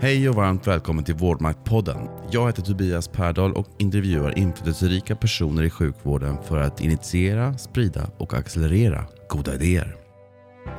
Hej 0.00 0.28
och 0.28 0.34
varmt 0.34 0.66
välkommen 0.66 1.04
till 1.04 1.14
Vårdmaktpodden. 1.14 2.08
Jag 2.30 2.46
heter 2.46 2.62
Tobias 2.62 3.08
Perdal 3.08 3.52
och 3.52 3.66
intervjuar 3.78 4.38
inflytelserika 4.38 5.16
personer 5.16 5.62
i 5.62 5.70
sjukvården 5.70 6.36
för 6.44 6.58
att 6.58 6.80
initiera, 6.80 7.58
sprida 7.58 8.10
och 8.18 8.34
accelerera 8.34 9.04
goda 9.28 9.54
idéer. 9.54 9.96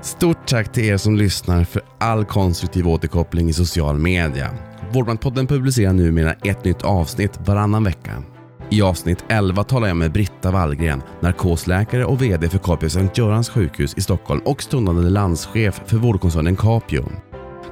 Stort 0.02 0.48
tack 0.48 0.74
till 0.74 0.84
er 0.86 0.98
som 0.98 1.16
lyssnar 1.16 1.64
för 1.64 1.82
all 1.98 2.26
konstruktiv 2.26 2.88
återkoppling 2.88 3.50
i 3.50 3.54
social 3.54 3.98
media. 3.98 4.50
Vårdmaktpodden 4.94 5.48
publicerar 5.48 5.94
numera 5.94 6.34
ett 6.34 6.66
nytt 6.66 6.82
avsnitt 6.82 7.40
varannan 7.46 7.84
vecka. 7.84 8.24
I 8.70 8.82
avsnitt 8.82 9.26
11 9.30 9.64
talar 9.64 9.88
jag 9.88 9.98
med 9.98 10.12
Britta 10.12 10.52
Wallgren, 10.52 11.02
narkosläkare 11.20 12.06
och 12.06 12.22
VD 12.22 12.50
för 12.50 12.58
Capio 12.58 12.90
Sankt 12.90 13.18
Görans 13.18 13.50
sjukhus 13.50 13.94
i 13.98 14.02
Stockholm 14.02 14.42
och 14.46 14.64
stundande 14.64 15.10
landschef 15.10 15.82
för 15.86 15.98
vårdkoncernen 15.98 16.56
Capio. 16.56 17.06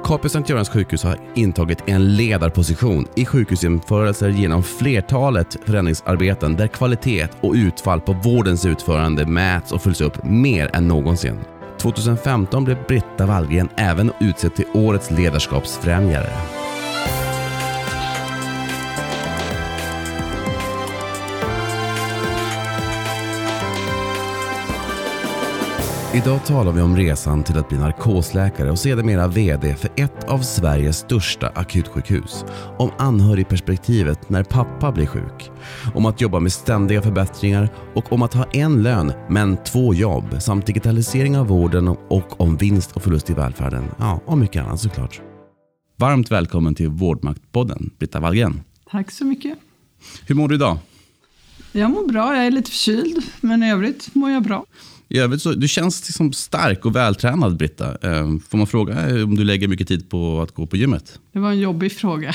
Capio 0.05 0.29
Sankt 0.29 0.49
Görans 0.49 0.69
sjukhus 0.69 1.03
har 1.03 1.17
intagit 1.35 1.83
en 1.85 2.15
ledarposition 2.15 3.07
i 3.15 3.25
sjukhusjämförelser 3.25 4.29
genom 4.29 4.63
flertalet 4.63 5.57
förändringsarbeten 5.65 6.55
där 6.55 6.67
kvalitet 6.67 7.27
och 7.41 7.53
utfall 7.53 8.01
på 8.01 8.13
vårdens 8.13 8.65
utförande 8.65 9.25
mäts 9.25 9.71
och 9.71 9.81
följs 9.81 10.01
upp 10.01 10.23
mer 10.23 10.69
än 10.73 10.87
någonsin. 10.87 11.39
2015 11.77 12.63
blev 12.63 12.77
Britta 12.87 13.25
Wallgren 13.25 13.69
även 13.77 14.11
utsedd 14.19 14.55
till 14.55 14.65
Årets 14.73 15.11
ledarskapsfrämjare. 15.11 16.29
Idag 26.15 26.45
talar 26.45 26.71
vi 26.71 26.81
om 26.81 26.97
resan 26.97 27.43
till 27.43 27.57
att 27.57 27.69
bli 27.69 27.77
narkosläkare 27.77 28.71
och 28.71 28.79
sedermera 28.79 29.27
VD 29.27 29.75
för 29.75 29.89
ett 29.95 30.23
av 30.23 30.39
Sveriges 30.39 30.97
största 30.97 31.47
akutsjukhus. 31.47 32.45
Om 32.77 32.91
anhörigperspektivet 32.97 34.29
när 34.29 34.43
pappa 34.43 34.91
blir 34.91 35.05
sjuk. 35.05 35.51
Om 35.95 36.05
att 36.05 36.21
jobba 36.21 36.39
med 36.39 36.51
ständiga 36.51 37.01
förbättringar 37.01 37.69
och 37.95 38.13
om 38.13 38.21
att 38.21 38.33
ha 38.33 38.45
en 38.51 38.83
lön 38.83 39.13
men 39.29 39.57
två 39.63 39.93
jobb 39.93 40.41
samt 40.41 40.65
digitalisering 40.65 41.37
av 41.37 41.47
vården 41.47 41.87
och 41.87 42.41
om 42.41 42.57
vinst 42.57 42.91
och 42.91 43.03
förlust 43.03 43.29
i 43.29 43.33
välfärden. 43.33 43.85
Ja, 43.97 44.21
och 44.25 44.37
mycket 44.37 44.65
annat 44.65 44.79
såklart. 44.79 45.21
Varmt 45.97 46.31
välkommen 46.31 46.75
till 46.75 46.89
Vårdmaktpodden, 46.89 47.91
Britta 47.99 48.19
Wallgren. 48.19 48.63
Tack 48.91 49.11
så 49.11 49.25
mycket. 49.25 49.57
Hur 50.27 50.35
mår 50.35 50.47
du 50.47 50.55
idag? 50.55 50.77
Jag 51.71 51.91
mår 51.91 52.07
bra, 52.07 52.35
jag 52.35 52.45
är 52.45 52.51
lite 52.51 52.71
förkyld, 52.71 53.23
men 53.41 53.63
i 53.63 53.71
övrigt 53.71 54.15
mår 54.15 54.31
jag 54.31 54.43
bra. 54.43 54.65
I 55.09 55.19
övrigt 55.19 55.41
så, 55.41 55.53
du 55.53 55.67
känns 55.67 56.07
liksom 56.07 56.33
stark 56.33 56.85
och 56.85 56.95
vältränad, 56.95 57.57
Britta. 57.57 57.97
Eh, 58.01 58.37
får 58.49 58.57
man 58.57 58.67
fråga 58.67 59.23
om 59.23 59.35
du 59.35 59.43
lägger 59.43 59.67
mycket 59.67 59.87
tid 59.87 60.09
på 60.09 60.41
att 60.41 60.51
gå 60.51 60.67
på 60.67 60.77
gymmet? 60.77 61.19
Det 61.31 61.39
var 61.39 61.51
en 61.51 61.59
jobbig 61.59 61.91
fråga. 61.91 62.33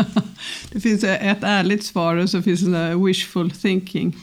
det 0.72 0.80
finns 0.80 1.04
ett 1.04 1.42
ärligt 1.42 1.84
svar 1.84 2.16
och 2.16 2.30
så 2.30 2.42
finns 2.42 2.60
det 2.60 2.96
wishful 3.06 3.50
thinking. 3.50 4.16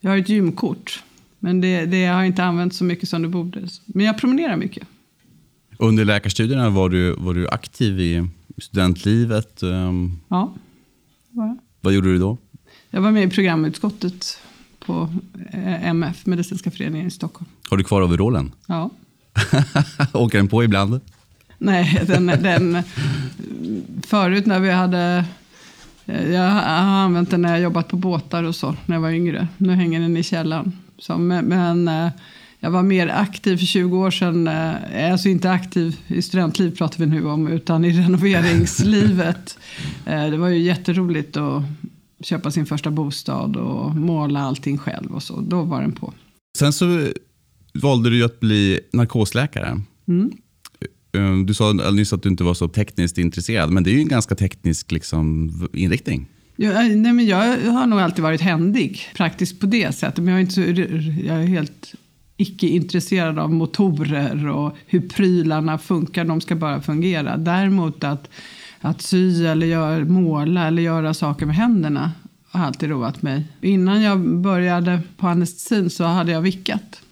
Jag 0.00 0.10
har 0.10 0.18
ett 0.18 0.28
gymkort, 0.28 1.02
men 1.38 1.60
det, 1.60 1.84
det 1.84 2.06
har 2.06 2.16
jag 2.16 2.26
inte 2.26 2.44
använt 2.44 2.74
så 2.74 2.84
mycket 2.84 3.08
som 3.08 3.22
det 3.22 3.28
borde. 3.28 3.68
Men 3.86 4.06
jag 4.06 4.18
promenerar 4.18 4.56
mycket. 4.56 4.86
Under 5.78 6.04
läkarstudierna 6.04 6.70
var 6.70 6.88
du, 6.88 7.12
var 7.12 7.34
du 7.34 7.48
aktiv 7.48 8.00
i 8.00 8.28
studentlivet? 8.58 9.62
Ja, 10.28 10.54
var 11.30 11.46
jag. 11.46 11.58
Vad 11.80 11.92
gjorde 11.92 12.12
du 12.12 12.18
då? 12.18 12.38
Jag 12.90 13.00
var 13.00 13.10
med 13.10 13.24
i 13.24 13.30
programutskottet 13.30 14.40
på 14.86 15.08
eh, 15.52 15.86
MF, 15.88 16.26
Medicinska 16.26 16.70
föreningen 16.70 17.06
i 17.06 17.10
Stockholm. 17.10 17.46
Har 17.70 17.76
du 17.76 17.84
kvar 17.84 18.02
overallen? 18.02 18.52
Ja. 18.66 18.90
Åker 20.12 20.38
den 20.38 20.48
på 20.48 20.64
ibland? 20.64 21.00
Nej, 21.58 22.02
den, 22.06 22.26
den, 22.26 22.82
förut 24.06 24.46
när 24.46 24.60
vi 24.60 24.70
hade... 24.70 25.24
eh, 26.06 26.30
Jag 26.32 26.50
har 26.50 26.60
använt 26.62 27.30
den 27.30 27.42
när 27.42 27.50
jag 27.50 27.60
jobbat 27.60 27.88
på 27.88 27.96
båtar 27.96 28.42
och 28.44 28.54
så, 28.54 28.76
när 28.86 28.96
jag 28.96 29.00
var 29.00 29.10
yngre. 29.10 29.48
Nu 29.56 29.72
hänger 29.74 30.00
den 30.00 30.16
i 30.16 30.22
källaren. 30.22 30.72
Så, 30.98 31.18
men, 31.18 31.88
eh, 31.88 32.08
jag 32.62 32.70
var 32.70 32.82
mer 32.82 33.08
aktiv 33.08 33.56
för 33.56 33.66
20 33.66 33.98
år 33.98 34.10
sedan. 34.10 34.48
Alltså 35.12 35.28
inte 35.28 35.50
aktiv 35.50 35.96
i 36.06 36.22
studentliv 36.22 36.76
pratar 36.76 36.98
vi 36.98 37.06
nu 37.06 37.26
om, 37.26 37.48
utan 37.48 37.84
i 37.84 37.92
renoveringslivet. 38.02 39.58
Det 40.04 40.36
var 40.36 40.48
ju 40.48 40.58
jätteroligt 40.58 41.36
att 41.36 41.62
köpa 42.20 42.50
sin 42.50 42.66
första 42.66 42.90
bostad 42.90 43.56
och 43.56 43.96
måla 43.96 44.40
allting 44.40 44.78
själv 44.78 45.14
och 45.14 45.22
så. 45.22 45.40
Då 45.40 45.62
var 45.62 45.80
den 45.80 45.92
på. 45.92 46.12
Sen 46.58 46.72
så 46.72 47.06
valde 47.74 48.10
du 48.10 48.16
ju 48.16 48.24
att 48.24 48.40
bli 48.40 48.80
narkosläkare. 48.92 49.80
Mm. 50.08 50.32
Eh, 51.14 51.44
Du 51.46 51.54
sa 51.54 51.72
nyss 51.72 52.12
att 52.12 52.22
du 52.22 52.28
inte 52.28 52.44
var 52.44 52.54
så 52.54 52.68
tekniskt 52.68 53.18
intresserad, 53.18 53.70
men 53.70 53.82
det 53.82 53.90
är 53.90 53.92
ju 53.92 54.00
en 54.00 54.08
ganska 54.08 54.34
teknisk 54.34 54.92
liksom, 54.92 55.50
inriktning. 55.72 56.26
Jag, 56.56 56.96
nej 56.96 57.12
men 57.12 57.26
jag 57.26 57.58
har 57.72 57.86
nog 57.86 58.00
alltid 58.00 58.22
varit 58.22 58.40
händig, 58.40 59.00
praktiskt 59.16 59.60
på 59.60 59.66
det 59.66 59.94
sättet. 59.94 60.24
Men 60.24 60.26
jag 60.26 60.36
är, 60.36 60.40
inte 60.40 60.54
så, 60.54 60.60
jag 61.26 61.42
är 61.42 61.46
helt 61.46 61.94
icke 62.36 62.66
intresserad 62.66 63.38
av 63.38 63.52
motorer 63.52 64.48
och 64.48 64.76
hur 64.86 65.08
prylarna 65.08 65.78
funkar. 65.78 66.24
De 66.24 66.40
ska 66.40 66.56
bara 66.56 66.82
fungera. 66.82 67.36
Däremot 67.36 68.04
att, 68.04 68.30
att 68.80 69.02
sy 69.02 69.46
eller 69.46 69.66
gör, 69.66 70.04
måla 70.04 70.66
eller 70.66 70.82
göra 70.82 71.14
saker 71.14 71.46
med 71.46 71.56
händerna 71.56 72.12
har 72.50 72.64
alltid 72.64 72.88
roat 72.88 73.22
mig. 73.22 73.44
Innan 73.60 74.02
jag 74.02 74.20
började 74.20 75.00
på 75.16 75.28
anestesin 75.28 75.90
så 75.90 76.04
hade 76.04 76.32
jag 76.32 76.40
vickat. 76.40 77.02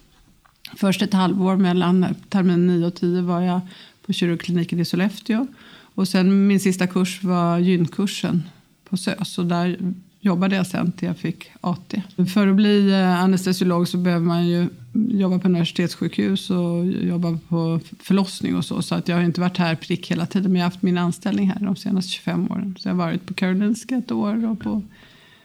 Först 0.76 1.02
ett 1.02 1.12
halvår 1.12 1.56
mellan 1.56 2.06
termin 2.28 2.66
9 2.66 2.86
och 2.86 2.94
10 2.94 3.22
var 3.22 3.40
jag 3.40 3.60
på 4.06 4.12
kirurgkliniken 4.12 4.80
i 4.80 4.84
Sollefteå. 4.84 5.46
Och 5.94 6.08
sen 6.08 6.46
min 6.46 6.60
sista 6.60 6.86
kurs 6.86 7.22
var 7.22 7.58
gynkursen 7.58 8.42
på 8.88 8.96
SÖS. 8.96 9.38
Och 9.38 9.46
där 9.46 9.78
jobbade 10.20 10.56
jag 10.56 10.66
sen 10.66 10.92
till 10.92 11.08
jag 11.08 11.16
fick 11.16 11.50
AT. 11.60 12.02
För 12.34 12.46
att 12.46 12.56
bli 12.56 12.90
eh, 12.90 13.22
anestesiolog 13.22 13.88
så 13.88 13.96
behöver 13.96 14.26
man 14.26 14.48
ju 14.48 14.68
jobbar 15.08 15.38
på 15.38 15.48
universitetssjukhus 15.48 16.50
och 16.50 16.86
jobbar 16.86 17.38
på 17.48 17.80
förlossning 18.00 18.56
och 18.56 18.64
så. 18.64 18.82
Så 18.82 18.94
att 18.94 19.08
jag 19.08 19.16
har 19.16 19.22
inte 19.22 19.40
varit 19.40 19.56
här 19.56 19.74
prick 19.74 20.10
hela 20.10 20.26
tiden. 20.26 20.52
Men 20.52 20.60
jag 20.60 20.66
har 20.66 20.70
haft 20.70 20.82
min 20.82 20.98
anställning 20.98 21.50
här 21.50 21.60
de 21.60 21.76
senaste 21.76 22.12
25 22.12 22.50
åren. 22.50 22.76
Så 22.78 22.88
jag 22.88 22.94
har 22.94 22.98
varit 22.98 23.26
på 23.26 23.34
Karolinska 23.34 23.96
ett 23.96 24.12
år 24.12 24.50
och 24.50 24.60
på 24.60 24.82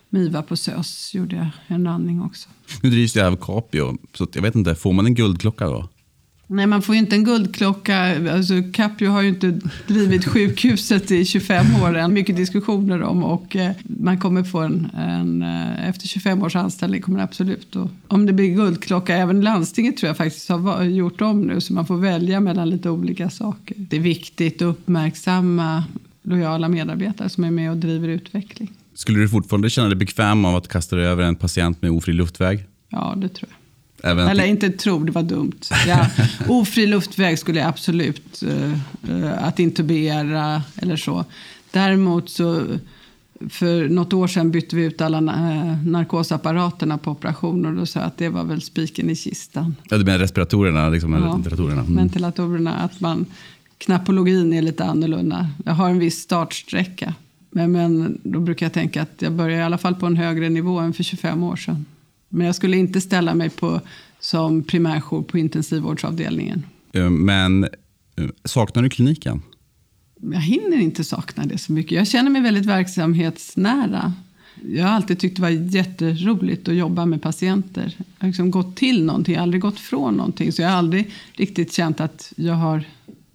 MIVA 0.09 0.42
på 0.42 0.56
SÖS 0.56 1.13
gjorde 1.13 1.36
jag 1.36 1.47
en 1.68 1.84
landning 1.84 2.22
också. 2.22 2.50
Nu 2.81 2.90
drivs 2.90 3.13
det 3.13 3.28
av 3.28 3.36
Capio, 3.36 3.97
så 4.13 4.28
jag 4.34 4.42
vet 4.42 4.56
inte, 4.56 4.75
får 4.75 4.94
man 4.94 5.06
en 5.06 5.16
guldklocka 5.16 5.66
då? 5.66 5.90
Nej, 6.53 6.68
man 6.68 6.81
får 6.81 6.96
ju 6.96 7.00
inte 7.00 7.16
en 7.16 7.24
guldklocka. 7.24 8.31
Alltså, 8.34 8.53
Capio 8.74 9.09
har 9.09 9.22
ju 9.22 9.30
inte 9.30 9.59
drivit 9.88 10.25
sjukhuset 10.25 11.12
i 11.12 11.25
25 11.25 11.66
år 11.84 11.97
än. 11.97 12.14
Mycket 12.14 12.36
diskussioner 12.36 13.02
om 13.02 13.24
och 13.24 13.56
eh, 13.56 13.72
man 13.84 14.19
kommer 14.19 14.44
få 14.44 14.59
en, 14.59 14.90
en 14.97 15.42
eh, 15.42 15.90
efter 15.90 16.08
25 16.08 16.44
års 16.44 16.56
anställning 16.56 17.02
kommer 17.02 17.18
det 17.18 17.24
absolut. 17.24 17.75
Och, 17.75 17.90
om 18.08 18.25
det 18.25 18.34
blir 18.34 18.56
guldklocka, 18.56 19.16
även 19.16 19.42
landstinget 19.42 19.97
tror 19.97 20.08
jag 20.08 20.18
faktiskt 20.18 20.50
har 20.50 20.84
gjort 20.84 21.22
om 21.22 21.42
nu 21.42 21.62
så 21.62 21.74
man 21.74 21.86
får 21.86 21.97
välja 21.97 22.40
mellan 22.40 22.69
lite 22.69 22.90
olika 22.90 23.30
saker. 23.30 23.75
Det 23.78 23.96
är 23.96 24.02
viktigt 24.02 24.56
att 24.56 24.62
uppmärksamma 24.62 25.84
lojala 26.24 26.69
medarbetare 26.69 27.30
som 27.30 27.44
är 27.44 27.52
med 27.52 27.72
och 27.72 27.78
driver 27.78 28.08
utveckling. 28.08 28.72
Skulle 28.94 29.19
du 29.19 29.30
fortfarande 29.30 29.69
känna 29.69 29.88
dig 29.88 29.96
bekväm 29.96 30.46
av 30.46 30.56
att 30.56 30.68
kasta 30.68 30.96
dig 30.96 31.06
över 31.06 31.24
en 31.24 31.36
patient 31.36 31.81
med 31.81 31.92
ofri 31.92 32.13
luftväg? 32.13 32.66
Ja, 32.90 33.13
det 33.18 33.30
tror 33.30 33.50
jag. 33.52 33.62
Även 34.06 34.28
Eller 34.28 34.46
inte 34.46 34.69
tror, 34.69 35.06
det 35.06 35.12
var 35.12 35.24
dumt. 35.24 35.59
Ja, 35.88 36.08
ofri 36.47 36.88
luftväg 36.88 37.40
skulle 37.40 37.59
jag 37.59 37.69
absolut 37.69 38.44
eh, 38.44 38.72
eh, 39.09 39.47
att 39.47 39.59
intubera 39.59 40.62
eller 40.75 40.96
så. 40.97 41.25
Däremot 41.72 42.30
så 42.30 42.62
för 43.50 43.90
något 43.90 44.13
år 44.13 44.28
sedan 44.28 44.52
bytte 44.52 44.75
vi 44.75 44.84
ut 44.84 45.02
alla 45.02 45.18
eh, 45.18 45.88
narkosapparaterna 45.88 46.97
på 46.97 47.12
operationer 47.12 47.69
och 47.69 47.75
då 47.75 47.86
sa 47.86 48.00
jag 48.00 48.08
att 48.08 48.18
det 48.18 48.30
var 48.30 48.44
väl 48.44 48.62
spiken 48.62 49.09
i 49.09 49.16
kistan. 49.16 49.75
Ja, 49.90 49.97
du 49.97 50.06
menar 50.06 50.19
respiratorerna? 50.19 50.90
Liksom, 50.90 51.13
Ja. 51.13 51.34
ventilatorerna. 51.34 51.81
Mm. 51.81 51.96
Ventilatorerna, 51.96 52.74
att 52.75 53.00
man 53.00 53.25
knappologin 53.78 54.53
är 54.53 54.62
lite 54.62 54.86
annorlunda. 54.86 55.50
Jag 55.66 55.74
har 55.74 55.90
en 55.90 56.00
viss 56.00 56.19
startsträcka. 56.22 57.13
Men, 57.51 57.72
men 57.72 58.18
då 58.24 58.39
brukar 58.39 58.66
jag 58.66 58.74
tänka 58.74 59.01
att 59.01 59.13
jag 59.19 59.31
börjar 59.31 59.60
i 59.60 59.63
alla 59.63 59.78
fall 59.78 59.95
på 59.95 60.06
en 60.06 60.18
högre 60.18 60.50
nivå 60.50 60.80
än 60.80 60.94
för 60.94 61.04
25 61.04 61.44
år 61.44 61.56
sedan. 61.56 61.86
Men 62.33 62.45
jag 62.45 62.56
skulle 62.56 62.77
inte 62.77 63.01
ställa 63.01 63.33
mig 63.35 63.50
på 63.50 63.81
som 64.19 64.63
primärjour 64.63 65.24
på 65.24 65.38
intensivvårdsavdelningen. 65.38 66.65
Eh, 66.94 67.09
Men 67.09 67.63
eh, 67.63 67.69
saknar 68.45 68.83
du 68.83 68.89
kliniken? 68.89 69.41
Jag 70.21 70.39
hinner 70.39 70.77
inte 70.77 71.03
sakna 71.03 71.45
det 71.45 71.57
så 71.57 71.74
mycket. 71.74 71.91
Jag 71.91 72.07
känner 72.07 72.30
mig 72.30 72.41
väldigt 72.41 72.65
verksamhetsnära. 72.65 74.13
Jag 74.65 74.83
har 74.83 74.91
alltid 74.91 75.19
tyckt 75.19 75.35
det 75.35 75.41
var 75.41 75.50
jätteroligt 75.50 76.68
att 76.68 76.75
jobba 76.75 77.06
med 77.06 77.21
patienter. 77.21 77.95
Jag 77.97 78.06
har 78.18 78.27
liksom 78.27 78.51
gått 78.51 78.75
till 78.75 79.06
någonting, 79.06 79.35
aldrig 79.35 79.62
gått 79.62 79.80
från 79.80 80.13
någonting. 80.13 80.51
Så 80.51 80.62
jag 80.62 80.69
har 80.69 80.77
aldrig 80.77 81.12
riktigt 81.33 81.74
känt 81.74 82.00
att 82.00 82.33
jag 82.35 82.53
har 82.53 82.83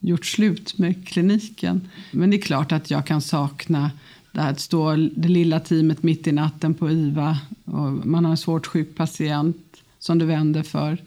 gjort 0.00 0.26
slut 0.26 0.78
med 0.78 1.08
kliniken. 1.08 1.88
Men 2.10 2.30
det 2.30 2.36
är 2.36 2.42
klart 2.42 2.72
att 2.72 2.90
jag 2.90 3.06
kan 3.06 3.20
sakna 3.20 3.90
det 4.38 4.42
här 4.42 4.50
att 4.50 4.60
stå 4.60 4.96
det 4.96 5.28
lilla 5.28 5.60
teamet 5.60 6.02
mitt 6.02 6.26
i 6.26 6.32
natten 6.32 6.74
på 6.74 6.90
IVA 6.90 7.38
och 7.64 8.06
man 8.06 8.24
har 8.24 8.30
en 8.30 8.36
svårt 8.36 8.66
sjuk 8.66 8.96
patient 8.96 9.56
som 9.98 10.18
du 10.18 10.26
vänder 10.26 10.62
för. 10.62 10.98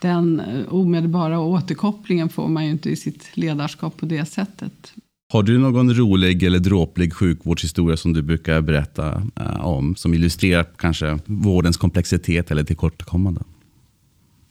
Den 0.00 0.40
eh, 0.40 0.74
omedelbara 0.74 1.40
återkopplingen 1.40 2.28
får 2.28 2.48
man 2.48 2.64
ju 2.64 2.70
inte 2.70 2.90
i 2.90 2.96
sitt 2.96 3.30
ledarskap 3.34 3.96
på 3.96 4.06
det 4.06 4.24
sättet. 4.24 4.92
Har 5.32 5.42
du 5.42 5.58
någon 5.58 5.94
rolig 5.94 6.42
eller 6.42 6.58
dråplig 6.58 7.14
sjukvårdshistoria 7.14 7.96
som 7.96 8.12
du 8.12 8.22
brukar 8.22 8.60
berätta 8.60 9.22
eh, 9.36 9.66
om, 9.66 9.96
som 9.96 10.14
illustrerar 10.14 10.66
kanske 10.76 11.18
vårdens 11.26 11.76
komplexitet 11.76 12.50
eller 12.50 12.64
tillkortakommanden? 12.64 13.44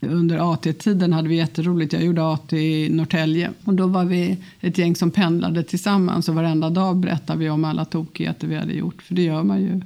Under 0.01 0.53
AT-tiden 0.53 1.13
hade 1.13 1.27
vi 1.27 1.35
jätteroligt. 1.35 1.93
Jag 1.93 2.03
gjorde 2.03 2.31
AT 2.33 2.53
i 2.53 2.89
Norrtälje. 2.89 3.51
Och 3.63 3.73
då 3.73 3.87
var 3.87 4.05
vi 4.05 4.37
ett 4.61 4.77
gäng 4.77 4.95
som 4.95 5.11
pendlade 5.11 5.63
tillsammans 5.63 6.29
och 6.29 6.35
varenda 6.35 6.69
dag 6.69 6.97
berättade 6.97 7.39
vi 7.39 7.49
om 7.49 7.65
alla 7.65 7.85
tokigheter 7.85 8.47
vi 8.47 8.55
hade 8.55 8.73
gjort. 8.73 9.01
För 9.01 9.15
det 9.15 9.23
gör 9.23 9.43
man 9.43 9.61
ju. 9.61 9.81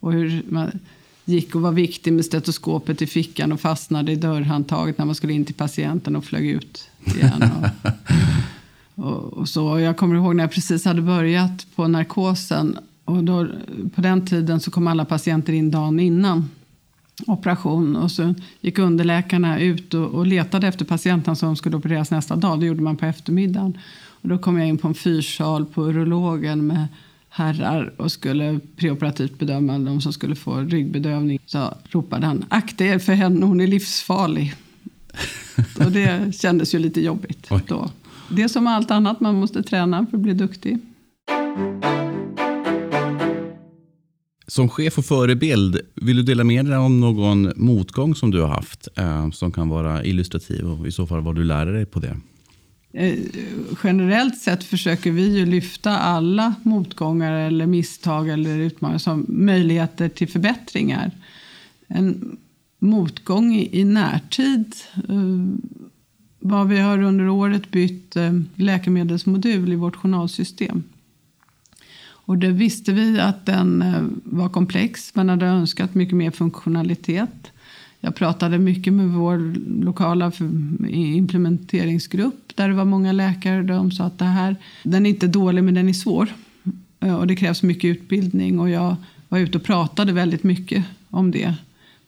Och 0.00 0.12
hur 0.12 0.42
man 0.48 0.78
gick 1.24 1.54
och 1.54 1.60
var 1.60 1.72
viktig 1.72 2.12
med 2.12 2.24
stetoskopet 2.24 3.02
i 3.02 3.06
fickan 3.06 3.52
och 3.52 3.60
fastnade 3.60 4.12
i 4.12 4.16
dörrhandtaget 4.16 4.98
när 4.98 5.04
man 5.04 5.14
skulle 5.14 5.32
in 5.32 5.44
till 5.44 5.54
patienten 5.54 6.16
och 6.16 6.24
flög 6.24 6.46
ut 6.46 6.90
igen. 7.06 7.50
Och, 8.94 9.04
och, 9.04 9.32
och 9.32 9.48
så. 9.48 9.80
Jag 9.80 9.96
kommer 9.96 10.14
ihåg 10.14 10.36
när 10.36 10.44
jag 10.44 10.52
precis 10.52 10.84
hade 10.84 11.02
börjat 11.02 11.66
på 11.74 11.88
narkosen. 11.88 12.78
Och 13.04 13.24
då, 13.24 13.46
på 13.94 14.00
den 14.00 14.26
tiden 14.26 14.60
så 14.60 14.70
kom 14.70 14.86
alla 14.86 15.04
patienter 15.04 15.52
in 15.52 15.70
dagen 15.70 16.00
innan 16.00 16.48
operation. 17.26 17.96
Och 17.96 18.10
så 18.10 18.34
gick 18.60 18.78
underläkarna 18.78 19.60
ut 19.60 19.94
och, 19.94 20.06
och 20.06 20.26
letade 20.26 20.68
efter 20.68 20.84
patienten 20.84 21.36
som 21.36 21.56
skulle 21.56 21.76
opereras 21.76 22.10
nästa 22.10 22.36
dag. 22.36 22.60
Det 22.60 22.66
gjorde 22.66 22.82
man 22.82 22.96
på 22.96 23.06
eftermiddagen. 23.06 23.78
Och 24.24 24.28
då 24.28 24.38
kom 24.38 24.58
jag 24.58 24.68
in 24.68 24.78
på 24.78 24.88
en 24.88 24.94
fyrsal 24.94 25.66
på 25.66 25.82
urologen 25.82 26.66
med 26.66 26.86
herrar 27.28 27.92
och 27.96 28.12
skulle 28.12 28.60
preoperativt 28.76 29.38
bedöma 29.38 29.78
de 29.78 30.00
som 30.00 30.12
skulle 30.12 30.34
få 30.34 30.60
ryggbedövning. 30.60 31.38
Så 31.46 31.74
ropade 31.90 32.26
han 32.26 32.44
akta 32.48 32.84
er 32.84 32.98
för 32.98 33.12
henne, 33.12 33.46
hon 33.46 33.60
är 33.60 33.66
livsfarlig. 33.66 34.54
och 35.84 35.92
det 35.92 36.36
kändes 36.36 36.74
ju 36.74 36.78
lite 36.78 37.00
jobbigt 37.00 37.46
Oj. 37.50 37.60
då. 37.68 37.90
Det 38.28 38.42
är 38.42 38.48
som 38.48 38.66
allt 38.66 38.90
annat, 38.90 39.20
man 39.20 39.34
måste 39.34 39.62
träna 39.62 40.06
för 40.10 40.16
att 40.16 40.22
bli 40.22 40.34
duktig. 40.34 40.78
Som 44.54 44.68
chef 44.68 44.98
och 44.98 45.04
förebild, 45.04 45.80
vill 45.94 46.16
du 46.16 46.22
dela 46.22 46.44
med 46.44 46.66
dig 46.66 46.76
om 46.76 47.00
någon 47.00 47.52
motgång 47.56 48.14
som 48.14 48.30
du 48.30 48.40
har 48.40 48.48
haft 48.48 48.88
eh, 48.96 49.30
som 49.30 49.52
kan 49.52 49.68
vara 49.68 50.04
illustrativ 50.04 50.64
och 50.64 50.86
i 50.86 50.92
så 50.92 51.06
fall 51.06 51.20
vad 51.20 51.34
du 51.34 51.44
lär 51.44 51.66
dig 51.66 51.86
på 51.86 52.00
det? 52.00 52.16
Eh, 52.92 53.18
generellt 53.84 54.38
sett 54.38 54.64
försöker 54.64 55.10
vi 55.10 55.38
ju 55.38 55.46
lyfta 55.46 55.98
alla 55.98 56.54
motgångar 56.62 57.32
eller 57.32 57.66
misstag 57.66 58.28
eller 58.28 58.58
utmaningar 58.58 58.98
som 58.98 59.26
möjligheter 59.28 60.08
till 60.08 60.28
förbättringar. 60.28 61.10
En 61.86 62.36
motgång 62.78 63.54
i, 63.54 63.80
i 63.80 63.84
närtid 63.84 64.74
eh, 65.08 65.44
var 66.40 66.64
vi 66.64 66.80
har 66.80 67.02
under 67.02 67.28
året 67.28 67.70
bytt 67.70 68.16
eh, 68.16 68.32
läkemedelsmodul 68.54 69.72
i 69.72 69.76
vårt 69.76 69.96
journalsystem. 69.96 70.82
Och 72.26 72.38
det 72.38 72.50
visste 72.50 72.92
vi 72.92 73.20
att 73.20 73.46
den 73.46 73.82
eh, 73.82 74.02
var 74.24 74.48
komplex. 74.48 75.14
Man 75.14 75.28
hade 75.28 75.46
önskat 75.46 75.94
mycket 75.94 76.16
mer 76.16 76.30
funktionalitet. 76.30 77.52
Jag 78.00 78.14
pratade 78.14 78.58
mycket 78.58 78.92
med 78.92 79.08
vår 79.08 79.54
lokala 79.84 80.32
implementeringsgrupp 80.88 82.52
där 82.54 82.68
det 82.68 82.74
var 82.74 82.84
många 82.84 83.12
läkare. 83.12 83.62
De 83.62 83.90
sa 83.90 84.04
att 84.04 84.18
det 84.18 84.24
här, 84.24 84.56
den 84.82 85.06
är 85.06 85.10
inte 85.10 85.26
dålig 85.26 85.64
men 85.64 85.74
den 85.74 85.88
är 85.88 85.92
svår. 85.92 86.28
Eh, 87.00 87.14
och 87.14 87.26
det 87.26 87.36
krävs 87.36 87.62
mycket 87.62 87.88
utbildning 87.88 88.60
och 88.60 88.70
jag 88.70 88.96
var 89.28 89.38
ute 89.38 89.58
och 89.58 89.64
pratade 89.64 90.12
väldigt 90.12 90.42
mycket 90.42 90.84
om 91.10 91.30
det. 91.30 91.54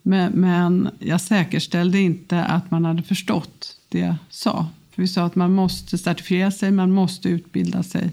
Men, 0.03 0.33
men 0.33 0.89
jag 0.99 1.21
säkerställde 1.21 1.99
inte 1.99 2.45
att 2.45 2.71
man 2.71 2.85
hade 2.85 3.03
förstått 3.03 3.77
det 3.89 3.99
jag 3.99 4.15
sa. 4.31 4.67
För 4.91 5.03
vi 5.03 5.09
sa 5.09 5.25
att 5.25 5.35
man 5.35 5.55
måste 5.55 5.99
certifiera 5.99 6.51
sig, 6.51 6.71
man 6.71 6.93
måste 6.93 7.29
utbilda 7.29 7.83
sig. 7.83 8.11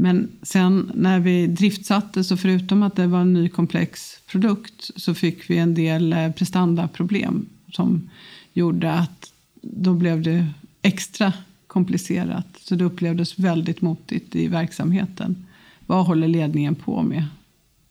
Men 0.00 0.28
sen 0.42 0.90
när 0.94 1.20
vi 1.20 1.46
driftsatte 1.46 2.24
så 2.24 2.36
förutom 2.36 2.82
att 2.82 2.96
det 2.96 3.06
var 3.06 3.20
en 3.20 3.32
ny 3.32 3.48
komplex 3.48 4.20
produkt 4.26 4.90
så 4.96 5.14
fick 5.14 5.50
vi 5.50 5.58
en 5.58 5.74
del 5.74 6.12
eh, 6.12 6.32
prestandaproblem 6.32 7.46
som 7.72 8.10
gjorde 8.52 8.92
att 8.92 9.32
då 9.62 9.94
blev 9.94 10.22
det 10.22 10.46
extra 10.82 11.32
komplicerat. 11.66 12.46
Så 12.60 12.74
det 12.74 12.84
upplevdes 12.84 13.38
väldigt 13.38 13.80
motigt 13.80 14.36
i 14.36 14.48
verksamheten. 14.48 15.46
Vad 15.86 16.06
håller 16.06 16.28
ledningen 16.28 16.74
på 16.74 17.02
med? 17.02 17.24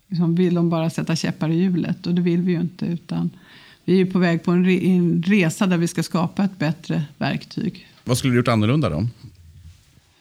Liksom, 0.08 0.36
vill 0.36 0.54
de 0.54 0.70
bara 0.70 0.90
sätta 0.90 1.16
käppar 1.16 1.50
i 1.50 1.56
hjulet? 1.56 2.08
Och 2.08 2.16
det 2.16 2.22
vill 2.22 2.42
vi 2.42 2.52
ju 2.52 2.62
inte. 2.62 2.86
utan 2.86 3.30
Vi 3.86 4.02
är 4.02 4.06
på 4.06 4.20
väg 4.20 4.44
på 4.44 4.52
en, 4.52 5.24
resa 5.24 5.68
där 5.68 5.78
vi 5.78 5.88
ska 5.88 6.04
skapa 6.04 6.44
ett 6.44 6.60
bättre 6.60 7.04
verktyg. 7.18 7.88
Vad 8.04 8.18
skulle 8.18 8.34
du 8.34 8.38
gjort 8.38 8.48
annorlunda 8.48 8.90
då? 8.90 9.08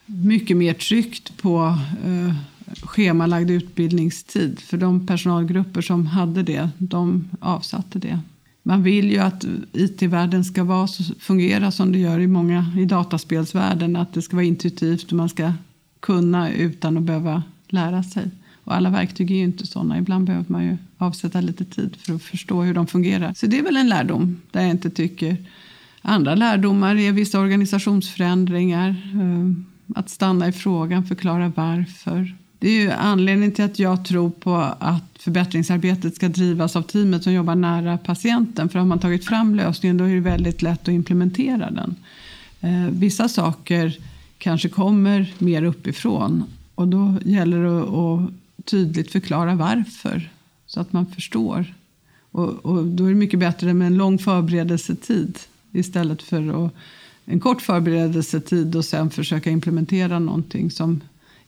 Mycket 0.08 0.56
mer 0.56 0.74
tryckt 0.74 1.36
på 1.36 1.78
eh, 2.04 2.34
schemalagd 2.82 3.50
utbildningstid. 3.50 4.60
För 4.60 4.76
de 4.76 5.06
personalgrupper 5.06 5.80
som 5.80 6.06
hade 6.06 6.42
det, 6.42 6.68
de 6.78 7.28
avsatte 7.40 7.98
det. 7.98 8.20
Man 8.62 8.82
vill 8.82 9.10
ju 9.10 9.18
att 9.18 9.44
IT-världen 9.72 10.44
ska 10.44 10.64
vara, 10.64 10.88
fungera 11.18 11.70
som 11.70 11.92
det 11.92 11.98
gör 11.98 12.20
i 12.20 12.26
många 12.26 12.72
i 12.78 12.84
dataspelsvärlden. 12.84 13.96
Att 13.96 14.12
det 14.12 14.22
ska 14.22 14.36
vara 14.36 14.46
intuitivt 14.46 15.12
och 15.12 15.16
man 15.16 15.28
ska 15.28 15.52
kunna 16.00 16.52
utan 16.52 16.96
att 16.96 17.02
behöva 17.02 17.42
lära 17.68 18.02
sig. 18.02 18.30
Och 18.64 18.74
alla 18.74 18.90
verktyg 18.90 19.30
är 19.30 19.34
ju 19.34 19.44
inte 19.44 19.66
sådana. 19.66 19.98
Ibland 19.98 20.26
behöver 20.26 20.44
man 20.48 20.64
ju 20.64 20.76
avsätta 20.98 21.40
lite 21.40 21.64
tid 21.64 21.96
för 21.96 22.14
att 22.14 22.22
förstå 22.22 22.62
hur 22.62 22.74
de 22.74 22.86
fungerar. 22.86 23.34
Så 23.34 23.46
det 23.46 23.58
är 23.58 23.62
väl 23.62 23.76
en 23.76 23.88
lärdom 23.88 24.40
där 24.50 24.60
jag 24.60 24.70
inte 24.70 24.90
tycker 24.90 25.36
Andra 26.02 26.34
lärdomar 26.34 26.96
är 26.96 27.12
vissa 27.12 27.40
organisationsförändringar. 27.40 28.88
Eh, 28.88 29.52
att 29.94 30.10
stanna 30.10 30.48
i 30.48 30.52
frågan, 30.52 31.06
förklara 31.06 31.52
varför. 31.56 32.36
Det 32.58 32.68
är 32.68 32.80
ju 32.80 32.90
anledningen 32.90 33.52
till 33.52 33.64
att 33.64 33.78
jag 33.78 34.04
tror 34.04 34.30
på 34.30 34.54
att 34.78 35.04
förbättringsarbetet 35.18 36.16
ska 36.16 36.28
drivas 36.28 36.76
av 36.76 36.82
teamet 36.82 37.22
som 37.22 37.32
jobbar 37.32 37.54
nära 37.54 37.98
patienten. 37.98 38.68
För 38.68 38.78
har 38.78 38.86
man 38.86 38.98
tagit 38.98 39.24
fram 39.24 39.54
lösningen 39.54 39.96
då 39.96 40.04
är 40.04 40.14
det 40.14 40.20
väldigt 40.20 40.62
lätt 40.62 40.82
att 40.82 40.88
implementera 40.88 41.70
den. 41.70 41.94
Eh, 42.60 42.90
vissa 42.90 43.28
saker 43.28 43.98
kanske 44.38 44.68
kommer 44.68 45.34
mer 45.38 45.62
uppifrån 45.62 46.44
och 46.74 46.88
då 46.88 47.14
gäller 47.24 47.64
det 47.64 47.80
att 47.80 48.30
tydligt 48.64 49.12
förklara 49.12 49.54
varför 49.54 50.30
så 50.66 50.80
att 50.80 50.92
man 50.92 51.06
förstår. 51.06 51.74
Och, 52.30 52.66
och 52.66 52.84
då 52.84 53.04
är 53.04 53.08
det 53.08 53.14
mycket 53.14 53.40
bättre 53.40 53.74
med 53.74 53.86
en 53.86 53.96
lång 53.96 54.18
förberedelsetid 54.18 55.38
istället 55.72 56.22
för 56.22 56.66
att 56.66 56.72
en 57.30 57.40
kort 57.40 57.62
förberedelsetid 57.62 58.76
och 58.76 58.84
sen 58.84 59.10
försöka 59.10 59.50
implementera 59.50 60.18
någonting 60.18 60.70
som 60.70 61.00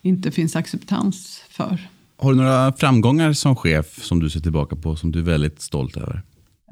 inte 0.02 0.30
finns 0.30 0.56
acceptans 0.56 1.42
för. 1.48 1.88
Har 2.16 2.32
du 2.32 2.36
några 2.36 2.72
framgångar 2.72 3.32
som 3.32 3.56
chef 3.56 4.04
som 4.04 4.20
du 4.20 4.30
ser 4.30 4.40
tillbaka 4.40 4.76
på 4.76 4.96
som 4.96 5.12
du 5.12 5.18
är 5.18 5.22
väldigt 5.22 5.60
stolt 5.60 5.96
över? 5.96 6.22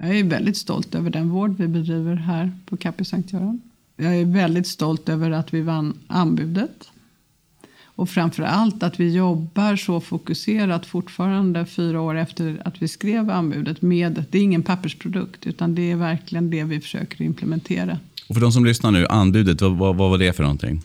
Jag 0.00 0.18
är 0.18 0.24
väldigt 0.24 0.56
stolt 0.56 0.94
över 0.94 1.10
den 1.10 1.30
vård 1.30 1.56
vi 1.58 1.68
bedriver 1.68 2.14
här 2.14 2.52
på 2.66 2.76
Capio 2.76 3.04
Sankt 3.04 3.32
Göran. 3.32 3.60
Jag 3.96 4.16
är 4.16 4.24
väldigt 4.24 4.66
stolt 4.66 5.08
över 5.08 5.30
att 5.30 5.54
vi 5.54 5.60
vann 5.60 5.98
anbudet. 6.06 6.90
Och 7.84 8.10
framför 8.10 8.42
allt 8.42 8.82
att 8.82 9.00
vi 9.00 9.14
jobbar 9.14 9.76
så 9.76 10.00
fokuserat 10.00 10.86
fortfarande 10.86 11.66
fyra 11.66 12.00
år 12.00 12.14
efter 12.14 12.62
att 12.64 12.82
vi 12.82 12.88
skrev 12.88 13.30
anbudet 13.30 13.82
med, 13.82 14.24
det 14.30 14.38
är 14.38 14.42
ingen 14.42 14.62
pappersprodukt 14.62 15.46
utan 15.46 15.74
det 15.74 15.90
är 15.90 15.96
verkligen 15.96 16.50
det 16.50 16.64
vi 16.64 16.80
försöker 16.80 17.24
implementera. 17.24 17.98
Och 18.28 18.34
för 18.34 18.40
de 18.40 18.52
som 18.52 18.64
lyssnar 18.64 18.90
nu, 18.90 19.06
anbudet, 19.06 19.62
vad, 19.62 19.76
vad, 19.76 19.96
vad 19.96 20.10
var 20.10 20.18
det 20.18 20.32
för 20.32 20.42
någonting? 20.42 20.82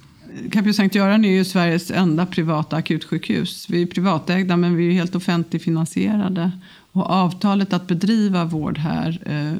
Capio 0.51 0.73
Sankt 0.73 0.95
Göran 0.95 1.25
är 1.25 1.29
ju 1.29 1.45
Sveriges 1.45 1.91
enda 1.91 2.25
privata 2.25 2.75
akutsjukhus. 2.75 3.69
Vi 3.69 3.81
är 3.81 3.85
privatägda 3.85 4.57
men 4.57 4.75
vi 4.75 4.87
är 4.87 4.91
helt 4.91 5.15
offentligfinansierade. 5.15 6.51
Och 6.91 7.09
avtalet 7.09 7.73
att 7.73 7.87
bedriva 7.87 8.45
vård 8.45 8.77
här 8.77 9.19
eh, 9.25 9.53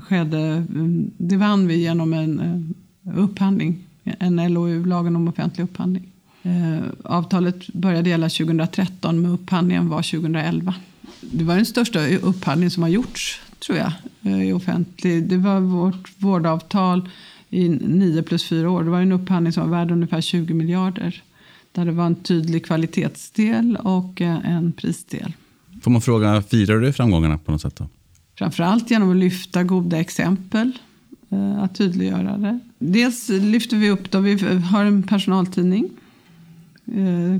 skedde, 0.00 0.38
mm, 0.38 1.10
det 1.16 1.36
vann 1.36 1.66
vi 1.66 1.76
genom 1.76 2.12
en 2.12 2.40
eh, 2.40 3.18
upphandling, 3.18 3.78
en 4.04 4.54
LOU, 4.54 4.84
lagen 4.84 5.16
om 5.16 5.28
offentlig 5.28 5.64
upphandling. 5.64 6.12
Eh, 6.42 6.78
avtalet 7.04 7.66
började 7.66 8.10
gälla 8.10 8.28
2013 8.28 9.22
men 9.22 9.30
upphandlingen 9.30 9.88
var 9.88 10.02
2011. 10.02 10.74
Det 11.20 11.44
var 11.44 11.56
den 11.56 11.66
största 11.66 12.06
upphandling 12.06 12.70
som 12.70 12.82
har 12.82 12.90
gjorts 12.90 13.40
tror 13.60 13.78
jag, 13.78 13.92
eh, 14.22 14.48
i 14.48 14.52
offentlig. 14.52 15.24
Det 15.28 15.36
var 15.36 15.60
vårt 15.60 16.10
vårdavtal 16.18 17.08
i 17.50 17.68
nio 17.68 18.22
plus 18.22 18.44
fyra 18.44 18.70
år. 18.70 18.84
Det 18.84 18.90
var 18.90 19.00
en 19.00 19.12
upphandling 19.12 19.52
som 19.52 19.70
var 19.70 19.78
värd 19.78 19.90
ungefär 19.90 20.20
20 20.20 20.54
miljarder. 20.54 21.22
Där 21.72 21.84
det 21.84 21.92
var 21.92 22.06
en 22.06 22.14
tydlig 22.14 22.66
kvalitetsdel 22.66 23.78
och 23.82 24.20
eh, 24.20 24.50
en 24.50 24.72
prisdel. 24.72 25.32
Får 25.82 25.90
man 25.90 26.02
fråga, 26.02 26.42
firar 26.42 26.80
du 26.80 26.92
framgångarna 26.92 27.38
på 27.38 27.52
något 27.52 27.62
sätt? 27.62 27.76
Då? 27.76 27.88
Framförallt 28.38 28.90
genom 28.90 29.10
att 29.10 29.16
lyfta 29.16 29.64
goda 29.64 30.00
exempel. 30.00 30.72
Eh, 31.30 31.62
att 31.62 31.74
tydliggöra 31.74 32.38
det. 32.38 32.58
Dels 32.78 33.28
lyfter 33.28 33.76
vi 33.76 33.90
upp, 33.90 34.10
då 34.10 34.20
vi 34.20 34.58
har 34.58 34.84
en 34.84 35.02
personaltidning 35.02 35.90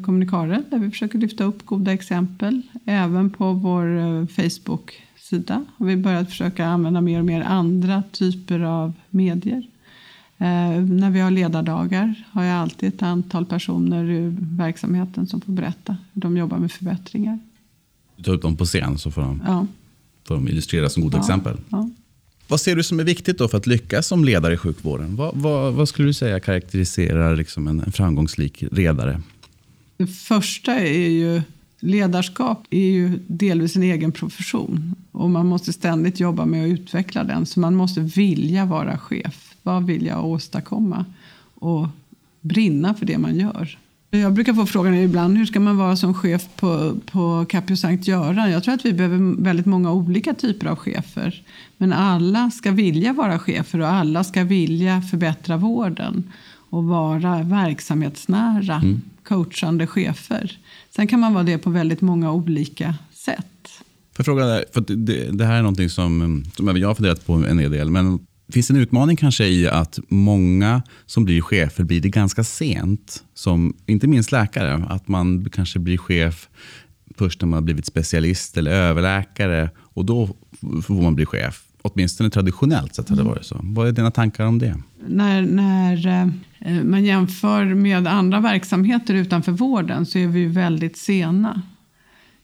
Kommunikare 0.04 0.62
där 0.70 0.78
vi 0.78 0.90
försöker 0.90 1.18
lyfta 1.18 1.44
upp 1.44 1.66
goda 1.66 1.92
exempel. 1.92 2.62
Även 2.84 3.30
på 3.30 3.52
vår 3.52 4.26
Facebook 4.26 5.02
sida 5.30 5.64
har 5.76 5.86
vi 5.86 5.96
börjat 5.96 6.28
försöka 6.28 6.66
använda 6.66 7.00
mer 7.00 7.18
och 7.18 7.24
mer 7.24 7.40
andra 7.40 8.02
typer 8.12 8.60
av 8.60 8.92
medier. 9.10 9.62
Eh, 10.38 10.80
när 10.82 11.10
vi 11.10 11.20
har 11.20 11.30
ledardagar 11.30 12.14
har 12.32 12.44
jag 12.44 12.56
alltid 12.56 12.88
ett 12.94 13.02
antal 13.02 13.46
personer 13.46 14.04
ur 14.04 14.36
verksamheten 14.40 15.26
som 15.26 15.40
får 15.40 15.52
berätta 15.52 15.96
hur 16.12 16.20
de 16.22 16.36
jobbar 16.36 16.58
med 16.58 16.72
förbättringar. 16.72 17.38
Du 18.16 18.22
tar 18.22 18.34
ut 18.34 18.42
dem 18.42 18.56
på 18.56 18.64
scen 18.64 18.98
så 18.98 19.10
får 19.10 19.22
de, 19.22 19.42
Ja. 19.46 19.66
får 20.24 20.34
de 20.34 20.48
illustrera 20.48 20.88
som 20.88 21.02
goda 21.02 21.16
Ja. 21.18 21.20
exempel. 21.20 21.56
Ja. 21.68 21.88
Vad 22.48 22.60
ser 22.60 22.76
du 22.76 22.82
som 22.82 23.00
är 23.00 23.04
viktigt 23.04 23.38
då 23.38 23.48
för 23.48 23.58
att 23.58 23.66
lyckas 23.66 24.06
som 24.06 24.24
ledare 24.24 24.54
i 24.54 24.56
sjukvården? 24.56 25.16
Vad, 25.16 25.36
vad, 25.36 25.72
vad 25.74 25.88
skulle 25.88 26.08
du 26.08 26.14
säga 26.14 26.40
karaktäriserar 26.40 27.36
liksom 27.36 27.66
en, 27.68 27.80
en 27.80 27.92
framgångsrik 27.92 28.64
ledare? 28.72 29.20
Det 29.96 30.06
första 30.06 30.74
är 30.74 31.08
ju 31.08 31.42
ledarskap 31.80 32.66
är 32.70 32.90
ju 32.90 33.18
delvis 33.26 33.76
en 33.76 33.82
egen 33.82 34.12
profession 34.12 34.94
och 35.12 35.30
man 35.30 35.46
måste 35.46 35.72
ständigt 35.72 36.20
jobba 36.20 36.44
med 36.44 36.64
att 36.64 36.70
utveckla 36.80 37.24
den. 37.24 37.46
Så 37.46 37.60
man 37.60 37.74
måste 37.74 38.00
vilja 38.00 38.64
vara 38.64 38.98
chef. 38.98 39.54
Vad 39.62 39.86
vill 39.86 40.06
jag 40.06 40.24
åstadkomma? 40.24 41.04
Och 41.54 41.88
brinna 42.40 42.94
för 42.94 43.06
det 43.06 43.18
man 43.18 43.36
gör. 43.36 43.78
Jag 44.10 44.32
brukar 44.32 44.54
få 44.54 44.66
frågan 44.66 44.94
ibland 44.94 45.38
hur 45.38 45.46
ska 45.46 45.60
man 45.60 45.76
vara 45.76 45.96
som 45.96 46.14
chef 46.14 46.48
på, 46.56 46.96
på 47.10 47.46
Capio 47.48 47.76
Sankt 47.76 48.08
Göran. 48.08 48.50
Jag 48.50 48.64
tror 48.64 48.74
att 48.74 48.84
vi 48.84 48.92
behöver 48.92 49.42
väldigt 49.42 49.66
många 49.66 49.92
olika 49.92 50.34
typer 50.34 50.66
av 50.66 50.76
chefer. 50.76 51.42
Men 51.76 51.92
alla 51.92 52.50
ska 52.50 52.70
vilja 52.70 53.12
vara 53.12 53.38
chefer 53.38 53.80
och 53.80 53.88
alla 53.88 54.24
ska 54.24 54.44
vilja 54.44 55.02
förbättra 55.02 55.56
vården 55.56 56.32
och 56.70 56.84
vara 56.84 57.42
verksamhetsnära, 57.42 58.82
coachande 59.24 59.86
chefer. 59.86 60.58
Sen 60.96 61.06
kan 61.06 61.20
man 61.20 61.34
vara 61.34 61.44
det 61.44 61.58
på 61.58 61.70
väldigt 61.70 62.00
många 62.00 62.32
olika 62.32 62.94
sätt. 63.12 63.46
Får 64.12 64.16
jag 64.16 64.26
fråga 64.26 64.44
där, 64.46 64.64
för 64.72 64.80
det, 64.80 65.30
det 65.30 65.44
här 65.44 65.54
är 65.54 65.62
någonting 65.62 65.88
som, 65.88 66.22
mm, 66.22 66.44
som 66.44 66.68
även 66.68 66.80
jag 66.80 66.88
har 66.88 66.94
funderat 66.94 67.26
på 67.26 67.32
en 67.32 67.58
hel 67.58 67.70
del. 67.70 67.90
Men 67.90 68.18
finns 68.52 68.68
det 68.68 68.74
en 68.74 68.80
utmaning 68.80 69.16
kanske 69.16 69.46
i 69.46 69.68
att 69.68 69.98
många 70.08 70.82
som 71.06 71.24
blir 71.24 71.40
chefer 71.40 71.84
blir 71.84 72.00
det 72.00 72.08
ganska 72.08 72.44
sent? 72.44 73.24
Som, 73.34 73.76
inte 73.86 74.06
minst 74.06 74.32
läkare, 74.32 74.86
att 74.88 75.08
man 75.08 75.50
kanske 75.52 75.78
blir 75.78 75.98
chef 75.98 76.48
först 77.18 77.40
när 77.40 77.48
man 77.48 77.56
har 77.56 77.62
blivit 77.62 77.86
specialist 77.86 78.56
eller 78.56 78.70
överläkare 78.70 79.70
och 79.78 80.04
då 80.04 80.28
får 80.82 81.02
man 81.02 81.14
bli 81.14 81.26
chef. 81.26 81.64
Åtminstone 81.82 82.30
traditionellt 82.30 82.94
sett 82.94 83.08
har 83.08 83.16
det 83.16 83.22
varit 83.22 83.44
så. 83.44 83.60
Vad 83.62 83.88
är 83.88 83.92
dina 83.92 84.10
tankar 84.10 84.46
om 84.46 84.58
det? 84.58 84.76
När, 85.06 85.42
när 85.42 86.06
eh, 86.58 86.84
man 86.84 87.04
jämför 87.04 87.64
med 87.64 88.06
andra 88.06 88.40
verksamheter 88.40 89.14
utanför 89.14 89.52
vården 89.52 90.06
så 90.06 90.18
är 90.18 90.26
vi 90.26 90.46
väldigt 90.46 90.96
sena. 90.96 91.62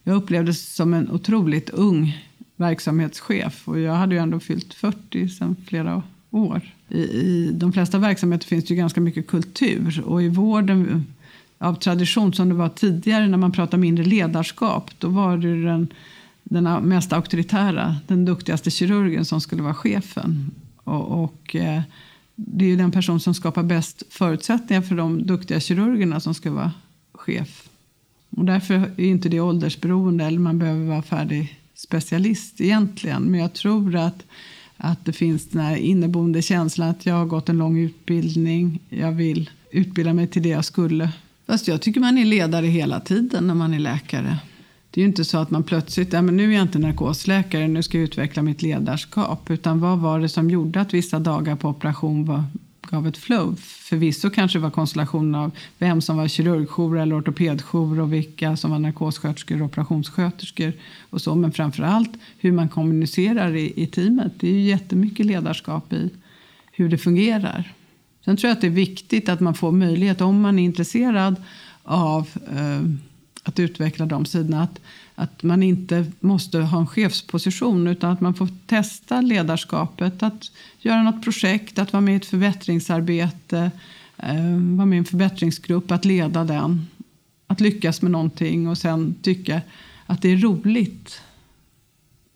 Jag 0.03 0.17
upplevde 0.17 0.51
det 0.51 0.55
som 0.55 0.95
en 0.95 1.11
otroligt 1.11 1.71
ung 1.71 2.27
verksamhetschef 2.57 3.69
och 3.69 3.81
jag 3.81 3.95
hade 3.95 4.15
ju 4.15 4.21
ändå 4.21 4.41
fyllt 4.41 4.75
40 4.75 5.29
sedan 5.29 5.57
flera 5.69 6.03
år. 6.31 6.75
I, 6.89 7.01
I 7.01 7.51
de 7.53 7.73
flesta 7.73 7.99
verksamheter 7.99 8.47
finns 8.47 8.65
det 8.65 8.75
ju 8.75 8.79
ganska 8.79 9.01
mycket 9.01 9.27
kultur 9.27 10.03
och 10.07 10.23
i 10.23 10.29
vården 10.29 11.07
av 11.59 11.75
tradition 11.75 12.33
som 12.33 12.49
det 12.49 12.55
var 12.55 12.69
tidigare 12.69 13.29
när 13.29 13.39
man 13.39 13.53
pratade 13.53 13.81
mindre 13.81 14.05
ledarskap 14.05 14.91
då 14.99 15.09
var 15.09 15.37
det 15.37 15.63
den, 15.63 15.89
den 16.51 16.89
mest 16.89 17.13
auktoritära, 17.13 17.97
den 18.07 18.25
duktigaste 18.25 18.71
kirurgen 18.71 19.25
som 19.25 19.41
skulle 19.41 19.63
vara 19.63 19.75
chefen. 19.75 20.51
Och, 20.85 21.25
och 21.25 21.57
eh, 21.57 21.83
det 22.35 22.65
är 22.65 22.69
ju 22.69 22.77
den 22.77 22.91
person 22.91 23.21
som 23.21 23.35
skapar 23.35 23.63
bäst 23.63 24.03
förutsättningar 24.11 24.83
för 24.83 24.95
de 24.95 25.27
duktiga 25.27 25.61
kirurgerna 25.61 26.21
som 26.21 26.35
ska 26.35 26.51
vara 26.51 26.73
chef. 27.13 27.69
Och 28.31 28.45
därför 28.45 28.75
är 28.75 29.01
inte 29.05 29.29
det 29.29 29.41
åldersberoende 29.41 30.25
eller 30.25 30.39
man 30.39 30.59
behöver 30.59 30.85
vara 30.85 31.03
färdig 31.03 31.61
specialist 31.75 32.61
egentligen. 32.61 33.23
Men 33.23 33.41
jag 33.41 33.53
tror 33.53 33.97
att, 33.97 34.25
att 34.77 35.05
det 35.05 35.13
finns 35.13 35.49
den 35.49 35.61
här 35.61 35.77
inneboende 35.77 36.43
känslan 36.43 36.89
att 36.89 37.07
jag 37.07 37.15
har 37.15 37.27
gått 37.27 37.49
en 37.49 37.59
lång 37.59 37.79
utbildning. 37.79 38.81
Jag 38.89 39.13
vill 39.13 39.51
utbilda 39.71 40.13
mig 40.13 40.27
till 40.27 40.43
det 40.43 40.49
jag 40.49 40.65
skulle. 40.65 41.13
Fast 41.47 41.69
jag 41.69 41.83
tycker 41.83 42.01
man 42.01 42.19
är 42.19 42.25
ledare 42.25 42.67
hela 42.67 43.01
tiden 43.01 43.47
när 43.47 43.55
man 43.55 43.75
är 43.75 43.79
läkare. 43.79 44.39
Det 44.97 45.01
är 45.01 45.03
ju 45.03 45.09
inte 45.09 45.25
så 45.25 45.39
att 45.39 45.51
man 45.51 45.63
plötsligt, 45.63 46.13
ja, 46.13 46.23
men 46.23 46.37
nu 46.37 46.51
är 46.51 46.55
jag 46.55 46.63
inte 46.63 46.79
narkosläkare, 46.79 47.69
nu 47.69 47.83
ska 47.83 47.99
jag 47.99 48.05
utveckla 48.05 48.43
mitt 48.43 48.63
ledarskap. 48.63 49.51
Utan 49.51 49.81
vad 49.81 49.99
var 49.99 50.21
det 50.21 50.29
som 50.29 50.51
gjorde 50.51 50.81
att 50.81 50.95
vissa 50.95 51.19
dagar 51.19 51.57
på 51.57 51.69
operation 51.69 52.25
var, 52.25 52.45
gav 52.91 53.07
ett 53.07 53.17
flow? 53.17 53.57
Förvisso 53.61 54.31
kanske 54.31 54.59
det 54.59 54.63
var 54.63 54.71
konstellationen 54.71 55.35
av 55.35 55.51
vem 55.79 56.01
som 56.01 56.17
var 56.17 56.29
kirurgjour 56.29 56.99
eller 56.99 57.21
ortopedjour 57.21 58.01
och 58.01 58.13
vilka 58.13 58.57
som 58.57 58.71
var 58.71 58.79
narkossköterskor 58.79 59.61
och 59.61 59.67
operationssköterskor. 59.67 60.73
Och 61.11 61.21
så, 61.21 61.35
men 61.35 61.53
framför 61.53 61.83
allt 61.83 62.13
hur 62.39 62.53
man 62.53 62.69
kommunicerar 62.69 63.55
i, 63.57 63.83
i 63.83 63.87
teamet. 63.87 64.33
Det 64.41 64.49
är 64.49 64.53
ju 64.53 64.61
jättemycket 64.61 65.27
ledarskap 65.27 65.93
i 65.93 66.11
hur 66.73 66.89
det 66.89 66.99
fungerar. 66.99 67.73
Sen 68.25 68.37
tror 68.37 68.49
jag 68.49 68.55
att 68.55 68.61
det 68.61 68.67
är 68.67 68.71
viktigt 68.71 69.29
att 69.29 69.41
man 69.41 69.55
får 69.55 69.73
möjlighet, 69.73 70.21
om 70.21 70.41
man 70.41 70.59
är 70.59 70.65
intresserad 70.65 71.37
av 71.83 72.29
eh, 72.51 72.81
att 73.47 73.59
utveckla 73.59 74.07
de 74.07 74.25
sidorna, 74.25 74.63
att, 74.63 74.81
att 75.15 75.43
man 75.43 75.63
inte 75.63 76.07
måste 76.21 76.59
ha 76.59 76.79
en 76.79 76.87
chefsposition 76.87 77.87
utan 77.87 78.11
att 78.11 78.21
man 78.21 78.35
får 78.35 78.49
testa 78.67 79.21
ledarskapet, 79.21 80.23
att 80.23 80.51
göra 80.79 81.03
något 81.03 81.23
projekt, 81.23 81.79
att 81.79 81.93
vara 81.93 82.01
med 82.01 82.15
i 82.15 82.17
ett 82.17 82.27
förbättringsarbete, 82.27 83.71
eh, 84.17 84.35
vara 84.77 84.87
med 84.87 84.97
i 84.97 84.99
en 84.99 85.05
förbättringsgrupp, 85.05 85.91
att 85.91 86.05
leda 86.05 86.45
den, 86.45 86.87
att 87.47 87.61
lyckas 87.61 88.03
med 88.03 88.11
någonting 88.11 88.69
och 88.69 88.79
sen 88.79 89.15
tycka 89.23 89.63
att 90.07 90.23
det 90.23 90.33
är 90.33 90.37
roligt. 90.37 91.21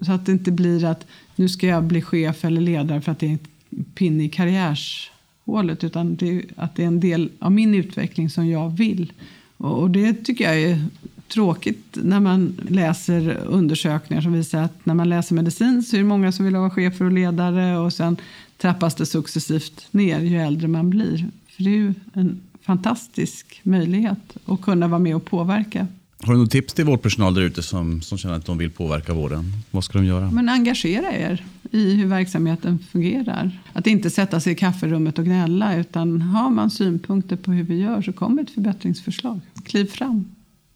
Så 0.01 0.13
att 0.13 0.27
det 0.27 0.33
inte 0.33 0.53
blir 0.53 0.85
att 0.85 1.07
nu 1.37 1.49
ska 1.49 1.67
jag 1.67 1.85
bli 1.85 2.03
chef 2.03 2.45
eller 2.45 2.61
ledare 2.61 3.01
för 3.01 3.13
att 3.13 3.19
det 3.19 3.27
är 3.27 3.31
en 3.71 3.85
pinne 3.85 4.25
i 4.25 4.29
karriärshålet 4.29 5.85
utan 5.85 6.17
det 6.17 6.45
att 6.57 6.75
det 6.75 6.83
är 6.83 6.87
en 6.87 7.01
del 7.01 7.31
av 7.39 7.53
min 7.53 7.75
utveckling 7.75 8.31
som 8.31 8.47
jag 8.47 8.77
vill. 8.77 9.13
Och, 9.61 9.91
det 9.91 10.13
tycker 10.13 10.45
jag 10.45 10.63
är 10.63 10.85
tråkigt 11.29 11.99
när 12.03 12.21
man 12.21 12.57
läser 12.69 13.37
undersökningar 13.47 14.23
som 14.23 14.33
visar 14.33 14.63
att 14.63 14.87
när 14.87 14.95
man 14.95 15.09
läser 15.09 15.35
medicin 15.35 15.83
så 15.83 15.97
är 15.97 16.01
det 16.01 16.07
många 16.07 16.33
som 16.33 16.45
vill 16.45 16.57
vara 16.57 16.71
chefer 16.71 17.05
och 17.05 17.13
ledare 17.13 17.79
och 17.79 17.93
sen 17.93 18.17
trappas 18.59 18.95
det 18.95 19.07
successivt 19.07 19.87
ner 19.91 20.21
ju 20.21 20.39
äldre 20.39 20.69
man 20.69 20.91
blir. 20.91 21.27
För 21.49 21.63
det 21.63 21.71
är 21.71 21.75
ju 21.75 21.95
en 22.13 22.41
fantastisk 22.63 23.61
möjlighet 23.63 24.37
att 24.47 24.61
kunna 24.63 24.89
vara 24.89 24.99
med 24.99 25.17
och 25.17 25.25
påverka. 25.25 25.87
Har 26.23 26.33
du 26.33 26.39
något 26.39 26.51
tips 26.51 26.75
till 26.75 26.85
vårdpersonal 26.85 27.35
där 27.35 27.43
ute 27.43 27.63
som, 27.63 28.03
som 28.03 28.19
känner 28.19 28.35
att 28.35 28.47
de 28.47 28.59
vill 28.59 28.71
påverka 28.71 29.15
vården? 29.15 29.53
Vad 29.71 29.85
ska 29.85 29.99
de 29.99 30.05
göra? 30.05 30.31
Men 30.31 30.49
engagera 30.49 31.13
er 31.13 31.45
i 31.71 31.95
hur 31.95 32.07
verksamheten 32.07 32.79
fungerar. 32.79 33.61
Att 33.73 33.87
inte 33.87 34.11
sätta 34.11 34.41
sig 34.41 34.53
i 34.53 34.57
kafferummet 34.57 35.19
och 35.19 35.25
gnälla 35.25 35.77
utan 35.77 36.23
har 36.23 36.51
man 36.51 36.71
synpunkter 36.71 37.37
på 37.37 37.53
hur 37.53 37.65
vi 37.65 37.81
gör 37.81 38.03
så 38.03 38.13
kommer 38.13 38.43
ett 38.43 38.51
förbättringsförslag. 38.51 39.41
Kliv 39.65 39.85
fram. 39.85 40.25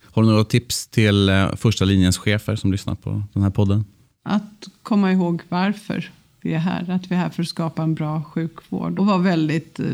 Har 0.03 0.23
du 0.23 0.29
några 0.29 0.45
tips 0.45 0.87
till 0.87 1.29
eh, 1.29 1.55
första 1.55 1.85
linjens 1.85 2.19
chefer 2.19 2.57
som 2.57 2.73
lyssnar 2.73 2.95
på 2.95 3.23
den 3.33 3.43
här 3.43 3.51
podden? 3.51 3.85
Att 4.23 4.69
komma 4.83 5.13
ihåg 5.13 5.43
varför 5.49 6.11
vi 6.41 6.55
är 6.55 6.59
här. 6.59 6.91
Att 6.91 7.11
vi 7.11 7.15
är 7.15 7.19
här 7.19 7.31
för 7.31 7.43
att 7.43 7.49
skapa 7.49 7.83
en 7.83 7.95
bra 7.95 8.23
sjukvård 8.23 8.99
och 8.99 9.07
vara 9.07 9.19
väldigt 9.19 9.81
eh, 9.81 9.87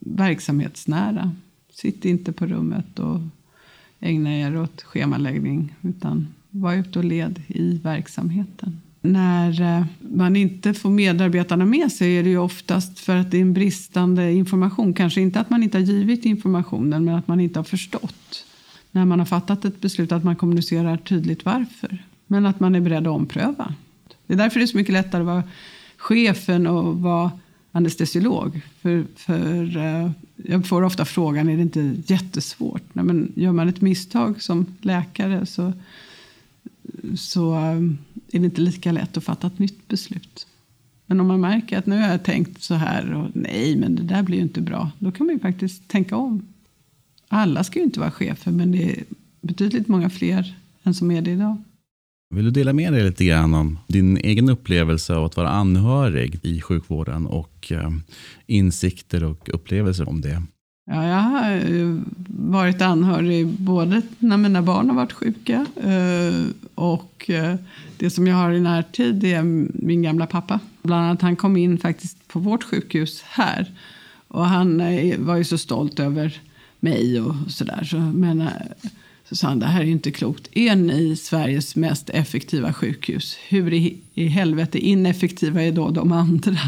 verksamhetsnära. 0.00 1.32
Sitt 1.72 2.04
inte 2.04 2.32
på 2.32 2.46
rummet 2.46 2.98
och 2.98 3.20
ägna 4.02 4.38
er 4.38 4.56
åt 4.56 4.82
schemaläggning 4.82 5.74
utan 5.82 6.26
var 6.50 6.74
ute 6.74 6.98
och 6.98 7.04
led 7.04 7.42
i 7.46 7.78
verksamheten. 7.78 8.80
När 9.00 9.78
eh, 9.78 9.84
man 9.98 10.36
inte 10.36 10.74
får 10.74 10.90
medarbetarna 10.90 11.64
med 11.64 11.92
sig 11.92 12.18
är 12.18 12.22
det 12.22 12.28
ju 12.28 12.38
oftast 12.38 12.98
för 12.98 13.16
att 13.16 13.30
det 13.30 13.36
är 13.36 13.42
en 13.42 13.52
bristande 13.52 14.32
information. 14.32 14.94
Kanske 14.94 15.20
inte 15.20 15.40
att 15.40 15.50
man 15.50 15.62
inte 15.62 15.78
har 15.78 15.82
givit 15.82 16.24
informationen 16.24 17.04
men 17.04 17.14
att 17.14 17.28
man 17.28 17.40
inte 17.40 17.58
har 17.58 17.64
förstått. 17.64 18.44
När 18.90 19.04
man 19.04 19.18
har 19.18 19.26
fattat 19.26 19.64
ett 19.64 19.80
beslut 19.80 20.12
att 20.12 20.24
man 20.24 20.36
kommunicerar 20.36 20.96
tydligt 20.96 21.44
varför. 21.44 21.98
Men 22.26 22.46
att 22.46 22.60
man 22.60 22.74
är 22.74 22.80
beredd 22.80 23.06
att 23.06 23.14
ompröva. 23.14 23.74
Det 24.26 24.34
är 24.34 24.38
därför 24.38 24.60
det 24.60 24.64
är 24.64 24.66
så 24.66 24.76
mycket 24.76 24.92
lättare 24.92 25.20
att 25.20 25.26
vara 25.26 25.42
chefen 25.96 26.66
och 26.66 26.96
vara 26.96 27.30
anestesiolog. 27.72 28.60
För, 28.80 29.04
för 29.16 29.76
eh, 29.76 30.10
jag 30.36 30.66
får 30.66 30.82
ofta 30.82 31.04
frågan, 31.04 31.48
är 31.48 31.56
det 31.56 31.62
inte 31.62 31.96
jättesvårt? 32.06 32.82
Nej, 32.92 33.04
men 33.04 33.32
gör 33.36 33.52
man 33.52 33.68
ett 33.68 33.80
misstag 33.80 34.42
som 34.42 34.66
läkare 34.80 35.46
så, 35.46 35.72
så 37.16 37.54
eh, 37.54 37.76
är 38.32 38.38
det 38.38 38.44
inte 38.44 38.60
lika 38.60 38.92
lätt 38.92 39.16
att 39.16 39.24
fatta 39.24 39.46
ett 39.46 39.58
nytt 39.58 39.88
beslut. 39.88 40.46
Men 41.06 41.20
om 41.20 41.26
man 41.26 41.40
märker 41.40 41.78
att 41.78 41.86
nu 41.86 42.00
har 42.00 42.08
jag 42.08 42.24
tänkt 42.24 42.62
så 42.62 42.74
här 42.74 43.14
och 43.14 43.30
nej, 43.34 43.76
men 43.76 43.94
det 43.94 44.02
där 44.02 44.22
blir 44.22 44.36
ju 44.36 44.42
inte 44.42 44.60
bra. 44.60 44.90
Då 44.98 45.12
kan 45.12 45.26
man 45.26 45.34
ju 45.34 45.40
faktiskt 45.40 45.88
tänka 45.88 46.16
om. 46.16 46.46
Alla 47.28 47.64
ska 47.64 47.78
ju 47.78 47.84
inte 47.84 48.00
vara 48.00 48.10
chefer, 48.10 48.50
men 48.50 48.72
det 48.72 48.92
är 48.92 49.04
betydligt 49.40 49.88
många 49.88 50.10
fler 50.10 50.56
än 50.82 50.94
som 50.94 51.10
är 51.10 51.22
det 51.22 51.30
idag. 51.30 51.56
Vill 52.34 52.44
du 52.44 52.50
dela 52.50 52.72
med 52.72 52.92
dig 52.92 53.04
lite 53.04 53.24
grann 53.24 53.54
om 53.54 53.78
din 53.86 54.16
egen 54.16 54.48
upplevelse 54.48 55.14
av 55.14 55.24
att 55.24 55.36
vara 55.36 55.48
anhörig 55.48 56.40
i 56.42 56.60
sjukvården 56.60 57.26
och 57.26 57.72
eh, 57.72 57.90
insikter 58.46 59.24
och 59.24 59.54
upplevelser 59.54 60.08
om 60.08 60.20
det? 60.20 60.42
Ja, 60.90 61.06
jag 61.06 61.16
har 61.16 61.50
eh, 61.50 61.98
varit 62.28 62.82
anhörig 62.82 63.46
både 63.46 64.02
när 64.18 64.36
mina 64.36 64.62
barn 64.62 64.88
har 64.88 64.96
varit 64.96 65.12
sjuka 65.12 65.66
eh, 65.82 66.44
och 66.74 67.30
det 67.96 68.10
som 68.10 68.26
jag 68.26 68.36
har 68.36 68.52
i 68.52 68.60
närtid 68.60 69.24
är 69.24 69.42
min 69.86 70.02
gamla 70.02 70.26
pappa. 70.26 70.60
Bland 70.82 71.04
annat 71.04 71.22
han 71.22 71.36
kom 71.36 71.56
in 71.56 71.78
faktiskt 71.78 72.28
på 72.28 72.38
vårt 72.38 72.64
sjukhus 72.64 73.22
här 73.22 73.72
Och 74.28 74.46
han 74.46 74.82
var 75.18 75.36
ju 75.36 75.44
så 75.44 75.58
stolt 75.58 76.00
över 76.00 76.40
mig 76.80 77.20
och 77.20 77.34
sådär. 77.48 77.84
Så, 77.84 77.96
men 77.96 78.48
Susanne, 79.32 79.36
sa 79.36 79.48
han, 79.48 79.58
det 79.58 79.66
här 79.66 79.80
är 79.80 79.84
ju 79.84 79.92
inte 79.92 80.10
klokt. 80.10 80.48
Är 80.52 80.76
ni 80.76 81.16
Sveriges 81.16 81.76
mest 81.76 82.10
effektiva 82.10 82.72
sjukhus? 82.72 83.36
Hur 83.48 83.72
i, 83.72 83.96
i 84.14 84.26
helvete 84.26 84.78
ineffektiva 84.78 85.62
är 85.62 85.72
då 85.72 85.90
de 85.90 86.12
andra? 86.12 86.60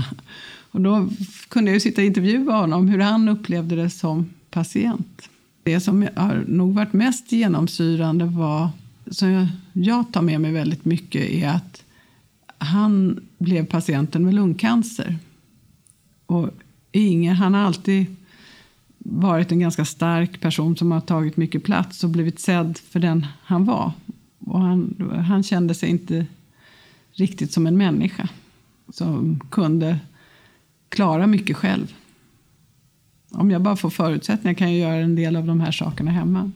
Och 0.71 0.80
då 0.80 1.09
kunde 1.49 1.71
jag 1.71 1.75
ju 1.75 1.80
sitta 1.80 2.00
och 2.00 2.06
intervjua 2.06 2.56
honom 2.56 2.88
hur 2.88 2.99
han 2.99 3.28
upplevde 3.28 3.76
det 3.76 3.90
som 3.90 4.30
patient. 4.50 5.28
Det 5.62 5.80
som 5.80 6.09
har 6.16 6.44
nog 6.49 6.75
varit 6.75 6.92
mest 6.92 7.33
genomsyrande 7.33 8.25
var, 8.25 8.68
som 9.11 9.49
jag 9.73 10.12
tar 10.12 10.23
med 10.23 10.40
mig 10.40 10.52
väldigt 10.52 10.85
mycket, 10.85 11.30
är 11.30 11.49
att 11.49 11.83
han 12.59 13.21
blev 13.38 13.66
patienten 13.66 14.25
med 14.25 14.35
lungcancer. 14.35 15.16
Och 16.26 16.50
ingen, 16.92 17.37
han 17.37 17.54
har 17.54 17.61
alltid 17.61 18.06
varit 19.06 19.52
en 19.52 19.58
ganska 19.58 19.84
stark 19.84 20.40
person 20.40 20.76
som 20.76 20.92
har 20.92 21.00
tagit 21.00 21.37
mycket 21.37 21.64
plats 21.64 22.04
och 22.04 22.11
blivit 22.11 22.40
sedd 22.40 22.78
för 22.78 23.00
den 23.00 23.26
han 23.42 23.64
var. 23.64 23.92
Och 24.38 24.61
han, 24.61 25.12
han 25.28 25.42
kände 25.42 25.75
sig 25.75 25.88
inte 25.88 26.26
riktigt 27.12 27.52
som 27.52 27.66
en 27.66 27.76
människa 27.76 28.28
som 28.92 29.40
kunde 29.50 29.99
klara 30.88 31.26
mycket 31.26 31.56
själv. 31.56 31.94
Om 33.30 33.50
jag 33.50 33.62
bara 33.62 33.76
får 33.76 33.90
förutsättningar 33.90 34.54
kan 34.54 34.73
jag 34.73 34.90
göra 34.90 35.02
en 35.02 35.16
del 35.16 35.37
av 35.37 35.46
de 35.46 35.61
här 35.61 35.73
sakerna 35.73 36.11
hemma. 36.11 36.50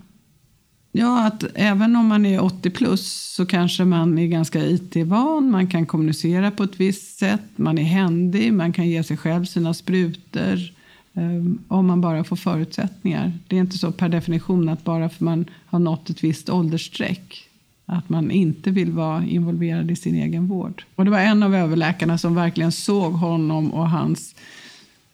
Ja, 0.92 1.26
att 1.26 1.44
även 1.54 1.96
om 1.96 2.06
man 2.06 2.26
är 2.26 2.44
80 2.44 2.70
plus 2.70 3.12
så 3.12 3.46
kanske 3.46 3.84
man 3.84 4.18
är 4.18 4.26
ganska 4.26 4.66
IT-van. 4.66 5.50
Man 5.50 5.66
kan 5.66 5.86
kommunicera 5.86 6.50
på 6.50 6.62
ett 6.62 6.80
visst 6.80 7.18
sätt. 7.18 7.42
Man 7.56 7.78
är 7.78 7.84
händig. 7.84 8.52
Man 8.52 8.72
kan 8.72 8.88
ge 8.88 9.04
sig 9.04 9.16
själv 9.16 9.44
sina 9.44 9.74
sprutor. 9.74 10.77
Ehm, 11.14 11.58
om 11.68 11.86
man 11.86 12.00
bara 12.00 12.24
får 12.24 12.36
förutsättningar. 12.36 13.32
Det 13.46 13.56
är 13.56 13.60
inte 13.60 13.78
så 13.78 13.92
per 13.92 14.08
definition 14.08 14.68
att 14.68 14.84
bara 14.84 15.08
för 15.08 15.24
man 15.24 15.44
har 15.66 15.78
nått 15.78 16.10
ett 16.10 16.24
visst 16.24 16.48
åldersstreck 16.48 17.48
att 17.90 18.08
man 18.08 18.30
inte 18.30 18.70
vill 18.70 18.92
vara 18.92 19.24
involverad 19.24 19.90
i 19.90 19.96
sin 19.96 20.14
egen 20.14 20.46
vård. 20.46 20.84
Och 20.94 21.04
det 21.04 21.10
var 21.10 21.18
en 21.18 21.42
av 21.42 21.54
överläkarna 21.54 22.18
som 22.18 22.34
verkligen 22.34 22.72
såg 22.72 23.12
honom 23.12 23.72
och 23.72 23.90
hans 23.90 24.34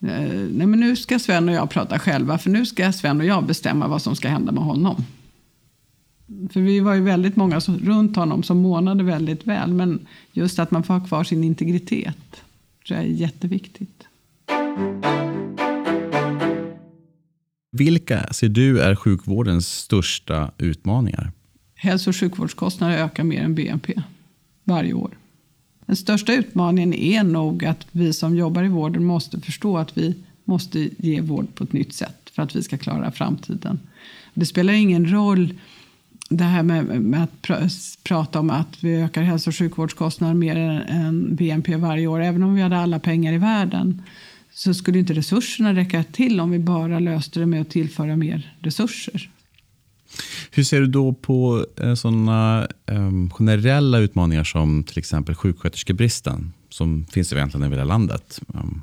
eh, 0.00 0.08
Nej, 0.50 0.66
men 0.66 0.80
nu 0.80 0.96
ska 0.96 1.18
Sven 1.18 1.48
och 1.48 1.54
jag 1.54 1.70
prata 1.70 1.98
själva, 1.98 2.38
för 2.38 2.50
nu 2.50 2.66
ska 2.66 2.92
Sven 2.92 3.20
och 3.20 3.26
jag 3.26 3.46
bestämma 3.46 3.88
vad 3.88 4.02
som 4.02 4.16
ska 4.16 4.28
hända 4.28 4.52
med 4.52 4.64
honom. 4.64 5.04
För 6.52 6.60
vi 6.60 6.80
var 6.80 6.94
ju 6.94 7.00
väldigt 7.00 7.36
många 7.36 7.60
som, 7.60 7.78
runt 7.78 8.16
honom 8.16 8.42
som 8.42 8.58
månade 8.58 9.04
väldigt 9.04 9.46
väl. 9.46 9.72
Men 9.72 10.06
just 10.32 10.58
att 10.58 10.70
man 10.70 10.82
får 10.82 10.94
ha 10.94 11.06
kvar 11.06 11.24
sin 11.24 11.44
integritet 11.44 12.42
tror 12.86 12.98
jag 12.98 13.06
är 13.06 13.12
jätteviktigt. 13.12 14.06
Vilka 17.76 18.32
ser 18.32 18.48
du 18.48 18.80
är 18.80 18.94
sjukvårdens 18.94 19.68
största 19.68 20.50
utmaningar? 20.58 21.32
Hälso 21.74 22.10
och 22.10 22.16
sjukvårdskostnader 22.16 22.98
ökar 22.98 23.24
mer 23.24 23.42
än 23.42 23.54
BNP 23.54 23.94
varje 24.64 24.92
år. 24.92 25.10
Den 25.86 25.96
största 25.96 26.34
utmaningen 26.34 26.94
är 26.94 27.22
nog 27.22 27.64
att 27.64 27.86
vi 27.92 28.12
som 28.12 28.36
jobbar 28.36 28.64
i 28.64 28.68
vården 28.68 29.04
måste 29.04 29.40
förstå 29.40 29.78
att 29.78 29.98
vi 29.98 30.14
måste 30.44 30.88
ge 30.98 31.20
vård 31.20 31.54
på 31.54 31.64
ett 31.64 31.72
nytt 31.72 31.92
sätt 31.92 32.30
för 32.32 32.42
att 32.42 32.56
vi 32.56 32.62
ska 32.62 32.78
klara 32.78 33.12
framtiden. 33.12 33.80
Det 34.34 34.46
spelar 34.46 34.72
ingen 34.72 35.12
roll 35.12 35.54
det 36.28 36.44
här 36.44 36.62
med, 36.62 37.02
med, 37.02 37.22
att 37.22 37.42
pr 37.42 37.54
prata 38.02 38.40
om 38.40 38.50
att 38.50 38.84
vi 38.84 38.94
ökar 38.94 39.22
hälso 39.22 39.50
och 39.50 39.56
sjukvårdskostnader 39.56 40.34
mer 40.34 40.56
än 40.88 41.36
BNP 41.36 41.76
varje 41.76 42.06
år. 42.06 42.22
Även 42.22 42.42
om 42.42 42.54
vi 42.54 42.62
hade 42.62 42.78
alla 42.78 42.98
pengar 42.98 43.32
i 43.32 43.38
världen 43.38 44.02
så 44.54 44.74
skulle 44.74 44.98
inte 44.98 45.14
resurserna 45.14 45.74
räcka 45.74 46.04
till 46.04 46.40
om 46.40 46.50
vi 46.50 46.58
bara 46.58 46.98
löste 46.98 47.40
det 47.40 47.46
med 47.46 47.60
att 47.60 47.70
tillföra 47.70 48.16
mer 48.16 48.56
resurser. 48.60 49.30
Hur 50.50 50.64
ser 50.64 50.80
du 50.80 50.86
då 50.86 51.12
på 51.12 51.66
eh, 51.80 51.94
sådana 51.94 52.68
eh, 52.86 53.10
generella 53.30 53.98
utmaningar 53.98 54.44
som 54.44 54.84
till 54.84 54.98
exempel 54.98 55.34
sjuksköterskebristen 55.34 56.52
som 56.68 57.06
finns 57.12 57.32
egentligen 57.32 57.64
över 57.64 57.76
hela 57.76 57.88
landet? 57.88 58.40
Um. 58.46 58.82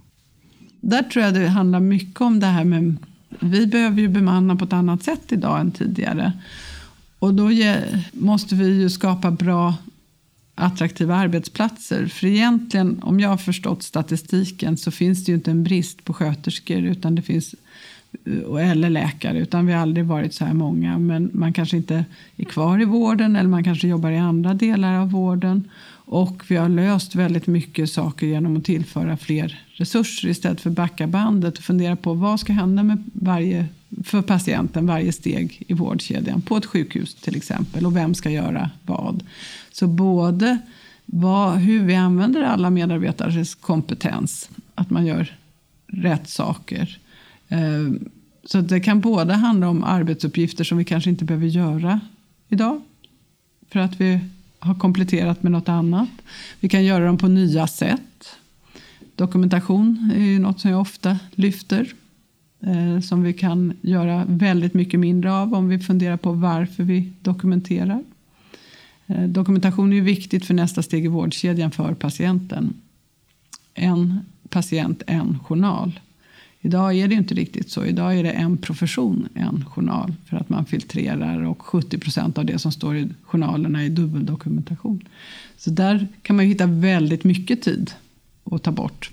Där 0.82 1.04
tror 1.04 1.26
jag 1.26 1.34
det 1.34 1.48
handlar 1.48 1.80
mycket 1.80 2.22
om 2.22 2.40
det 2.40 2.48
här 2.48 2.64
med 2.64 2.98
vi 3.40 3.68
behöver 3.68 4.02
ju 4.02 4.08
bemanna 4.08 4.56
på 4.56 4.66
ett 4.66 4.74
annat 4.74 5.04
sätt 5.04 5.32
idag 5.32 5.60
än 5.60 5.72
tidigare. 5.72 6.34
Och 7.20 7.34
då 7.34 7.50
måste 8.14 8.56
vi 8.56 8.82
ju 8.82 8.90
skapa 8.90 9.32
bra 9.32 9.76
attraktiva 10.56 11.16
arbetsplatser. 11.16 12.06
För 12.06 12.28
egentligen, 12.28 13.00
om 13.04 13.20
jag 13.20 13.30
har 13.30 13.38
förstått 13.38 13.84
statistiken, 13.84 14.78
så 14.78 14.92
finns 14.92 15.26
det 15.26 15.32
ju 15.32 15.36
inte 15.36 15.52
en 15.52 15.64
brist 15.64 16.06
på 16.06 16.14
sköterskor 16.14 16.84
utan 16.84 17.16
det 17.16 17.22
finns, 17.22 17.56
eh, 18.26 18.72
eller 18.72 18.90
läkare, 18.90 19.40
utan 19.40 19.66
vi 19.66 19.74
har 19.74 19.82
aldrig 19.82 20.06
varit 20.06 20.34
så 20.34 20.46
här 20.46 20.54
många. 20.54 20.98
Men 20.98 21.30
man 21.34 21.54
kanske 21.54 21.78
inte 21.78 22.06
är 22.38 22.46
kvar 22.46 22.82
i 22.82 22.86
vården 22.86 23.36
eller 23.36 23.50
man 23.50 23.64
kanske 23.64 23.88
jobbar 23.88 24.12
i 24.12 24.18
andra 24.18 24.54
delar 24.54 25.00
av 25.00 25.12
vården. 25.12 25.70
Och 26.06 26.44
vi 26.48 26.56
har 26.56 26.70
löst 26.70 27.16
väldigt 27.16 27.48
mycket 27.48 27.90
saker 27.90 28.28
genom 28.28 28.58
att 28.58 28.66
tillföra 28.66 29.18
fler 29.18 29.66
resurser 29.74 30.30
istället 30.30 30.62
för 30.62 30.70
backa 30.70 31.08
bandet 31.08 31.58
och 31.58 31.64
fundera 31.64 31.96
på 31.96 32.14
vad 32.14 32.40
ska 32.40 32.54
hända 32.54 32.84
med 32.84 33.04
varje 33.14 33.68
för 34.04 34.22
patienten 34.22 34.86
varje 34.86 35.12
steg 35.12 35.64
i 35.68 35.74
vårdkedjan 35.74 36.42
på 36.42 36.58
ett 36.58 36.66
sjukhus 36.66 37.16
till 37.16 37.36
exempel 37.36 37.86
och 37.86 37.96
vem 37.96 38.14
ska 38.14 38.30
göra 38.30 38.70
vad. 38.86 39.24
Så 39.72 39.88
både 39.88 40.58
vad, 41.06 41.58
hur 41.58 41.84
vi 41.84 41.96
använder 41.96 42.42
alla 42.42 42.70
medarbetares 42.70 43.56
kompetens, 43.56 44.50
att 44.76 44.90
man 44.90 45.06
gör 45.06 45.36
rätt 45.88 46.30
saker. 46.30 47.00
Eh, 47.48 47.92
så 48.44 48.62
det 48.62 48.80
kan 48.80 49.02
både 49.02 49.34
handla 49.34 49.70
om 49.70 49.84
arbetsuppgifter 49.84 50.64
som 50.64 50.78
vi 50.78 50.86
kanske 50.86 51.10
inte 51.10 51.26
behöver 51.26 51.48
göra 51.48 52.00
idag 52.50 52.82
för 53.70 53.80
att 53.80 54.02
vi 54.02 54.20
har 54.60 54.76
kompletterat 54.76 55.44
med 55.44 55.52
något 55.52 55.70
annat. 55.70 56.10
Vi 56.60 56.70
kan 56.70 56.84
göra 56.84 57.06
dem 57.06 57.18
på 57.18 57.28
nya 57.28 57.68
sätt. 57.68 58.38
Dokumentation 59.16 60.12
är 60.16 60.24
ju 60.24 60.40
något 60.40 60.60
som 60.60 60.72
jag 60.72 60.82
ofta 60.82 61.20
lyfter 61.32 61.94
Eh, 62.64 63.00
som 63.00 63.24
vi 63.24 63.34
kan 63.34 63.74
göra 63.82 64.26
väldigt 64.28 64.74
mycket 64.74 65.00
mindre 65.00 65.34
av 65.34 65.54
om 65.54 65.70
vi 65.70 65.80
funderar 65.80 66.18
på 66.18 66.32
varför 66.32 66.84
vi 66.84 67.12
dokumenterar. 67.22 68.04
Eh, 69.08 69.24
dokumentation 69.24 69.92
är 69.92 69.96
ju 69.96 70.02
viktigt 70.02 70.46
för 70.46 70.54
nästa 70.54 70.82
steg 70.82 71.06
i 71.06 71.08
vårdkedjan 71.08 71.72
för 71.72 71.94
patienten. 71.94 72.74
En 73.74 74.20
patient, 74.50 75.04
en 75.08 75.40
journal. 75.40 76.00
Idag 76.62 76.98
är 76.98 77.08
det 77.08 77.16
inte 77.16 77.36
riktigt 77.36 77.72
så. 77.72 77.86
Idag 77.86 78.18
är 78.18 78.24
det 78.24 78.32
en 78.32 78.58
profession, 78.58 79.28
en 79.34 79.66
journal. 79.66 80.14
För 80.26 80.38
att 80.38 80.50
man 80.50 80.66
filtrerar 80.66 81.42
och 81.42 81.62
70 81.62 81.98
procent 81.98 82.38
av 82.38 82.46
det 82.46 82.60
som 82.60 82.72
står 82.72 82.98
i 82.98 83.10
journalerna 83.24 83.84
är 83.84 83.90
dubbeldokumentation. 83.90 85.08
Så 85.58 85.70
där 85.70 86.08
kan 86.22 86.36
man 86.36 86.46
hitta 86.46 86.66
väldigt 86.66 87.24
mycket 87.24 87.62
tid 87.62 87.92
att 88.44 88.64
ta 88.64 88.72
bort. 88.72 89.12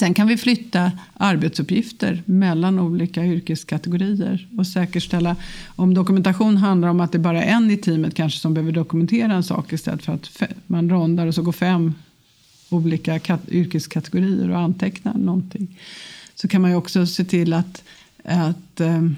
Sen 0.00 0.14
kan 0.14 0.26
vi 0.26 0.36
flytta 0.36 0.92
arbetsuppgifter 1.14 2.22
mellan 2.24 2.78
olika 2.78 3.24
yrkeskategorier 3.24 4.48
och 4.58 4.66
säkerställa 4.66 5.36
om 5.76 5.94
dokumentation 5.94 6.56
handlar 6.56 6.88
om 6.88 7.00
att 7.00 7.12
det 7.12 7.18
bara 7.18 7.42
är 7.42 7.52
en 7.52 7.70
i 7.70 7.76
teamet 7.76 8.14
kanske 8.14 8.40
som 8.40 8.54
behöver 8.54 8.72
dokumentera 8.72 9.32
en 9.32 9.42
sak 9.42 9.72
istället 9.72 10.04
för 10.04 10.12
att 10.12 10.30
man 10.66 10.90
rondar 10.90 11.26
och 11.26 11.34
så 11.34 11.42
går 11.42 11.52
fem 11.52 11.94
olika 12.70 13.20
yrkeskategorier 13.48 14.50
och 14.50 14.58
antecknar 14.58 15.14
någonting. 15.14 15.78
Så 16.34 16.48
kan 16.48 16.62
man 16.62 16.70
ju 16.70 16.76
också 16.76 17.06
se 17.06 17.24
till 17.24 17.52
att, 17.52 17.82
att 18.24 18.80
um, 18.80 19.16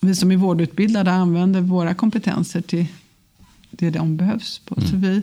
vi 0.00 0.14
som 0.14 0.32
är 0.32 0.36
vårdutbildade 0.36 1.12
använder 1.12 1.60
våra 1.60 1.94
kompetenser 1.94 2.60
till 2.60 2.86
det 3.70 3.90
de 3.90 4.16
behövs 4.16 4.58
på. 4.58 4.74
Mm. 4.78 4.90
Så 4.90 4.96
vi 4.96 5.22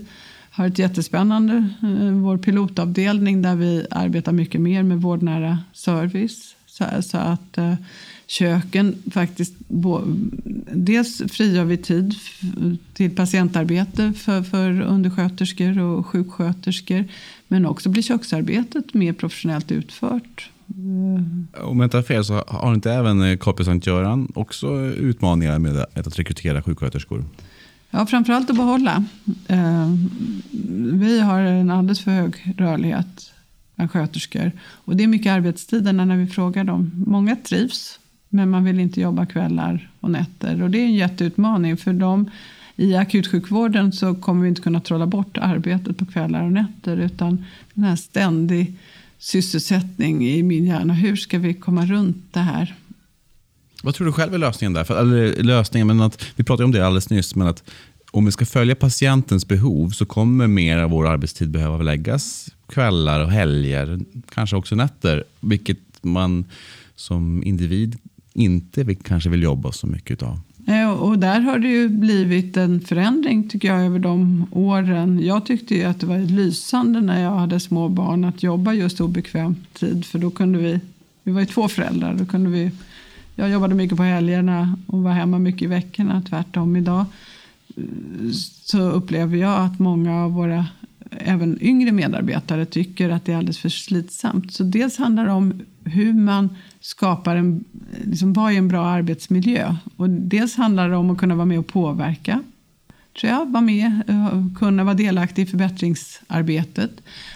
har 0.55 0.67
ett 0.67 0.79
jättespännande, 0.79 1.69
eh, 1.83 2.11
vår 2.11 2.37
pilotavdelning 2.37 3.41
där 3.41 3.55
vi 3.55 3.85
arbetar 3.91 4.31
mycket 4.31 4.61
mer 4.61 4.83
med 4.83 5.01
vårdnära 5.01 5.59
service. 5.73 6.55
Så, 6.65 6.83
så 7.01 7.17
att 7.17 7.57
eh, 7.57 7.73
köken 8.27 8.95
faktiskt, 9.11 9.53
dels 10.71 11.21
frigör 11.31 11.63
vi 11.63 11.77
tid 11.77 12.15
till 12.93 13.15
patientarbete 13.15 14.13
för, 14.13 14.43
för 14.43 14.81
undersköterskor 14.81 15.79
och 15.79 16.07
sjuksköterskor. 16.07 17.05
Men 17.47 17.65
också 17.65 17.89
blir 17.89 18.03
köksarbetet 18.03 18.93
mer 18.93 19.13
professionellt 19.13 19.71
utfört. 19.71 20.49
Eh. 20.69 21.65
Om 21.65 21.79
jag 21.79 21.85
inte 21.85 21.97
har 21.97 22.03
fel 22.03 22.25
så 22.25 22.43
har 22.47 22.73
inte 22.73 22.91
även 22.91 23.37
KP 23.37 23.63
Sankt 23.63 23.87
Göran 23.87 24.31
också 24.35 24.81
utmaningar 24.81 25.59
med 25.59 25.77
att 25.77 26.19
rekrytera 26.19 26.61
sjuksköterskor? 26.61 27.25
Ja, 27.95 28.05
framförallt 28.05 28.49
att 28.49 28.55
behålla. 28.55 29.03
Eh, 29.47 29.89
vi 30.93 31.19
har 31.19 31.39
en 31.39 31.71
alldeles 31.71 31.99
för 31.99 32.12
hög 32.12 32.53
rörlighet 32.58 33.34
bland 33.75 33.91
sköterskor. 33.91 34.51
Och 34.62 34.95
det 34.95 35.03
är 35.03 35.08
mycket 35.08 35.31
arbetstiderna 35.31 36.05
när 36.05 36.17
vi 36.17 36.27
frågar 36.27 36.63
dem. 36.63 36.91
Många 37.08 37.36
trivs, 37.36 37.99
men 38.29 38.49
man 38.49 38.63
vill 38.63 38.79
inte 38.79 39.01
jobba 39.01 39.25
kvällar 39.25 39.89
och 39.99 40.12
nätter. 40.12 40.62
Och 40.62 40.69
det 40.69 40.77
är 40.77 40.86
en 40.86 40.93
jätteutmaning 40.93 41.77
för 41.77 41.93
dem. 41.93 42.31
I 42.75 42.95
akutsjukvården 42.95 43.91
så 43.91 44.15
kommer 44.15 44.41
vi 44.41 44.49
inte 44.49 44.62
kunna 44.62 44.79
trolla 44.79 45.08
bort 45.08 45.38
arbetet 45.38 45.97
på 45.97 46.05
kvällar 46.05 46.43
och 46.43 46.51
nätter. 46.51 46.97
Utan 46.97 47.45
den 47.73 47.84
här 47.84 47.95
ständig 47.95 48.73
sysselsättning 49.17 50.27
i 50.27 50.43
min 50.43 50.65
hjärna. 50.65 50.93
Hur 50.93 51.15
ska 51.15 51.39
vi 51.39 51.53
komma 51.53 51.86
runt 51.86 52.34
det 52.34 52.39
här? 52.39 52.75
Vad 53.86 53.95
tror 53.95 54.08
du 54.08 54.13
själv 54.13 54.34
är 54.34 54.38
lösningen 54.38 54.74
där? 54.74 54.84
För, 54.84 55.00
eller 55.00 55.43
lösningen, 55.43 55.88
men 55.88 56.02
att, 56.02 56.26
vi 56.36 56.43
pratade 56.43 56.65
om 56.65 56.71
det 56.71 56.86
alldeles 56.86 57.10
nyss, 57.10 57.36
men 57.36 57.48
att 57.48 57.63
om 58.12 58.26
vi 58.26 58.32
ska 58.32 58.45
följa 58.45 58.76
patientens 58.76 59.48
behov 59.48 59.89
så 59.89 60.06
kommer 60.06 60.48
mer 60.48 60.78
av 60.78 60.89
vår 60.89 61.08
arbetstid 61.08 61.50
behöva 61.50 61.78
läggas 61.78 62.50
kvällar 62.67 63.19
och 63.19 63.32
helger, 63.32 64.00
kanske 64.30 64.56
också 64.56 64.76
nätter, 64.76 65.24
vilket 65.39 65.78
man 66.02 66.45
som 66.95 67.43
individ 67.43 67.98
inte 68.34 68.95
kanske 68.95 69.30
vill 69.30 69.43
jobba 69.43 69.71
så 69.71 69.88
mycket 69.88 70.24
av. 70.24 70.39
Eh, 70.67 70.91
och 70.91 71.19
där 71.19 71.39
har 71.39 71.60
det 71.60 71.67
ju 71.67 71.89
blivit 71.89 72.58
en 72.58 72.82
förändring 72.82 73.50
tycker 73.50 73.67
jag 73.67 73.86
över 73.86 74.00
de 74.00 74.48
åren. 74.52 75.19
Jag 75.24 75.45
tyckte 75.45 75.76
ju 75.76 75.84
att 75.84 76.00
det 76.00 76.06
var 76.06 76.17
lysande 76.17 77.02
när 77.02 77.24
jag 77.24 77.32
hade 77.32 77.60
små 77.60 77.89
barn 77.89 78.24
att 78.24 78.43
jobba 78.43 78.74
just 78.74 79.02
obekväm 79.02 79.56
tid. 79.74 80.06
För 80.06 80.19
då 80.19 80.32
kunde 80.32 80.60
vi, 80.60 80.80
vi 81.24 81.32
var 81.32 81.39
ju 81.39 81.45
två 81.45 81.67
föräldrar, 81.67 82.13
då 82.13 82.26
kunde 82.26 82.50
vi, 82.50 82.71
jag 83.36 83.50
jobbade 83.50 83.76
mycket 83.76 83.98
på 83.98 84.04
helgerna 84.04 84.78
och 84.88 85.04
var 85.04 85.12
hemma 85.12 85.39
mycket 85.39 85.62
i 85.62 85.67
veckorna. 85.67 86.21
Tvärtom 86.30 86.76
idag 86.76 87.06
eh, 87.78 87.84
så 88.63 88.80
upplever 88.80 89.38
jag 89.38 89.62
att 89.62 89.80
många 89.80 90.24
av 90.24 90.32
våra 90.32 90.65
även 91.12 91.58
yngre 91.62 91.91
medarbetare 91.91 92.65
tycker 92.65 93.10
att 93.10 93.26
det 93.26 93.34
är 93.34 93.38
alldeles 93.38 93.60
för 93.60 93.69
slitsamt. 93.69 94.54
Så 94.54 94.63
dels 94.63 94.98
handlar 94.98 95.26
det 95.26 95.32
om 95.32 95.62
hur 95.84 96.13
man 96.13 96.58
skapar 96.80 97.36
en, 97.36 97.63
liksom 98.04 98.34
vad 98.34 98.54
är 98.54 98.58
en 98.58 98.67
bra 98.67 98.86
arbetsmiljö? 98.86 99.76
Och 99.95 100.10
dels 100.10 100.56
handlar 100.56 100.89
det 100.89 100.95
om 100.95 101.10
att 101.10 101.17
kunna 101.17 101.36
vara 101.36 101.45
med 101.45 101.60
och 101.60 101.67
påverka. 101.67 102.43
Tror 103.19 103.34
jag, 103.34 103.52
vara 103.52 103.62
med, 103.62 104.02
eh, 104.08 104.43
kunna 104.56 104.84
vara 104.84 104.95
delaktig 104.95 105.41
i 105.41 105.45
förbättringsarbetet. 105.45 106.91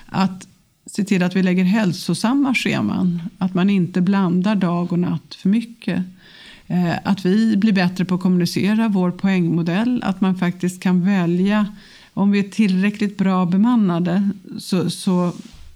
Att 0.06 0.48
se 0.92 1.04
till 1.04 1.24
att 1.24 1.36
vi 1.36 1.44
lägger 1.44 1.64
hälsosamma 1.64 2.56
scheman. 2.56 3.22
Att 3.38 3.54
man 3.54 3.70
inte 3.70 4.02
blandar 4.02 4.56
dag 4.56 4.94
och 4.94 5.00
natt 5.00 5.36
för 5.36 5.50
mycket. 5.50 6.04
Eh, 6.68 6.94
att 7.04 7.26
vi 7.26 7.58
blir 7.58 7.74
bättre 7.74 8.06
på 8.06 8.16
att 8.16 8.22
kommunicera 8.22 8.88
vår 8.88 9.12
poängmodell. 9.12 10.04
Att 10.04 10.22
man 10.22 10.36
faktiskt 10.36 10.84
kan 10.84 11.06
välja 11.06 11.68
om 12.14 12.32
vi 12.32 12.40
är 12.40 12.50
tillräckligt 12.50 13.18
bra 13.18 13.46
bemannade 13.46 14.30
så, 14.58 14.90
så 14.90 15.32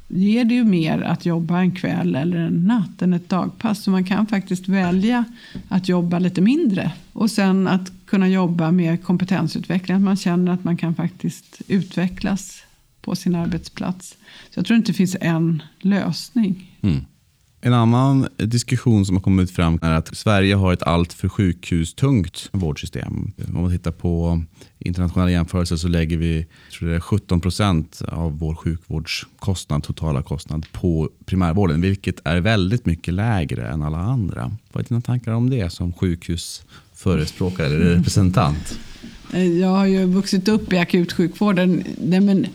ger 0.08 0.46
det 0.46 0.54
ju 0.54 0.64
mer 0.64 1.02
att 1.02 1.26
jobba 1.26 1.60
en 1.60 1.72
kväll 1.72 2.16
eller 2.16 2.38
en 2.38 2.68
natt 2.68 3.02
än 3.02 3.14
ett 3.14 3.30
dagpass. 3.30 3.84
Så 3.84 3.92
man 3.92 4.04
kan 4.04 4.28
faktiskt 4.28 4.68
välja 4.68 5.26
att 5.70 5.90
jobba 5.90 6.20
lite 6.20 6.42
mindre. 6.42 6.92
Och 7.14 7.32
sen 7.32 7.68
att 7.68 7.92
kunna 8.06 8.30
jobba 8.30 8.72
med 8.72 9.04
kompetensutveckling. 9.04 9.98
Att 9.98 10.04
man 10.04 10.18
känner 10.18 10.52
att 10.52 10.64
man 10.64 10.78
kan 10.78 10.96
faktiskt 10.96 11.62
utvecklas 11.68 12.64
på 13.04 13.16
sin 13.16 13.36
arbetsplats. 13.36 14.10
Så 14.50 14.60
jag 14.60 14.66
tror 14.66 14.78
inte 14.78 14.92
det 14.92 14.98
finns 14.98 15.18
en 15.22 15.64
lösning. 15.82 16.80
Mm. 16.82 17.06
En 17.66 17.74
annan 17.74 18.28
diskussion 18.38 19.06
som 19.06 19.16
har 19.16 19.22
kommit 19.22 19.52
fram 19.52 19.80
är 19.82 19.92
att 19.92 20.18
Sverige 20.18 20.56
har 20.56 20.74
ett 20.74 20.84
alltför 20.84 21.30
sjukhustungt 21.30 22.50
vårdsystem. 22.52 23.32
Om 23.48 23.62
man 23.62 23.72
tittar 23.72 23.92
på 23.92 24.44
internationella 24.80 25.32
jämförelser 25.32 25.76
så 25.76 25.88
lägger 25.88 26.18
vi 26.18 26.46
tror 26.72 26.90
det 26.90 26.96
är 26.96 27.00
17 27.00 27.42
procent 27.42 28.02
av 28.08 28.40
vår 28.40 28.56
sjukvårdskostnad, 28.56 29.84
totala 29.84 30.22
kostnad 30.22 30.66
på 30.72 31.10
primärvården, 31.26 31.82
vilket 31.82 32.28
är 32.28 32.42
väldigt 32.42 32.86
mycket 32.86 33.14
lägre 33.14 33.68
än 33.68 33.82
alla 33.82 33.98
andra. 33.98 34.58
Vad 34.72 34.84
är 34.84 34.90
dina 34.90 35.02
tankar 35.02 35.32
om 35.32 35.50
det 35.50 35.70
som 35.70 35.94
sjukhusförespråkare 35.94 37.68
eller 37.68 37.80
representant? 37.80 38.80
Jag 39.60 39.70
har 39.70 39.86
ju 39.86 40.06
vuxit 40.06 40.48
upp 40.48 40.74
i 40.74 40.78
akutsjukvården. 40.78 41.84
men 42.00 42.48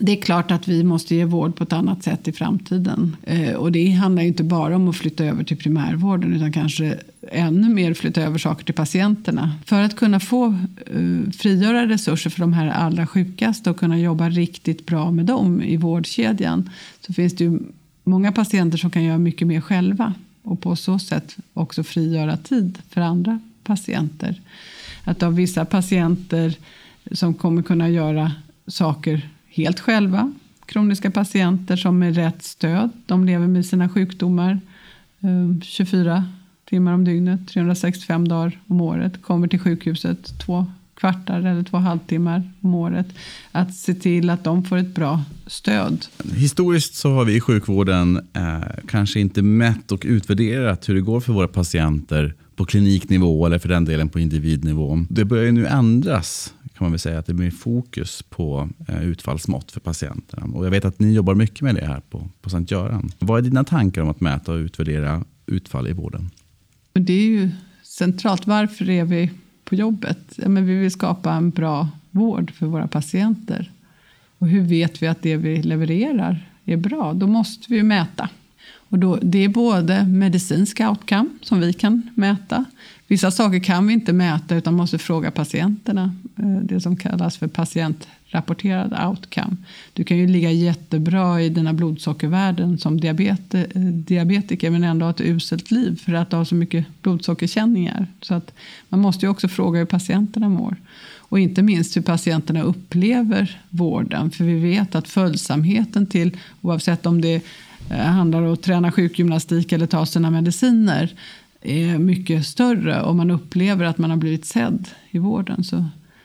det 0.00 0.12
är 0.12 0.22
klart 0.22 0.50
att 0.50 0.68
vi 0.68 0.84
måste 0.84 1.14
ge 1.14 1.24
vård 1.24 1.56
på 1.56 1.64
ett 1.64 1.72
annat 1.72 2.02
sätt 2.02 2.28
i 2.28 2.32
framtiden. 2.32 3.16
Eh, 3.22 3.54
och 3.54 3.72
det 3.72 3.90
handlar 3.90 4.22
inte 4.22 4.44
bara 4.44 4.76
om 4.76 4.88
att 4.88 4.96
flytta 4.96 5.24
över 5.24 5.44
till 5.44 5.56
primärvården 5.56 6.34
utan 6.34 6.52
kanske 6.52 6.98
ännu 7.32 7.68
mer 7.68 7.94
flytta 7.94 8.22
över 8.22 8.38
saker 8.38 8.64
till 8.64 8.74
patienterna. 8.74 9.52
För 9.64 9.82
att 9.82 9.96
kunna 9.96 10.20
få 10.20 10.46
eh, 10.86 11.30
frigöra 11.32 11.88
resurser 11.88 12.30
för 12.30 12.40
de 12.40 12.52
här 12.52 12.68
allra 12.68 13.06
sjukaste 13.06 13.70
och 13.70 13.76
kunna 13.76 13.98
jobba 13.98 14.28
riktigt 14.28 14.86
bra 14.86 15.10
med 15.10 15.26
dem 15.26 15.62
i 15.62 15.76
vårdkedjan 15.76 16.70
så 17.00 17.12
finns 17.12 17.36
det 17.36 17.44
ju 17.44 17.58
många 18.04 18.32
patienter 18.32 18.78
som 18.78 18.90
kan 18.90 19.04
göra 19.04 19.18
mycket 19.18 19.48
mer 19.48 19.60
själva 19.60 20.14
och 20.42 20.60
på 20.60 20.76
så 20.76 20.98
sätt 20.98 21.36
också 21.54 21.84
frigöra 21.84 22.36
tid 22.36 22.78
för 22.90 23.00
andra 23.00 23.40
patienter. 23.64 24.40
Att 25.04 25.22
av 25.22 25.34
vissa 25.34 25.64
patienter 25.64 26.54
som 27.12 27.34
kommer 27.34 27.62
kunna 27.62 27.88
göra 27.88 28.32
saker 28.66 29.28
helt 29.54 29.80
själva. 29.80 30.32
Kroniska 30.66 31.10
patienter 31.10 31.76
som 31.76 31.98
med 31.98 32.16
rätt 32.16 32.42
stöd, 32.42 32.90
de 33.06 33.24
lever 33.24 33.46
med 33.46 33.66
sina 33.66 33.88
sjukdomar 33.88 34.60
eh, 35.20 35.60
24 35.62 36.24
timmar 36.64 36.92
om 36.92 37.04
dygnet, 37.04 37.48
365 37.48 38.28
dagar 38.28 38.60
om 38.66 38.80
året, 38.80 39.22
kommer 39.22 39.48
till 39.48 39.60
sjukhuset 39.60 40.38
två 40.38 40.66
kvartar 40.94 41.38
eller 41.38 41.62
två 41.62 41.76
halvtimmar 41.76 42.50
om 42.60 42.74
året. 42.74 43.06
Att 43.52 43.74
se 43.74 43.94
till 43.94 44.30
att 44.30 44.44
de 44.44 44.64
får 44.64 44.76
ett 44.76 44.94
bra 44.94 45.22
stöd. 45.46 46.06
Historiskt 46.34 46.94
så 46.94 47.10
har 47.14 47.24
vi 47.24 47.36
i 47.36 47.40
sjukvården 47.40 48.16
eh, 48.32 48.58
kanske 48.88 49.20
inte 49.20 49.42
mätt 49.42 49.92
och 49.92 50.02
utvärderat 50.04 50.88
hur 50.88 50.94
det 50.94 51.00
går 51.00 51.20
för 51.20 51.32
våra 51.32 51.48
patienter 51.48 52.34
på 52.56 52.64
kliniknivå 52.64 53.46
eller 53.46 53.58
för 53.58 53.68
den 53.68 53.84
delen 53.84 54.08
på 54.08 54.20
individnivå. 54.20 55.06
Det 55.10 55.24
börjar 55.24 55.52
nu 55.52 55.66
ändras 55.66 56.54
kan 56.78 56.84
man 56.84 56.92
väl 56.92 56.98
säga 56.98 57.18
att 57.18 57.26
det 57.26 57.34
blir 57.34 57.50
fokus 57.50 58.22
på 58.22 58.68
eh, 58.88 59.02
utfallsmått 59.02 59.72
för 59.72 59.80
patienterna. 59.80 60.56
Och 60.56 60.66
jag 60.66 60.70
vet 60.70 60.84
att 60.84 60.98
ni 61.00 61.12
jobbar 61.12 61.34
mycket 61.34 61.60
med 61.60 61.74
det 61.74 61.86
här 61.86 62.00
på, 62.00 62.28
på 62.40 62.50
Sankt 62.50 62.70
Göran. 62.70 63.10
Vad 63.18 63.38
är 63.38 63.42
dina 63.42 63.64
tankar 63.64 64.02
om 64.02 64.08
att 64.08 64.20
mäta 64.20 64.52
och 64.52 64.58
utvärdera 64.58 65.24
utfall 65.46 65.88
i 65.88 65.92
vården? 65.92 66.30
Det 66.92 67.12
är 67.12 67.26
ju 67.26 67.50
centralt. 67.82 68.46
Varför 68.46 68.90
är 68.90 69.04
vi 69.04 69.30
på 69.64 69.74
jobbet? 69.74 70.18
Ja, 70.36 70.48
men 70.48 70.66
vi 70.66 70.74
vill 70.74 70.90
skapa 70.90 71.32
en 71.32 71.50
bra 71.50 71.88
vård 72.10 72.50
för 72.50 72.66
våra 72.66 72.88
patienter. 72.88 73.70
Och 74.38 74.48
hur 74.48 74.60
vet 74.60 75.02
vi 75.02 75.06
att 75.06 75.22
det 75.22 75.36
vi 75.36 75.62
levererar 75.62 76.48
är 76.64 76.76
bra? 76.76 77.12
Då 77.12 77.26
måste 77.26 77.72
vi 77.72 77.82
mäta. 77.82 78.28
Och 78.88 78.98
då, 78.98 79.18
det 79.22 79.44
är 79.44 79.48
både 79.48 80.06
medicinska 80.06 80.90
outcome 80.90 81.28
som 81.42 81.60
vi 81.60 81.72
kan 81.72 82.10
mäta. 82.14 82.64
Vissa 83.06 83.30
saker 83.30 83.58
kan 83.58 83.86
vi 83.86 83.92
inte 83.92 84.12
mäta 84.12 84.56
utan 84.56 84.74
måste 84.74 84.98
fråga 84.98 85.30
patienterna. 85.30 86.14
Eh, 86.38 86.44
det 86.62 86.80
som 86.80 86.96
kallas 86.96 87.36
för 87.36 87.46
patientrapporterad 87.46 89.08
outcome. 89.08 89.56
Du 89.92 90.04
kan 90.04 90.18
ju 90.18 90.26
ligga 90.26 90.50
jättebra 90.50 91.42
i 91.42 91.48
dina 91.48 91.72
blodsockervärden 91.72 92.78
som 92.78 93.00
diabete, 93.00 93.66
eh, 93.74 93.82
diabetiker 93.82 94.70
men 94.70 94.84
ändå 94.84 95.06
ha 95.06 95.10
ett 95.10 95.20
uselt 95.20 95.70
liv 95.70 96.00
för 96.04 96.12
att 96.12 96.30
du 96.30 96.36
har 96.36 96.44
så 96.44 96.54
mycket 96.54 96.86
blodsockerkänningar. 97.02 98.06
Så 98.20 98.34
att 98.34 98.54
man 98.88 99.00
måste 99.00 99.26
ju 99.26 99.30
också 99.30 99.48
fråga 99.48 99.78
hur 99.78 99.86
patienterna 99.86 100.48
mår. 100.48 100.76
Och 101.34 101.40
inte 101.40 101.62
minst 101.62 101.96
hur 101.96 102.02
patienterna 102.02 102.62
upplever 102.62 103.60
vården. 103.70 104.30
För 104.30 104.44
vi 104.44 104.54
vet 104.54 104.94
att 104.94 105.08
följsamheten 105.08 106.06
till, 106.06 106.36
oavsett 106.60 107.06
om 107.06 107.20
det 107.20 107.42
eh, 107.90 107.96
handlar 107.96 108.42
om 108.42 108.52
att 108.52 108.62
träna 108.62 108.92
sjukgymnastik 108.92 109.72
eller 109.72 109.86
ta 109.86 110.06
sina 110.06 110.30
mediciner, 110.30 111.14
är 111.64 111.98
mycket 111.98 112.46
större 112.46 113.02
om 113.02 113.16
man 113.16 113.30
upplever 113.30 113.84
att 113.84 113.98
man 113.98 114.10
har 114.10 114.16
blivit 114.16 114.44
sedd 114.44 114.88
i 115.10 115.18
vården. 115.18 115.64
Så 115.64 115.84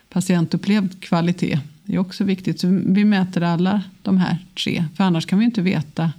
patientupplevd 0.10 1.02
kvalitet 1.02 1.60
är 1.86 1.98
också 1.98 2.24
viktigt. 2.24 2.60
Så 2.60 2.68
vi 2.86 3.06
mäter 3.06 3.44
alla 3.44 3.82
de 4.02 4.18
här 4.18 4.38
tre, 4.64 4.86
för 4.98 5.04
annars 5.04 5.26
kan 5.26 5.40
vi 5.40 5.46
inte 5.46 5.62
veta 5.62 6.12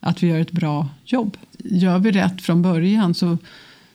att 0.00 0.22
vi 0.22 0.26
gör 0.26 0.40
ett 0.40 0.52
bra 0.52 0.88
jobb. 1.04 1.36
Gör 1.58 1.98
vi 1.98 2.10
rätt 2.10 2.42
från 2.42 2.62
början 2.62 3.14
så, 3.14 3.38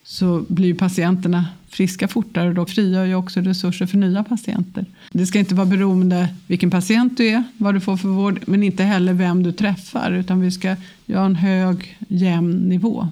så 0.03 0.45
blir 0.47 0.73
patienterna 0.73 1.45
friska 1.69 2.07
fortare 2.07 2.49
och 2.49 2.55
då 2.55 2.65
frigör 2.65 3.05
ju 3.05 3.15
också 3.15 3.41
resurser 3.41 3.85
för 3.85 3.97
nya 3.97 4.23
patienter. 4.23 4.85
Det 5.11 5.25
ska 5.25 5.39
inte 5.39 5.55
vara 5.55 5.65
beroende 5.65 6.29
vilken 6.47 6.71
patient 6.71 7.17
du 7.17 7.27
är, 7.27 7.43
vad 7.57 7.73
du 7.73 7.79
får 7.79 7.97
för 7.97 8.07
vård, 8.09 8.39
men 8.47 8.63
inte 8.63 8.83
heller 8.83 9.13
vem 9.13 9.43
du 9.43 9.51
träffar, 9.51 10.11
utan 10.11 10.41
vi 10.41 10.51
ska 10.51 10.75
göra 11.05 11.25
en 11.25 11.35
hög, 11.35 11.97
jämn 12.07 12.69
nivå. 12.69 13.07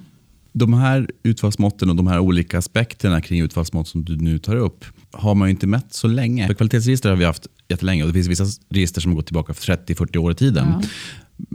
De 0.57 0.73
här 0.73 1.09
utfallsmåtten 1.23 1.89
och 1.89 1.95
de 1.95 2.07
här 2.07 2.19
olika 2.19 2.57
aspekterna 2.57 3.21
kring 3.21 3.41
utfallsmått 3.41 3.87
som 3.87 4.05
du 4.05 4.15
nu 4.15 4.37
tar 4.37 4.55
upp 4.55 4.85
har 5.11 5.35
man 5.35 5.47
ju 5.47 5.51
inte 5.51 5.67
mätt 5.67 5.93
så 5.93 6.07
länge. 6.07 6.47
För 6.47 6.53
kvalitetsregister 6.53 7.09
har 7.09 7.15
vi 7.15 7.25
haft 7.25 7.47
jättelänge 7.67 8.03
och 8.03 8.07
det 8.07 8.13
finns 8.13 8.27
vissa 8.27 8.45
register 8.69 9.01
som 9.01 9.15
går 9.15 9.21
tillbaka 9.21 9.53
30-40 9.53 10.17
år 10.17 10.31
i 10.31 10.35
tiden. 10.35 10.67
Ja. 10.69 10.81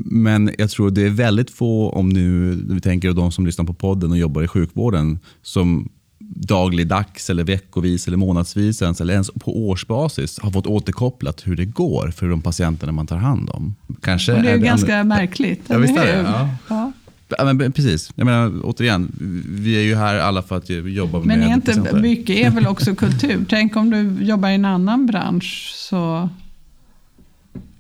Men 0.05 0.51
jag 0.59 0.71
tror 0.71 0.91
det 0.91 1.03
är 1.03 1.11
väldigt 1.11 1.51
få, 1.51 1.91
om 1.91 2.09
nu 2.09 2.59
vi 2.71 2.81
tänker 2.81 3.13
de 3.13 3.33
som 3.33 3.47
lyssnar 3.47 3.65
på 3.65 3.75
podden 3.75 4.11
och 4.11 4.19
jobbar 4.19 4.43
i 4.43 4.49
sjukvården, 4.49 5.19
som 5.43 5.89
dagligdags, 6.35 7.31
eller 7.31 7.45
veckovis, 7.45 8.07
eller 8.07 8.17
månadsvis 8.17 8.83
ens, 8.83 9.01
eller 9.01 9.13
ens 9.13 9.31
på 9.31 9.69
årsbasis 9.69 10.39
har 10.39 10.51
fått 10.51 10.67
återkopplat 10.67 11.47
hur 11.47 11.57
det 11.57 11.65
går 11.65 12.11
för 12.11 12.29
de 12.29 12.43
patienterna 12.43 12.93
man 12.93 13.07
tar 13.07 13.17
hand 13.17 13.51
om. 13.51 13.75
Kanske 14.03 14.33
och 14.33 14.43
det 14.43 14.49
är, 14.49 14.55
är 14.55 14.59
det 14.59 14.65
ganska 14.65 14.97
en... 14.97 15.09
märkligt, 15.09 15.63
ja, 15.67 15.79
visst 15.79 15.97
är 15.97 16.07
det? 16.07 16.23
Ja. 16.23 16.49
Ja. 16.69 16.93
Ja, 17.39 17.53
men 17.53 17.73
precis. 17.73 18.13
Jag 18.15 18.25
menar, 18.25 18.53
återigen, 18.63 19.13
vi 19.49 19.77
är 19.77 19.83
ju 19.83 19.95
här 19.95 20.19
alla 20.19 20.43
för 20.43 20.57
att 20.57 20.71
jobba 20.71 21.19
men 21.19 21.29
med 21.29 21.39
Men 21.39 21.53
inte 21.53 22.01
mycket 22.01 22.37
är 22.37 22.51
väl 22.51 22.67
också 22.67 22.95
kultur? 22.95 23.45
Tänk 23.49 23.77
om 23.77 23.91
du 23.91 24.25
jobbar 24.25 24.49
i 24.49 24.55
en 24.55 24.65
annan 24.65 25.07
bransch 25.07 25.73
så 25.75 26.29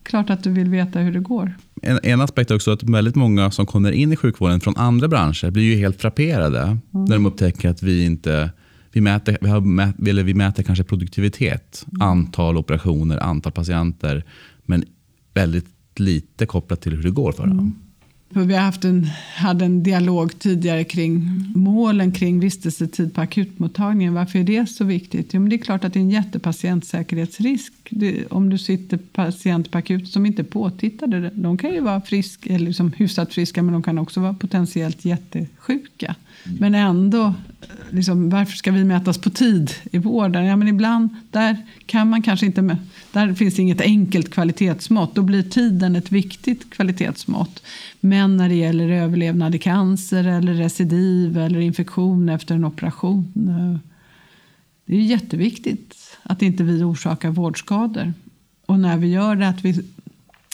klart 0.02 0.30
att 0.30 0.44
du 0.44 0.50
vill 0.50 0.68
veta 0.68 0.98
hur 0.98 1.12
det 1.12 1.20
går. 1.20 1.54
En, 1.82 2.00
en 2.02 2.20
aspekt 2.20 2.50
är 2.50 2.54
också 2.54 2.70
att 2.70 2.82
väldigt 2.82 3.14
många 3.14 3.50
som 3.50 3.66
kommer 3.66 3.92
in 3.92 4.12
i 4.12 4.16
sjukvården 4.16 4.60
från 4.60 4.76
andra 4.76 5.08
branscher 5.08 5.50
blir 5.50 5.62
ju 5.62 5.76
helt 5.76 6.00
frapperade 6.00 6.62
mm. 6.62 6.78
när 6.90 7.14
de 7.14 7.26
upptäcker 7.26 7.70
att 7.70 7.82
vi 7.82 8.04
inte 8.04 8.50
vi 8.92 9.00
mäter, 9.00 9.38
vi, 9.40 9.48
har 9.48 9.60
mät, 9.60 10.08
eller 10.08 10.22
vi 10.22 10.34
mäter 10.34 10.62
kanske 10.62 10.84
produktivitet, 10.84 11.86
mm. 11.92 12.08
antal 12.08 12.56
operationer, 12.56 13.18
antal 13.18 13.52
patienter, 13.52 14.24
men 14.66 14.84
väldigt 15.34 15.66
lite 15.96 16.46
kopplat 16.46 16.80
till 16.80 16.96
hur 16.96 17.02
det 17.02 17.10
går 17.10 17.32
för 17.32 17.46
dem. 17.46 17.58
Mm. 17.58 17.74
För 18.33 18.40
vi 18.40 18.55
har 18.55 18.62
haft 18.62 18.85
en, 18.85 19.07
hade 19.37 19.64
en 19.64 19.83
dialog 19.83 20.38
tidigare 20.38 20.85
kring 20.85 21.45
målen 21.55 22.12
kring 22.12 22.40
vistelsetid 22.40 23.14
på 23.14 23.21
akutmottagningen. 23.21 24.14
Varför 24.14 24.38
är 24.38 24.45
det 24.45 24.66
så 24.66 24.85
viktigt? 24.85 25.35
Jo, 25.35 25.40
men 25.40 25.51
det 25.51 25.57
är 25.57 25.59
klart 25.59 25.85
att 25.85 25.93
det 25.93 25.99
är 25.99 26.03
en 26.03 26.11
jättepatientsäkerhetsrisk. 26.11 27.73
Det, 27.90 28.27
om 28.27 28.51
du 28.51 28.59
sitter 28.59 28.97
patient 28.97 29.71
på 29.71 29.79
akut 29.79 30.09
som 30.09 30.27
inte 30.27 30.43
är 30.43 30.45
påtittade. 30.45 31.31
De 31.35 31.59
kan 31.59 31.71
ju 31.71 31.81
vara 31.81 32.01
frisk, 32.01 32.47
eller 32.47 32.66
liksom 32.66 32.93
hyfsat 32.93 33.35
friska 33.35 33.62
men 33.62 33.73
de 33.73 33.83
kan 33.83 33.99
också 33.99 34.21
vara 34.21 34.35
potentiellt 34.35 35.05
jättesjuka. 35.05 36.14
Men 36.45 36.75
ändå, 36.75 37.35
liksom, 37.90 38.31
varför 38.31 38.57
ska 38.57 38.73
vi 38.73 38.85
mätas 38.85 39.19
på 39.19 39.31
tid 39.31 39.71
i 39.93 39.99
vården? 39.99 40.45
Ja, 40.45 40.57
men 40.57 40.69
ibland 40.69 41.09
där 41.31 41.57
kan 41.87 42.11
man 42.11 42.23
kanske 42.23 42.47
inte, 42.47 42.77
där 43.12 43.35
finns 43.35 43.59
inget 43.59 43.81
enkelt 43.81 44.31
kvalitetsmått. 44.31 45.14
Då 45.14 45.23
blir 45.23 45.42
tiden 45.42 45.96
ett 45.96 46.12
viktigt 46.12 46.70
kvalitetsmått. 46.70 47.62
Men 48.01 48.37
när 48.37 48.49
det 48.49 48.55
gäller 48.55 48.88
överlevnad 48.88 49.55
i 49.55 49.59
cancer 49.59 50.25
eller 50.25 50.55
recidiv 50.55 51.38
eller 51.38 51.61
infektion 51.61 52.29
efter 52.29 52.55
en 52.55 52.64
operation. 52.64 53.33
Eh, 53.49 53.90
det 54.87 54.96
är 54.96 55.01
jätteviktigt 55.01 55.96
att 56.23 56.42
inte 56.42 56.64
vi 56.64 56.83
orsakar 56.83 57.31
vårdskador. 57.31 58.12
Och 58.66 58.81
när 58.81 58.96
vi 58.96 59.09
gör 59.09 59.37
det 59.37 59.49
att 59.49 59.64
vi 59.64 59.83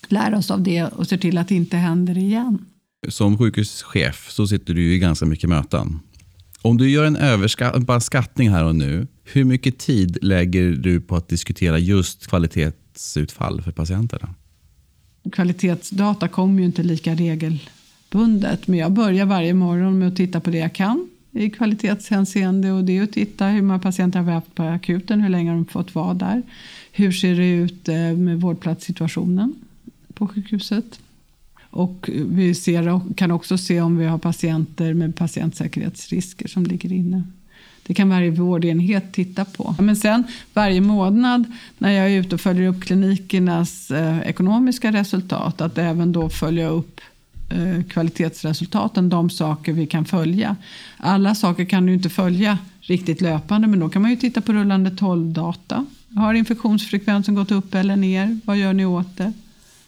lär 0.08 0.34
oss 0.34 0.50
av 0.50 0.62
det 0.62 0.84
och 0.84 1.06
ser 1.06 1.18
till 1.18 1.38
att 1.38 1.48
det 1.48 1.54
inte 1.54 1.76
händer 1.76 2.18
igen. 2.18 2.64
Som 3.08 3.38
sjukhuschef 3.38 4.30
så 4.30 4.46
sitter 4.46 4.74
du 4.74 4.94
i 4.94 4.98
ganska 4.98 5.26
mycket 5.26 5.50
möten. 5.50 6.00
Om 6.66 6.76
du 6.76 6.90
gör 6.90 7.04
en 7.04 7.16
överskattning 7.16 8.50
här 8.50 8.64
och 8.64 8.76
nu, 8.76 9.06
hur 9.24 9.44
mycket 9.44 9.78
tid 9.78 10.18
lägger 10.22 10.70
du 10.70 11.00
på 11.00 11.16
att 11.16 11.28
diskutera 11.28 11.78
just 11.78 12.26
kvalitetsutfall 12.26 13.62
för 13.62 13.72
patienterna? 13.72 14.34
Kvalitetsdata 15.32 16.28
kommer 16.28 16.60
ju 16.60 16.66
inte 16.66 16.82
lika 16.82 17.14
regelbundet, 17.14 18.66
men 18.66 18.78
jag 18.78 18.92
börjar 18.92 19.26
varje 19.26 19.54
morgon 19.54 19.98
med 19.98 20.08
att 20.08 20.16
titta 20.16 20.40
på 20.40 20.50
det 20.50 20.58
jag 20.58 20.72
kan 20.72 21.08
i 21.32 21.50
kvalitetshänseende 21.50 22.72
och 22.72 22.84
det 22.84 22.98
är 22.98 23.02
att 23.02 23.12
titta 23.12 23.46
hur 23.46 23.62
många 23.62 23.78
patienter 23.78 24.18
har 24.18 24.26
vi 24.26 24.32
haft 24.32 24.54
på 24.54 24.62
akuten, 24.62 25.20
hur 25.20 25.28
länge 25.28 25.50
har 25.50 25.56
de 25.56 25.66
fått 25.66 25.94
vara 25.94 26.14
där, 26.14 26.42
hur 26.92 27.12
ser 27.12 27.34
det 27.34 27.48
ut 27.48 27.88
eh, 27.88 27.94
med 27.96 28.40
vårdplatssituationen 28.40 29.54
på 30.14 30.28
sjukhuset. 30.28 31.00
Och 31.76 32.10
vi 32.12 32.54
ser, 32.54 33.14
kan 33.14 33.30
också 33.30 33.58
se 33.58 33.80
om 33.80 33.96
vi 33.96 34.04
har 34.04 34.18
patienter 34.18 34.94
med 34.94 35.16
patientsäkerhetsrisker 35.16 36.48
som 36.48 36.64
ligger 36.64 36.92
inne. 36.92 37.22
Det 37.86 37.94
kan 37.94 38.08
varje 38.08 38.30
vårdenhet 38.30 39.12
titta 39.12 39.44
på. 39.44 39.74
Men 39.78 39.96
sen 39.96 40.24
varje 40.54 40.80
månad 40.80 41.44
när 41.78 41.90
jag 41.90 42.10
är 42.10 42.20
ute 42.20 42.34
och 42.34 42.40
följer 42.40 42.68
upp 42.68 42.84
klinikernas 42.84 43.90
eh, 43.90 44.18
ekonomiska 44.18 44.92
resultat 44.92 45.60
att 45.60 45.78
även 45.78 46.12
då 46.12 46.28
följa 46.28 46.68
upp 46.68 47.00
eh, 47.50 47.84
kvalitetsresultaten, 47.84 49.08
de 49.08 49.30
saker 49.30 49.72
vi 49.72 49.86
kan 49.86 50.04
följa. 50.04 50.56
Alla 50.96 51.34
saker 51.34 51.64
kan 51.64 51.86
du 51.86 51.94
inte 51.94 52.10
följa 52.10 52.58
riktigt 52.80 53.20
löpande 53.20 53.68
men 53.68 53.80
då 53.80 53.88
kan 53.88 54.02
man 54.02 54.10
ju 54.10 54.16
titta 54.16 54.40
på 54.40 54.52
rullande 54.52 54.90
12-data. 54.90 55.86
Har 56.16 56.34
infektionsfrekvensen 56.34 57.34
gått 57.34 57.50
upp 57.50 57.74
eller 57.74 57.96
ner? 57.96 58.40
Vad 58.44 58.56
gör 58.56 58.72
ni 58.72 58.84
åt 58.84 59.16
det? 59.16 59.32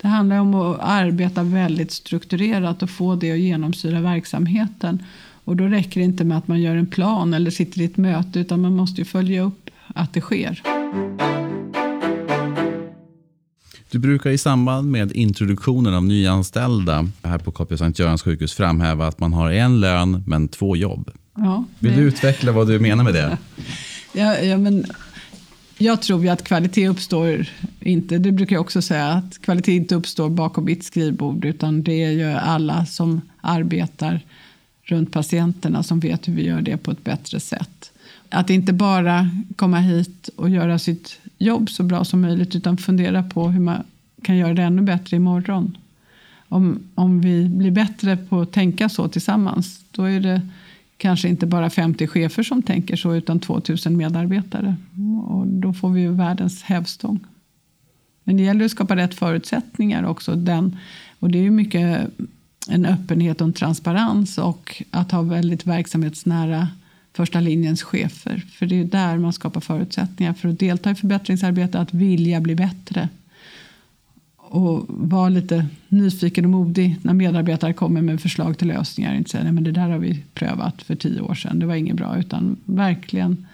Det 0.03 0.09
handlar 0.09 0.39
om 0.39 0.55
att 0.55 0.79
arbeta 0.81 1.43
väldigt 1.43 1.93
strukturerat 1.93 2.83
och 2.83 2.91
få 2.91 3.15
det 3.15 3.33
att 3.33 3.39
genomsyra 3.39 4.01
verksamheten. 4.01 5.03
Och 5.45 5.57
då 5.57 5.65
räcker 5.65 6.01
det 6.01 6.05
inte 6.05 6.25
med 6.25 6.39
att 6.39 6.49
man 6.49 6.61
gör 6.61 6.77
en 6.77 6.87
plan 6.87 7.35
eller 7.35 7.51
sitter 7.51 7.81
i 7.81 7.85
ett 7.85 7.97
möte 7.97 8.41
utan 8.41 8.61
man 8.61 8.77
måste 8.77 9.05
följa 9.05 9.43
upp 9.43 9.71
att 9.95 10.13
det 10.13 10.21
sker. 10.21 10.63
Du 13.91 13.99
brukar 13.99 14.31
i 14.31 14.39
samband 14.39 14.91
med 14.91 15.13
introduktionen 15.13 15.95
av 15.95 16.05
nyanställda 16.05 17.09
här 17.23 17.39
på 17.39 17.53
KP 17.53 17.79
Sankt 17.79 17.99
Görans 17.99 18.23
sjukhus 18.23 18.55
framhäva 18.55 19.07
att 19.07 19.21
man 19.21 19.33
har 19.33 19.51
en 19.51 19.81
lön 19.81 20.25
men 20.27 20.49
två 20.49 20.77
jobb. 20.77 21.11
Ja, 21.37 21.65
Vill 21.79 21.97
du 21.97 22.03
utveckla 22.03 22.53
vad 22.53 22.67
du 22.67 22.79
menar 22.79 23.05
med 23.05 23.15
det? 23.15 23.39
ja, 24.13 24.39
ja, 24.39 24.59
men 24.59 24.85
jag 25.79 26.03
tror 26.03 26.23
ju 26.23 26.29
att 26.29 26.45
kvalitet 26.45 26.89
uppstår 26.89 27.47
inte, 27.81 28.19
det 28.19 28.33
brukar 28.33 28.57
jag 28.57 28.61
också 28.61 28.83
säga, 28.83 29.07
att 29.07 29.39
kvalitet 29.39 29.77
inte 29.77 29.95
uppstår 29.95 30.29
bakom 30.31 30.65
mitt 30.65 30.85
skrivbord 30.85 31.45
utan 31.45 31.83
det 31.83 32.05
är 32.05 32.11
ju 32.11 32.25
alla 32.25 32.87
som 32.87 33.21
arbetar 33.41 34.21
runt 34.83 35.13
patienterna 35.13 35.83
som 35.83 36.01
vet 36.01 36.29
hur 36.29 36.33
vi 36.33 36.47
gör 36.47 36.61
det 36.61 36.77
på 36.77 36.91
ett 36.91 37.05
bättre 37.05 37.41
sätt. 37.41 37.93
Att 38.31 38.51
inte 38.51 38.73
bara 38.73 39.31
komma 39.57 39.79
hit 39.79 40.31
och 40.37 40.49
göra 40.49 40.79
sitt 40.79 41.19
jobb 41.39 41.71
så 41.71 41.83
bra 41.83 42.05
som 42.05 42.21
möjligt 42.21 42.55
utan 42.55 42.77
fundera 42.77 43.23
på 43.23 43.49
hur 43.49 43.61
man 43.61 43.85
kan 44.23 44.37
göra 44.37 44.55
det 44.55 44.63
ännu 44.63 44.83
bättre 44.83 45.17
imorgon. 45.17 45.77
Om, 46.49 46.81
om 46.95 47.21
vi 47.21 47.49
blir 47.49 47.71
bättre 47.71 48.17
på 48.17 48.41
att 48.41 48.53
tänka 48.53 48.89
så 48.89 49.09
tillsammans 49.09 49.81
då 49.91 50.05
är 50.05 50.21
det 50.21 50.41
kanske 50.99 51.29
inte 51.29 51.47
bara 51.47 51.71
50 51.71 52.07
chefer 52.07 52.43
som 52.43 52.63
tänker 52.63 52.97
så 52.97 53.15
utan 53.15 53.41
2000 53.41 53.97
medarbetare. 53.97 54.77
Och 55.27 55.47
då 55.47 55.73
får 55.73 55.91
vi 55.91 56.01
ju 56.01 56.13
världens 56.13 56.63
hävstång. 56.63 57.21
Men 58.25 58.37
det 58.37 58.43
gäller 58.43 58.65
att 58.65 58.71
skapa 58.71 58.97
rätt 58.97 59.15
förutsättningar 59.15 60.03
också. 60.03 60.35
Den, 60.35 60.77
och 61.19 61.31
det 61.31 61.39
är 61.39 61.43
ju 61.43 61.51
mycket 61.51 62.11
en 62.69 62.87
öppenhet 62.87 63.41
och 63.41 63.47
en 63.47 63.53
transparens 63.53 64.39
och 64.39 64.83
att 64.91 65.13
ha 65.13 65.23
väldigt 65.23 65.67
verksamhetsnära 65.67 66.69
första 67.13 67.41
linjens 67.41 67.83
chefer. 67.83 68.43
För 68.53 68.67
det 68.67 68.81
är 68.81 68.85
där 68.85 69.19
man 69.19 69.33
skapar 69.33 69.61
förutsättningar 69.61 70.33
för 70.33 70.49
att 70.49 70.59
delta 70.59 70.91
i 70.91 70.95
förbättringsarbete, 70.95 71.81
att 71.81 71.95
vilja 71.95 72.41
bli 72.41 72.55
bättre 72.55 73.09
och 74.51 74.85
vara 74.89 75.29
lite 75.29 75.67
nyfiken 75.89 76.45
och 76.45 76.51
modig 76.51 76.97
när 77.03 77.15
medarbetare 77.15 77.73
kommer 77.73 78.03
med 78.03 78.21
förslag 78.21 78.59
till 78.59 78.69
lösningar. 78.69 79.15
Inte 79.15 79.31
säga 79.31 79.49
att 79.49 79.65
det 79.65 79.73
där 79.73 79.89
har 79.89 79.99
vi 79.99 80.23
prövat 80.35 80.83
för 80.83 80.95
tio 80.95 81.21
år 81.21 81.35
sedan, 81.35 81.59
det 81.59 81.67
var 81.67 81.75
inget 81.75 81.97
bra. 81.97 82.19
Utan 82.19 82.57
verkligen 82.65 83.47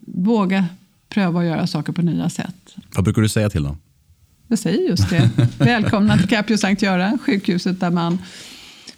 våga 0.00 0.66
pröva 1.08 1.40
att 1.40 1.46
göra 1.46 1.66
saker 1.66 1.92
på 1.92 2.02
nya 2.02 2.28
sätt. 2.28 2.74
Vad 2.94 3.04
brukar 3.04 3.22
du 3.22 3.28
säga 3.28 3.50
till 3.50 3.62
dem? 3.62 3.78
Jag 4.48 4.58
säger 4.58 4.88
just 4.88 5.10
det. 5.10 5.30
Välkomna 5.58 6.18
till 6.18 6.28
Capio 6.28 6.56
Sankt 6.56 6.82
Göran, 6.82 7.18
sjukhuset 7.18 7.80
där 7.80 7.90
man 7.90 8.18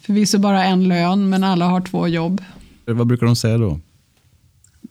förvisso 0.00 0.38
bara 0.38 0.64
en 0.64 0.88
lön 0.88 1.28
men 1.28 1.44
alla 1.44 1.66
har 1.66 1.80
två 1.80 2.08
jobb. 2.08 2.42
Vad 2.84 3.06
brukar 3.06 3.26
de 3.26 3.36
säga 3.36 3.58
då? 3.58 3.80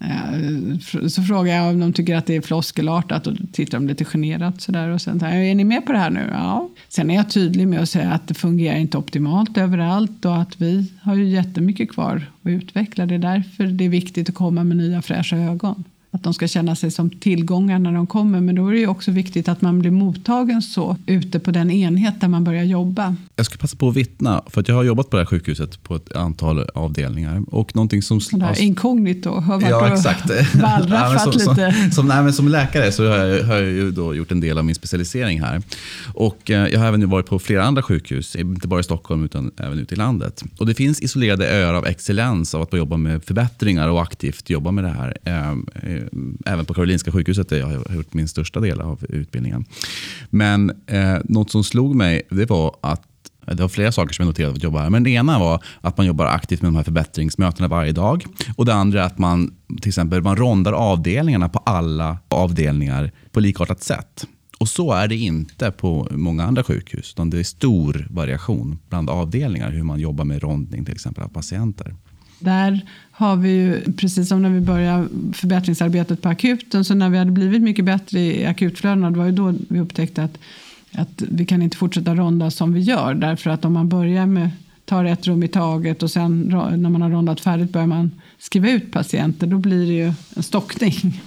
Eh, 0.04 1.08
så 1.08 1.24
frågar 1.24 1.56
jag 1.56 1.70
om 1.70 1.80
de 1.80 1.94
tycker 1.94 2.16
att 2.16 2.26
det 2.26 2.36
är 2.36 2.42
floskelartat 2.42 3.28
och 3.28 3.34
då 3.34 3.46
tittar 3.52 3.78
de 3.78 3.88
lite 3.88 4.06
generat 4.06 4.62
sådär. 4.62 4.89
Och 4.89 5.02
sen 5.02 5.20
säger 5.20 5.52
är 5.52 5.56
ni 5.56 5.63
med 5.63 5.86
på 5.86 5.92
det 5.92 5.98
här 5.98 6.10
nu? 6.10 6.30
Ja. 6.32 6.70
Sen 6.89 7.12
är 7.12 7.16
jag 7.16 7.30
tydlig 7.30 7.68
med 7.68 7.82
att 7.82 7.89
säga 7.89 8.12
att 8.12 8.28
det 8.28 8.34
fungerar 8.34 8.78
inte 8.78 8.98
optimalt 8.98 9.58
överallt 9.58 10.26
och 10.26 10.42
att 10.42 10.62
vi 10.62 10.92
har 11.02 11.16
ju 11.16 11.26
jättemycket 11.26 11.92
kvar 11.92 12.16
att 12.42 12.50
utveckla. 12.50 13.06
Det 13.06 13.16
är 13.16 13.20
därför 13.20 13.63
det 13.63 13.86
är 13.86 13.89
viktigt 13.89 14.30
att 14.30 14.36
komma 14.36 14.63
med 14.63 14.78
nya 14.78 15.02
fräscha 15.02 15.38
ögon 15.38 15.84
att 16.13 16.23
de 16.23 16.34
ska 16.34 16.47
känna 16.47 16.76
sig 16.76 16.91
som 16.91 17.10
tillgångar 17.10 17.80
när 17.80 17.91
de 17.91 18.08
kommer. 18.08 18.41
Men 18.41 18.56
då 18.56 18.67
är 18.67 18.73
det 18.73 18.88
också 18.88 19.12
viktigt 19.12 19.47
att 19.47 19.62
man 19.62 19.80
blir 19.80 19.91
mottagen 19.91 20.62
så 20.62 20.97
ute 21.06 21.39
på 21.39 21.52
den 21.52 21.71
enhet 21.71 22.21
där 22.21 22.28
man 22.28 22.43
börjar 22.43 22.63
jobba. 22.63 23.15
Jag 23.36 23.45
ska 23.45 23.58
passa 23.58 23.78
på 23.78 23.89
att 23.89 23.95
vittna, 23.95 24.43
för 24.47 24.62
att 24.62 24.67
jag 24.67 24.76
har 24.76 24.84
jobbat 24.84 25.10
på 25.10 25.17
det 25.17 25.21
här 25.23 25.26
sjukhuset 25.28 25.84
på 25.84 25.95
ett 25.95 26.15
antal 26.15 26.69
avdelningar. 26.76 27.43
Och 27.47 27.76
någonting 27.76 28.02
som... 28.02 28.19
Här 28.41 28.62
inkognito, 28.62 29.30
har 29.30 29.60
varit 29.60 29.69
ja, 29.69 29.93
exakt. 29.93 30.56
wallraffat 30.56 31.41
som, 31.41 31.56
lite. 31.56 31.71
Som, 31.71 31.91
som, 31.91 32.08
nej, 32.08 32.34
som 32.34 32.47
läkare 32.47 32.91
så 32.91 33.10
har 33.10 33.17
jag, 33.17 33.43
har 33.43 33.54
jag 33.54 33.63
ju 33.63 33.91
då 33.91 34.15
gjort 34.15 34.32
en 34.32 34.39
del 34.39 34.58
av 34.58 34.65
min 34.65 34.76
specialisering 34.76 35.41
här. 35.41 35.62
Och 36.13 36.52
eh, 36.52 36.67
jag 36.67 36.80
har 36.80 36.88
även 36.88 37.10
varit 37.10 37.26
på 37.26 37.39
flera 37.39 37.63
andra 37.63 37.82
sjukhus, 37.82 38.36
inte 38.36 38.67
bara 38.67 38.80
i 38.80 38.84
Stockholm 38.84 39.26
utan 39.26 39.52
även 39.58 39.80
ute 39.80 39.95
i 39.95 39.97
landet. 39.97 40.43
Och 40.58 40.65
det 40.65 40.73
finns 40.73 41.02
isolerade 41.02 41.49
öar 41.49 41.73
av 41.73 41.86
excellens 41.86 42.56
av 42.56 42.62
att 42.62 42.71
man 42.71 42.80
jobbar 42.80 42.97
med 42.97 43.23
förbättringar 43.23 43.88
och 43.89 44.02
aktivt 44.02 44.49
jobba 44.49 44.71
med 44.71 44.84
det 44.84 44.89
här. 44.89 45.17
Eh, 45.23 46.03
Eh, 46.04 46.54
även 46.54 46.66
på 46.66 46.74
Karolinska 46.74 47.12
sjukhuset 47.12 47.50
där 47.50 47.58
jag 47.58 47.68
har 47.68 47.96
gjort 47.96 48.13
min 48.13 48.28
största 48.28 48.60
del 48.60 48.82
av 48.82 49.06
utbildningen. 49.10 49.66
Men 50.30 50.70
eh, 50.88 51.18
något 51.24 51.52
som 51.52 51.63
slog 51.63 51.96
mig 51.96 52.22
det 52.30 52.50
var 52.50 52.76
att 52.82 53.02
det 53.46 53.62
var 53.62 53.70
flera 53.70 53.92
saker 53.92 54.13
som 54.13 54.24
jag 54.24 54.28
noterade 54.28 54.54
att 54.54 54.63
jobba 54.63 54.82
här. 54.82 54.89
Men 54.89 55.04
det 55.04 55.10
ena 55.10 55.39
var 55.39 55.63
att 55.82 55.98
man 55.98 56.06
jobbar 56.06 56.26
aktivt 56.26 56.62
med 56.62 56.68
de 56.68 56.76
här 56.76 56.84
förbättringsmötena 56.84 57.68
varje 57.68 57.92
dag. 57.92 58.26
Och 58.56 58.66
det 58.66 58.74
andra 58.74 59.02
är 59.02 59.06
att 59.06 59.18
man 59.18 59.56
till 59.82 59.89
exempel 59.89 60.22
man 60.22 60.36
rondar 60.36 60.74
avdelningarna 60.74 61.50
på 61.50 61.60
alla 61.60 62.18
avdelningar 62.28 63.12
på 63.32 63.39
likartat 63.39 63.84
sätt. 63.84 64.28
Och 64.60 64.70
så 64.70 64.92
är 64.92 65.08
det 65.08 65.16
inte 65.16 65.72
på 65.72 66.08
många 66.12 66.44
andra 66.44 66.63
sjukhus. 66.63 67.12
Utan 67.13 67.30
det 67.30 67.39
är 67.39 67.44
stor 67.44 68.08
variation 68.10 68.80
bland 68.89 69.10
avdelningar 69.10 69.72
hur 69.72 69.84
man 69.84 70.00
jobbar 70.00 70.26
med 70.26 70.44
rondning 70.44 70.86
till 70.86 70.94
exempel 70.94 71.24
av 71.24 71.28
patienter. 71.28 71.96
Där 72.39 72.82
har 73.12 73.36
vi 73.36 73.50
ju, 73.50 73.93
precis 73.93 74.30
som 74.30 74.41
när 74.41 74.50
vi 74.50 74.60
började 74.60 75.08
förbättringsarbetet 75.34 76.22
på 76.22 76.30
akuten, 76.30 76.86
så 76.86 76.93
när 76.93 77.10
vi 77.10 77.17
hade 77.17 77.32
blivit 77.32 77.62
mycket 77.62 77.86
bättre 77.86 78.19
i 78.19 78.46
akutflödena, 78.46 79.12
det 79.12 79.17
var 79.17 79.26
ju 79.26 79.32
då 79.32 79.54
vi 79.67 79.80
upptäckte 79.80 80.24
att 80.24 80.38
att 80.96 81.22
vi 81.30 81.46
kan 81.46 81.62
inte 81.62 81.78
fortsätta 81.78 82.15
ronda 82.15 82.52
som 82.52 82.74
vi 82.74 82.80
gör. 82.80 83.13
Därför 83.13 83.50
att 83.50 83.65
om 83.65 83.74
man 83.74 83.89
börjar 83.89 84.26
med 84.26 84.50
tar 84.86 85.06
ett 85.06 85.28
rum 85.28 85.43
i 85.43 85.48
taget 85.48 86.04
och 86.04 86.12
sen 86.12 86.41
när 86.78 86.89
man 86.89 87.02
har 87.02 87.10
rondat 87.10 87.41
färdigt 87.41 87.72
börjar 87.72 87.88
man 87.88 88.12
skriva 88.39 88.69
ut 88.69 88.91
patienter. 88.91 89.48
Då 89.48 89.58
blir 89.58 89.88
det 89.88 89.93
ju 89.93 90.13
en 90.36 90.43
stockning. 90.43 91.22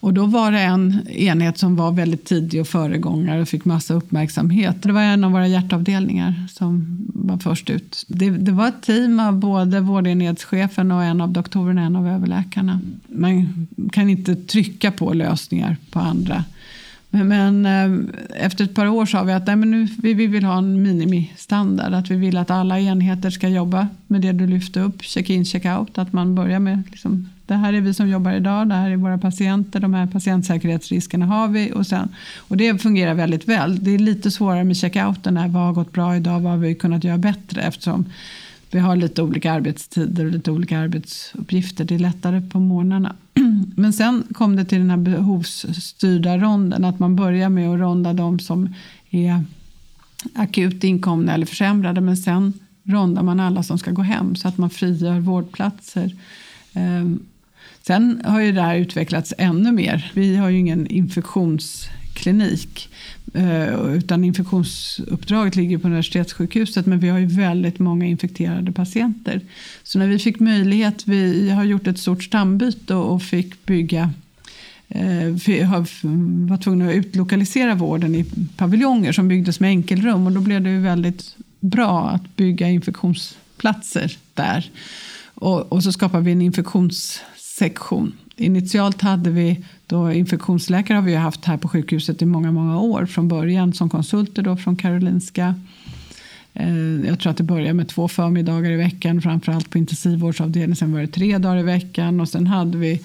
Och 0.00 0.14
då 0.14 0.26
var 0.26 0.52
det 0.52 0.60
en 0.60 1.08
enhet 1.08 1.58
som 1.58 1.76
var 1.76 1.92
väldigt 1.92 2.24
tidig 2.24 2.60
och 2.60 2.68
föregångare 2.68 3.40
och 3.40 3.48
fick 3.48 3.64
massa 3.64 3.94
uppmärksamhet. 3.94 4.82
Det 4.82 4.92
var 4.92 5.02
en 5.02 5.24
av 5.24 5.32
våra 5.32 5.46
hjärtavdelningar 5.46 6.46
som 6.52 6.98
var 7.14 7.38
först 7.38 7.70
ut. 7.70 8.04
Det, 8.08 8.30
det 8.30 8.52
var 8.52 8.68
ett 8.68 8.82
team 8.82 9.20
av 9.20 9.38
både 9.38 9.80
vårdenhetschefen 9.80 10.92
och 10.92 11.04
en 11.04 11.20
av 11.20 11.30
doktorerna, 11.30 11.82
en 11.82 11.96
av 11.96 12.08
överläkarna. 12.08 12.80
Man 13.08 13.66
kan 13.92 14.10
inte 14.10 14.36
trycka 14.36 14.92
på 14.92 15.12
lösningar 15.12 15.76
på 15.90 15.98
andra. 15.98 16.44
Men, 17.10 17.28
men 17.28 17.66
eh, 17.66 18.44
efter 18.46 18.64
ett 18.64 18.74
par 18.74 18.86
år 18.86 19.06
sa 19.06 19.22
vi 19.22 19.32
att 19.32 19.46
nej, 19.46 19.56
men 19.56 19.70
nu, 19.70 19.88
vi, 20.02 20.14
vi 20.14 20.26
vill 20.26 20.44
ha 20.44 20.58
en 20.58 20.82
minimistandard. 20.82 21.94
Att 21.94 22.10
vi 22.10 22.16
vill 22.16 22.36
att 22.36 22.50
alla 22.50 22.80
enheter 22.80 23.30
ska 23.30 23.48
jobba 23.48 23.88
med 24.06 24.20
det 24.20 24.32
du 24.32 24.46
lyfte 24.46 24.80
upp, 24.80 25.02
check-in, 25.02 25.44
check-out. 25.44 25.98
Att 25.98 26.12
man 26.12 26.34
börjar 26.34 26.58
med 26.58 26.82
liksom, 26.90 27.28
det 27.46 27.54
här 27.54 27.72
är 27.72 27.80
vi 27.80 27.94
som 27.94 28.08
jobbar 28.08 28.32
idag, 28.32 28.68
det 28.68 28.74
här 28.74 28.90
är 28.90 28.96
våra 28.96 29.18
patienter, 29.18 29.80
de 29.80 29.94
här 29.94 30.06
patientsäkerhetsriskerna 30.06 31.26
har 31.26 31.48
vi. 31.48 31.72
Och, 31.74 31.86
sen, 31.86 32.08
och 32.38 32.56
det 32.56 32.82
fungerar 32.82 33.14
väldigt 33.14 33.48
väl. 33.48 33.84
Det 33.84 33.90
är 33.90 33.98
lite 33.98 34.30
svårare 34.30 34.64
med 34.64 34.76
check-outen, 34.76 35.52
vad 35.52 35.62
har 35.62 35.72
gått 35.72 35.92
bra 35.92 36.16
idag, 36.16 36.40
vad 36.40 36.52
har 36.52 36.58
vi 36.58 36.74
kunnat 36.74 37.04
göra 37.04 37.18
bättre 37.18 37.62
eftersom 37.62 38.04
vi 38.70 38.78
har 38.78 38.96
lite 38.96 39.22
olika 39.22 39.52
arbetstider 39.52 40.24
och 40.24 40.32
lite 40.32 40.50
olika 40.50 40.78
arbetsuppgifter. 40.78 41.84
Det 41.84 41.94
är 41.94 41.98
lättare 41.98 42.40
på 42.40 42.60
morgnarna. 42.60 43.16
Men 43.76 43.92
sen 43.92 44.24
kom 44.32 44.56
det 44.56 44.64
till 44.64 44.78
den 44.78 44.90
här 44.90 44.96
behovsstyrda 44.96 46.38
ronden. 46.38 46.84
Att 46.84 46.98
man 46.98 47.16
börjar 47.16 47.48
med 47.48 47.68
att 47.68 47.80
ronda 47.80 48.12
de 48.12 48.38
som 48.38 48.74
är 49.10 49.44
akut 50.34 50.84
inkomna 50.84 51.34
eller 51.34 51.46
försämrade. 51.46 52.00
Men 52.00 52.16
sen 52.16 52.52
rondar 52.84 53.22
man 53.22 53.40
alla 53.40 53.62
som 53.62 53.78
ska 53.78 53.90
gå 53.90 54.02
hem 54.02 54.36
så 54.36 54.48
att 54.48 54.58
man 54.58 54.70
frigör 54.70 55.20
vårdplatser. 55.20 56.16
Ehm, 56.72 57.20
sen 57.82 58.22
har 58.24 58.40
ju 58.40 58.52
det 58.52 58.62
här 58.62 58.76
utvecklats 58.76 59.34
ännu 59.38 59.72
mer. 59.72 60.10
Vi 60.14 60.36
har 60.36 60.48
ju 60.48 60.58
ingen 60.58 60.86
infektionsklinik. 60.86 62.88
Eh, 63.32 63.94
utan 63.94 64.24
infektionsuppdraget 64.24 65.56
ligger 65.56 65.78
på 65.78 65.86
universitetssjukhuset 65.86 66.86
men 66.86 67.00
vi 67.00 67.08
har 67.08 67.18
ju 67.18 67.26
väldigt 67.26 67.78
många 67.78 68.06
infekterade 68.06 68.72
patienter. 68.72 69.40
Så 69.82 69.98
när 69.98 70.06
vi 70.06 70.18
fick 70.18 70.40
möjlighet, 70.40 71.06
vi 71.06 71.50
har 71.50 71.64
gjort 71.64 71.86
ett 71.86 71.98
stort 71.98 72.24
stambyte 72.24 72.94
och 72.94 73.22
fick 73.22 73.66
bygga 73.66 74.10
eh, 74.88 75.26
vi 75.46 75.60
mm, 75.60 76.46
var 76.46 76.56
tvungna 76.56 76.88
att 76.88 76.94
utlokalisera 76.94 77.74
vården 77.74 78.14
i 78.14 78.24
paviljonger 78.56 79.12
som 79.12 79.28
byggdes 79.28 79.60
med 79.60 79.68
enkelrum 79.68 80.26
och 80.26 80.32
då 80.32 80.40
blev 80.40 80.62
det 80.62 80.70
ju 80.70 80.80
väldigt 80.80 81.36
bra 81.60 82.08
att 82.08 82.36
bygga 82.36 82.68
infektionsplatser 82.68 84.16
där. 84.34 84.70
Och, 85.34 85.72
och 85.72 85.82
så 85.82 85.92
skapade 85.92 86.24
vi 86.24 86.32
en 86.32 86.42
infektions 86.42 87.20
sektion. 87.60 88.12
Initialt 88.36 89.02
hade 89.02 89.30
vi 89.30 89.64
då 89.86 90.12
infektionsläkare 90.12 90.96
har 90.96 91.02
vi 91.02 91.14
haft 91.14 91.44
här 91.44 91.56
på 91.56 91.68
sjukhuset 91.68 92.22
i 92.22 92.26
många, 92.26 92.52
många 92.52 92.80
år 92.80 93.06
från 93.06 93.28
början 93.28 93.72
som 93.72 93.90
konsulter 93.90 94.42
då 94.42 94.56
från 94.56 94.76
Karolinska. 94.76 95.54
Eh, 96.54 97.06
jag 97.06 97.20
tror 97.20 97.30
att 97.30 97.36
det 97.36 97.42
började 97.42 97.74
med 97.74 97.88
två 97.88 98.08
förmiddagar 98.08 98.70
i 98.70 98.76
veckan, 98.76 99.22
framförallt 99.22 99.70
på 99.70 99.78
intensivvårdsavdelningen. 99.78 100.76
Sen 100.76 100.92
var 100.92 101.00
det 101.00 101.06
tre 101.06 101.38
dagar 101.38 101.58
i 101.58 101.62
veckan 101.62 102.20
och 102.20 102.28
sen 102.28 102.46
hade 102.46 102.78
vi 102.78 103.00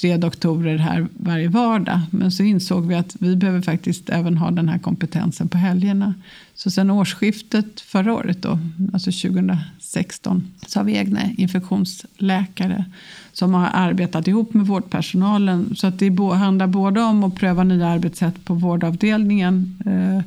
tre 0.00 0.16
doktorer 0.16 0.78
här 0.78 1.06
varje 1.12 1.48
vardag. 1.48 2.00
Men 2.10 2.32
så 2.32 2.42
insåg 2.42 2.86
vi 2.86 2.94
att 2.94 3.16
vi 3.18 3.36
behöver 3.36 3.62
faktiskt 3.62 4.10
även 4.10 4.36
ha 4.36 4.50
den 4.50 4.68
här 4.68 4.78
kompetensen 4.78 5.48
på 5.48 5.58
helgerna. 5.58 6.14
Så 6.54 6.70
sen 6.70 6.90
årsskiftet 6.90 7.80
förra 7.80 8.14
året, 8.14 8.42
då, 8.42 8.58
alltså 8.92 9.10
2016, 9.10 10.52
så 10.66 10.78
har 10.78 10.84
vi 10.84 10.96
egna 10.96 11.30
infektionsläkare 11.30 12.84
som 13.32 13.54
har 13.54 13.70
arbetat 13.72 14.28
ihop 14.28 14.54
med 14.54 14.66
vårdpersonalen. 14.66 15.76
Så 15.76 15.86
att 15.86 15.98
det 15.98 16.18
handlar 16.34 16.66
både 16.66 17.02
om 17.02 17.24
att 17.24 17.34
pröva 17.34 17.64
nya 17.64 17.88
arbetssätt 17.88 18.44
på 18.44 18.54
vårdavdelningen 18.54 19.78
eh, 19.86 20.24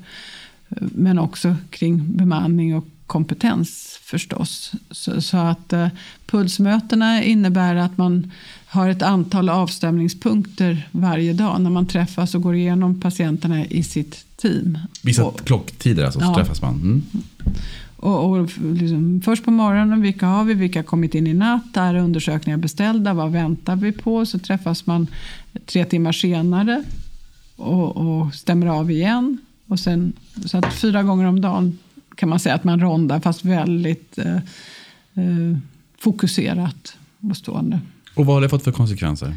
men 0.77 1.19
också 1.19 1.55
kring 1.69 2.17
bemanning 2.17 2.75
och 2.75 2.87
kompetens 3.07 3.99
förstås. 4.03 4.71
Så, 4.91 5.21
så 5.21 5.37
att 5.37 5.73
eh, 5.73 5.87
pulsmötena 6.25 7.23
innebär 7.23 7.75
att 7.75 7.97
man 7.97 8.31
har 8.73 8.89
ett 8.89 9.01
antal 9.01 9.49
avstämningspunkter 9.49 10.87
varje 10.91 11.33
dag 11.33 11.61
när 11.61 11.69
man 11.69 11.85
träffas 11.85 12.35
och 12.35 12.41
går 12.41 12.55
igenom 12.55 13.01
patienterna 13.01 13.65
i 13.65 13.83
sitt 13.83 14.25
team. 14.37 14.77
Vissa 15.03 15.25
och, 15.25 15.45
klocktider 15.45 16.03
alltså, 16.03 16.19
så 16.19 16.25
ja. 16.25 16.35
träffas 16.35 16.61
man? 16.61 16.73
Mm. 16.73 17.03
Och, 17.97 18.29
och 18.29 18.49
liksom, 18.61 19.21
först 19.25 19.45
på 19.45 19.51
morgonen, 19.51 20.01
vilka 20.01 20.27
har 20.27 20.43
vi, 20.43 20.53
vilka 20.53 20.79
har 20.79 20.83
kommit 20.83 21.15
in 21.15 21.27
i 21.27 21.33
natt, 21.33 21.77
är 21.77 21.95
undersökningar 21.95 22.57
beställda, 22.57 23.13
vad 23.13 23.31
väntar 23.31 23.75
vi 23.75 23.91
på? 23.91 24.25
Så 24.25 24.39
träffas 24.39 24.85
man 24.85 25.07
tre 25.65 25.85
timmar 25.85 26.11
senare 26.11 26.83
och, 27.55 27.97
och 27.97 28.33
stämmer 28.33 28.67
av 28.67 28.91
igen. 28.91 29.37
Och 29.67 29.79
sen, 29.79 30.13
så 30.45 30.57
att 30.57 30.73
fyra 30.73 31.03
gånger 31.03 31.25
om 31.25 31.41
dagen 31.41 31.77
kan 32.15 32.29
man 32.29 32.39
säga 32.39 32.55
att 32.55 32.63
man 32.63 32.79
rondar, 32.79 33.19
fast 33.19 33.45
väldigt 33.45 34.17
eh, 34.17 34.35
eh, 35.13 35.57
fokuserat 35.97 36.97
och 37.29 37.37
stående. 37.37 37.79
Och 38.15 38.25
vad 38.25 38.35
har 38.35 38.41
det 38.41 38.49
fått 38.49 38.63
för 38.63 38.71
konsekvenser? 38.71 39.33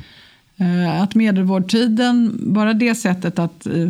Eh, 0.59 1.03
att 1.03 1.15
medelvårdtiden, 1.15 2.39
bara 2.41 2.75
det 2.75 2.95
sättet 2.95 3.39
att 3.39 3.67
eh, 3.67 3.89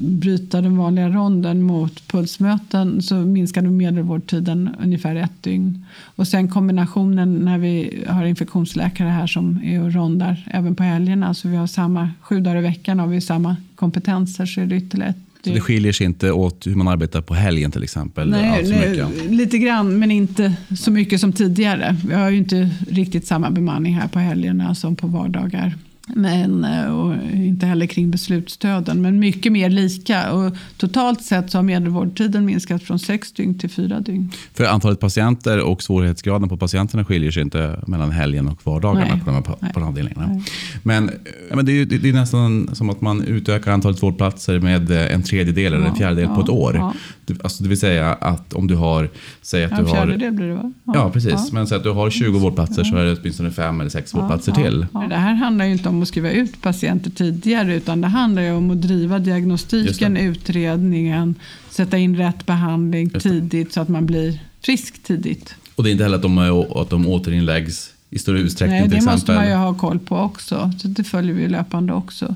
bryta 0.00 0.60
den 0.60 0.76
vanliga 0.76 1.08
ronden 1.08 1.62
mot 1.62 2.08
pulsmöten 2.08 3.02
så 3.02 3.14
minskade 3.14 3.68
medelvårdtiden 3.68 4.70
ungefär 4.82 5.16
ett 5.16 5.42
dygn. 5.42 5.86
Och 6.16 6.28
sen 6.28 6.48
kombinationen 6.48 7.34
när 7.34 7.58
vi 7.58 8.04
har 8.08 8.24
infektionsläkare 8.24 9.08
här 9.08 9.26
som 9.26 9.60
är 9.64 9.82
och 9.82 9.92
rondar 9.92 10.48
även 10.50 10.74
på 10.74 10.82
helgerna. 10.82 11.34
Så 11.34 11.48
vi 11.48 11.56
har 11.56 11.66
samma, 11.66 12.10
sju 12.20 12.40
dagar 12.40 12.56
i 12.56 12.62
veckan 12.62 12.98
har 12.98 13.06
vi 13.06 13.20
samma 13.20 13.56
kompetenser 13.76 14.46
så 14.46 14.60
är 14.60 14.66
det 14.66 14.76
ytterligare 14.76 15.10
ett 15.10 15.23
så 15.44 15.50
det 15.50 15.60
skiljer 15.60 15.92
sig 15.92 16.06
inte 16.06 16.32
åt 16.32 16.66
hur 16.66 16.74
man 16.74 16.88
arbetar 16.88 17.20
på 17.20 17.34
helgen 17.34 17.70
till 17.70 17.82
exempel? 17.82 18.30
Nej, 18.30 18.64
nej 18.68 19.04
lite 19.28 19.58
grann 19.58 19.98
men 19.98 20.10
inte 20.10 20.54
så 20.78 20.90
mycket 20.90 21.20
som 21.20 21.32
tidigare. 21.32 21.96
Vi 22.08 22.14
har 22.14 22.30
ju 22.30 22.38
inte 22.38 22.70
riktigt 22.88 23.26
samma 23.26 23.50
bemanning 23.50 23.94
här 23.94 24.08
på 24.08 24.18
helgerna 24.18 24.74
som 24.74 24.96
på 24.96 25.06
vardagar. 25.06 25.74
Men, 26.06 26.64
eh, 26.64 26.86
och 26.86 27.14
inte 27.34 27.66
heller 27.66 27.86
kring 27.86 28.10
beslutsstöden, 28.10 29.02
men 29.02 29.18
mycket 29.18 29.52
mer 29.52 29.70
lika. 29.70 30.32
Och 30.32 30.56
totalt 30.76 31.22
sett 31.22 31.50
så 31.50 31.58
har 31.58 31.62
medelvårdtiden 31.62 32.44
minskat 32.44 32.82
från 32.82 32.98
sex 32.98 33.32
dygn 33.32 33.58
till 33.58 33.70
fyra 33.70 34.00
dygn. 34.00 34.30
För 34.54 34.64
antalet 34.64 35.00
patienter 35.00 35.60
och 35.60 35.82
svårighetsgraden 35.82 36.48
på 36.48 36.56
patienterna 36.56 37.04
skiljer 37.04 37.30
sig 37.30 37.42
inte 37.42 37.80
mellan 37.86 38.10
helgen 38.10 38.48
och 38.48 38.66
vardagarna 38.66 39.14
Nej. 39.14 39.20
på 39.20 39.26
de 39.26 39.34
här 39.34 39.42
på, 39.42 39.80
på 39.80 39.86
avdelningarna. 39.86 40.42
Men, 40.82 41.10
men 41.54 41.66
det, 41.66 41.72
är, 41.72 41.84
det 41.84 42.08
är 42.08 42.12
nästan 42.12 42.70
som 42.72 42.90
att 42.90 43.00
man 43.00 43.22
utökar 43.22 43.72
antalet 43.72 44.02
vårdplatser 44.02 44.60
med 44.60 44.90
en 44.90 45.22
tredjedel 45.22 45.72
eller 45.72 45.86
en 45.86 45.94
fjärdedel 45.94 46.24
ja, 46.28 46.34
på 46.34 46.40
ett 46.40 46.48
år. 46.48 46.74
Ja. 46.76 46.94
Alltså, 47.42 47.62
det 47.62 47.68
vill 47.68 47.80
säga 47.80 48.12
att 48.12 48.52
om 48.52 48.66
du 48.66 48.74
har... 48.74 49.10
Säg 49.42 49.64
att 49.64 49.70
ja, 49.70 49.78
en 49.78 49.86
fjärdedel 49.86 50.32
blir 50.32 50.46
det 50.46 50.54
va? 50.54 50.72
Ja, 50.84 50.92
ja 50.94 51.10
precis. 51.10 51.52
Men 51.52 51.66
säg 51.66 51.76
att 51.76 51.84
du 51.84 51.90
har 51.90 52.10
20 52.10 52.38
vårdplatser 52.38 52.84
så 52.84 52.96
är 52.96 53.04
det 53.04 53.16
åtminstone 53.20 53.50
fem 53.50 53.80
eller 53.80 53.90
sex 53.90 54.14
vårdplatser 54.14 54.52
till. 54.52 54.86
Det 55.08 55.16
här 55.16 55.34
handlar 55.34 55.64
ju 55.64 55.72
inte 55.72 55.88
om 55.88 55.93
om 55.94 56.02
att 56.02 56.08
skriva 56.08 56.30
ut 56.30 56.62
patienter 56.62 57.10
tidigare 57.10 57.74
utan 57.74 58.00
det 58.00 58.08
handlar 58.08 58.42
ju 58.42 58.52
om 58.52 58.70
att 58.70 58.82
driva 58.82 59.18
diagnostiken, 59.18 60.16
utredningen, 60.16 61.34
sätta 61.70 61.98
in 61.98 62.16
rätt 62.16 62.46
behandling 62.46 63.10
tidigt 63.10 63.72
så 63.72 63.80
att 63.80 63.88
man 63.88 64.06
blir 64.06 64.38
frisk 64.60 65.02
tidigt. 65.02 65.54
Och 65.74 65.84
det 65.84 65.90
är 65.90 65.92
inte 65.92 66.04
heller 66.04 66.16
att 66.16 66.22
de, 66.22 66.38
att 66.38 66.90
de 66.90 67.06
återinläggs 67.06 67.94
i 68.10 68.18
större 68.18 68.38
utsträckning 68.38 68.80
Nej, 68.80 68.88
det 68.88 68.96
exempel. 68.96 69.14
måste 69.14 69.34
man 69.34 69.48
ju 69.48 69.54
ha 69.54 69.74
koll 69.74 69.98
på 69.98 70.16
också. 70.16 70.72
Så 70.78 70.88
det 70.88 71.04
följer 71.04 71.34
vi 71.34 71.48
löpande 71.48 71.92
också. 71.92 72.34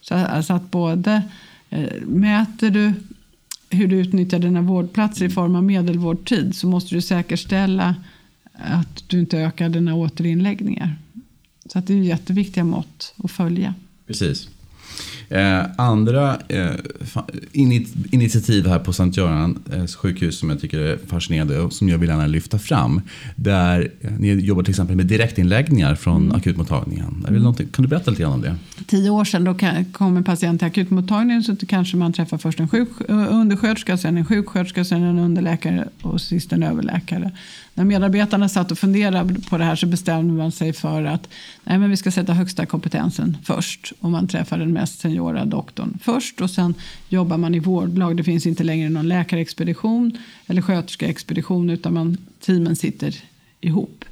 Så 0.00 0.14
alltså 0.14 0.52
att 0.52 0.70
både 0.70 1.22
eh, 1.70 1.88
mäter 2.02 2.70
du 2.70 2.92
hur 3.70 3.88
du 3.88 3.96
utnyttjar 3.96 4.38
dina 4.38 4.62
vårdplatser 4.62 5.24
i 5.24 5.30
form 5.30 5.56
av 5.56 5.64
medelvårdtid 5.64 6.56
så 6.56 6.66
måste 6.66 6.94
du 6.94 7.00
säkerställa 7.00 7.94
att 8.52 9.04
du 9.08 9.20
inte 9.20 9.38
ökar 9.38 9.68
dina 9.68 9.94
återinläggningar. 9.94 10.96
Så 11.66 11.78
att 11.78 11.86
det 11.86 11.94
är 11.94 11.98
jätteviktiga 11.98 12.64
mått 12.64 13.14
att 13.16 13.30
följa. 13.30 13.74
Precis. 14.06 14.48
Eh, 15.28 15.62
andra 15.76 16.38
eh, 16.48 16.70
initiativ 18.10 18.66
här 18.66 18.78
på 18.78 18.92
Sankt 18.92 19.16
Görans 19.16 19.58
eh, 19.72 19.86
sjukhus 19.86 20.38
som 20.38 20.50
jag 20.50 20.60
tycker 20.60 20.78
är 20.78 20.98
fascinerande 21.06 21.58
och 21.60 21.72
som 21.72 21.88
jag 21.88 21.98
vill 21.98 22.08
gärna 22.08 22.26
lyfta 22.26 22.58
fram. 22.58 23.00
Där 23.36 23.90
eh, 24.00 24.10
ni 24.18 24.28
jobbar 24.28 24.62
till 24.62 24.70
exempel 24.70 24.96
med 24.96 25.06
direktinläggningar 25.06 25.94
från 25.94 26.22
mm. 26.22 26.36
akutmottagningen. 26.36 27.26
Mm. 27.28 27.54
Kan 27.54 27.82
du 27.82 27.86
berätta 27.86 28.10
lite 28.10 28.22
grann 28.22 28.32
om 28.32 28.40
det? 28.40 28.56
tio 28.86 29.10
år 29.10 29.24
sedan 29.24 29.44
då 29.44 29.56
kom 29.92 30.16
en 30.16 30.24
patient 30.24 30.60
till 30.60 30.66
akutmottagningen 30.66 31.42
så 31.42 31.56
kanske 31.56 31.96
man 31.96 32.12
träffar 32.12 32.38
först 32.38 32.60
en 32.60 32.68
sjuk, 32.68 32.88
undersköterska, 33.08 33.96
sen 33.96 34.18
en 34.18 34.24
sjuksköterska, 34.24 34.84
sen 34.84 35.02
en 35.02 35.18
underläkare 35.18 35.88
och 36.02 36.20
sist 36.20 36.52
en 36.52 36.62
överläkare. 36.62 37.32
När 37.74 37.84
medarbetarna 37.84 38.48
satt 38.48 38.70
och 38.70 38.78
funderade 38.78 39.34
på 39.50 39.58
det 39.58 39.64
här 39.64 39.76
så 39.76 39.86
bestämde 39.86 40.34
man 40.34 40.52
sig 40.52 40.72
för 40.72 41.04
att 41.04 41.28
nej, 41.64 41.78
men 41.78 41.90
vi 41.90 41.96
ska 41.96 42.10
sätta 42.10 42.32
högsta 42.32 42.66
kompetensen 42.66 43.36
först. 43.44 43.92
Och 44.00 44.10
man 44.10 44.28
träffar 44.28 44.58
den 44.58 44.72
mest 44.72 44.83
mest 44.84 45.00
seniora 45.00 45.44
doktorn 45.44 45.98
först 46.02 46.40
och 46.40 46.50
sen 46.50 46.74
jobbar 47.08 47.38
man 47.38 47.54
i 47.54 47.58
vårdlag. 47.58 48.16
Det 48.16 48.24
finns 48.24 48.46
inte 48.46 48.64
längre 48.64 48.88
någon 48.88 49.08
läkarexpedition 49.08 50.18
eller 50.46 50.62
sköterskeexpedition 50.62 51.70
utan 51.70 51.94
man, 51.94 52.16
teamen 52.40 52.76
sitter 52.76 53.14
ihop 53.60 54.04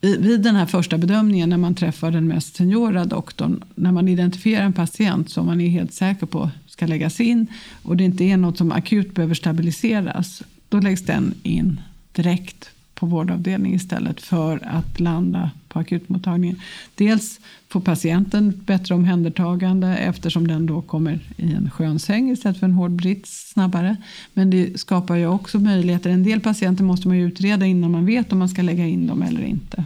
vid 0.00 0.40
den 0.40 0.56
här 0.56 0.66
första 0.66 0.98
bedömningen 0.98 1.48
när 1.48 1.56
man 1.56 1.74
träffar 1.74 2.10
den 2.10 2.28
mest 2.28 2.56
seniora 2.56 3.04
doktorn, 3.04 3.64
när 3.74 3.92
man 3.92 4.08
identifierar 4.08 4.64
en 4.64 4.72
patient 4.72 5.30
som 5.30 5.46
man 5.46 5.60
är 5.60 5.68
helt 5.68 5.94
säker 5.94 6.26
på 6.26 6.50
ska 6.66 6.86
läggas 6.86 7.20
in 7.20 7.46
och 7.82 7.96
det 7.96 8.04
inte 8.04 8.24
är 8.24 8.36
något 8.36 8.58
som 8.58 8.72
akut 8.72 9.14
behöver 9.14 9.34
stabiliseras, 9.34 10.42
då 10.68 10.80
läggs 10.80 11.02
den 11.02 11.34
in 11.42 11.80
direkt 12.12 12.70
på 12.94 13.06
vårdavdelning 13.06 13.74
istället 13.74 14.20
för 14.20 14.60
att 14.64 15.00
landa 15.00 15.50
på 15.74 15.80
akutmottagningen. 15.80 16.60
Dels 16.94 17.40
får 17.68 17.80
patienten 17.80 18.62
bättre 18.66 18.94
omhändertagande 18.94 19.96
eftersom 19.96 20.46
den 20.46 20.66
då 20.66 20.82
kommer 20.82 21.20
i 21.36 21.52
en 21.52 21.70
skön 21.70 21.98
säng 21.98 22.30
istället 22.30 22.58
för 22.58 22.66
en 22.66 22.72
hård 22.72 22.90
brits 22.90 23.50
snabbare. 23.52 23.96
Men 24.32 24.50
det 24.50 24.80
skapar 24.80 25.16
ju 25.16 25.26
också 25.26 25.58
möjligheter. 25.58 26.10
En 26.10 26.22
del 26.22 26.40
patienter 26.40 26.84
måste 26.84 27.08
man 27.08 27.16
ju 27.16 27.26
utreda 27.26 27.66
innan 27.66 27.90
man 27.90 28.06
vet 28.06 28.32
om 28.32 28.38
man 28.38 28.48
ska 28.48 28.62
lägga 28.62 28.86
in 28.86 29.06
dem 29.06 29.22
eller 29.22 29.42
inte. 29.42 29.84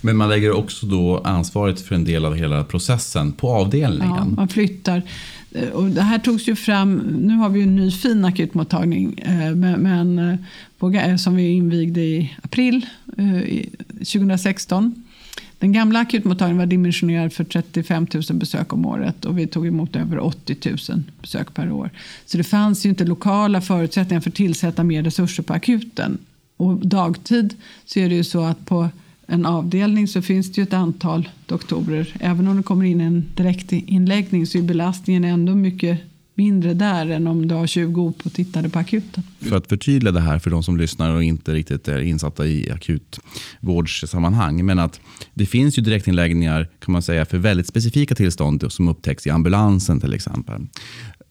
Men 0.00 0.16
man 0.16 0.28
lägger 0.28 0.52
också 0.52 0.86
då 0.86 1.18
ansvaret 1.24 1.80
för 1.80 1.94
en 1.94 2.04
del 2.04 2.24
av 2.24 2.34
hela 2.34 2.64
processen 2.64 3.32
på 3.32 3.50
avdelningen? 3.50 4.16
Ja, 4.16 4.24
man 4.24 4.48
flyttar. 4.48 5.02
Eh, 5.52 5.68
och 5.68 5.90
det 5.90 6.02
här 6.02 6.18
togs 6.18 6.48
ju 6.48 6.56
fram, 6.56 6.96
nu 6.98 7.34
har 7.34 7.48
vi 7.48 7.62
en 7.62 7.76
ny 7.76 7.90
fin 7.90 8.24
akutmottagning 8.24 9.18
eh, 9.18 9.54
men, 9.54 10.18
eh, 10.92 11.16
som 11.16 11.36
vi 11.36 11.48
invigde 11.48 12.00
i 12.00 12.36
april 12.42 12.86
2016. 13.98 15.04
Den 15.58 15.72
gamla 15.72 15.98
akutmottagningen 15.98 16.58
var 16.58 16.66
dimensionerad 16.66 17.32
för 17.32 17.44
35 17.44 18.06
000 18.14 18.22
besök 18.38 18.72
om 18.72 18.86
året 18.86 19.24
och 19.24 19.38
vi 19.38 19.46
tog 19.46 19.66
emot 19.66 19.96
över 19.96 20.18
80 20.18 20.56
000 20.90 21.02
besök 21.20 21.54
per 21.54 21.72
år. 21.72 21.90
Så 22.26 22.36
det 22.36 22.44
fanns 22.44 22.86
ju 22.86 22.88
inte 22.88 23.04
lokala 23.04 23.60
förutsättningar 23.60 24.20
för 24.20 24.30
att 24.30 24.36
tillsätta 24.36 24.84
mer 24.84 25.02
resurser 25.02 25.42
på 25.42 25.52
akuten. 25.52 26.18
Och 26.56 26.86
dagtid 26.86 27.54
så 27.84 27.98
är 27.98 28.08
det 28.08 28.14
ju 28.14 28.24
så 28.24 28.44
att 28.44 28.66
på 28.66 28.88
en 29.30 29.46
avdelning 29.46 30.08
så 30.08 30.22
finns 30.22 30.52
det 30.52 30.60
ju 30.60 30.62
ett 30.62 30.72
antal 30.72 31.28
doktorer. 31.46 32.16
Även 32.20 32.48
om 32.48 32.56
det 32.56 32.62
kommer 32.62 32.84
in 32.84 33.00
en 33.00 33.30
direktinläggning 33.34 34.46
så 34.46 34.58
är 34.58 34.62
belastningen 34.62 35.24
ändå 35.24 35.54
mycket 35.54 36.00
mindre 36.34 36.74
där 36.74 37.10
än 37.10 37.26
om 37.26 37.48
du 37.48 37.54
har 37.54 37.66
20 37.66 38.02
op 38.02 38.26
och 38.26 38.32
tittade 38.32 38.68
på 38.68 38.78
akuten. 38.78 39.22
För 39.40 39.56
att 39.56 39.66
förtydliga 39.66 40.12
det 40.12 40.20
här 40.20 40.38
för 40.38 40.50
de 40.50 40.62
som 40.62 40.76
lyssnar 40.76 41.14
och 41.14 41.24
inte 41.24 41.54
riktigt 41.54 41.88
är 41.88 41.98
insatta 41.98 42.46
i 42.46 42.70
akutvårdssammanhang. 42.70 44.66
Men 44.66 44.78
att 44.78 45.00
det 45.34 45.46
finns 45.46 45.78
ju 45.78 45.82
direktinläggningar 45.82 46.68
kan 46.78 46.92
man 46.92 47.02
säga 47.02 47.24
för 47.24 47.38
väldigt 47.38 47.66
specifika 47.66 48.14
tillstånd 48.14 48.72
som 48.72 48.88
upptäcks 48.88 49.26
i 49.26 49.30
ambulansen 49.30 50.00
till 50.00 50.14
exempel. 50.14 50.66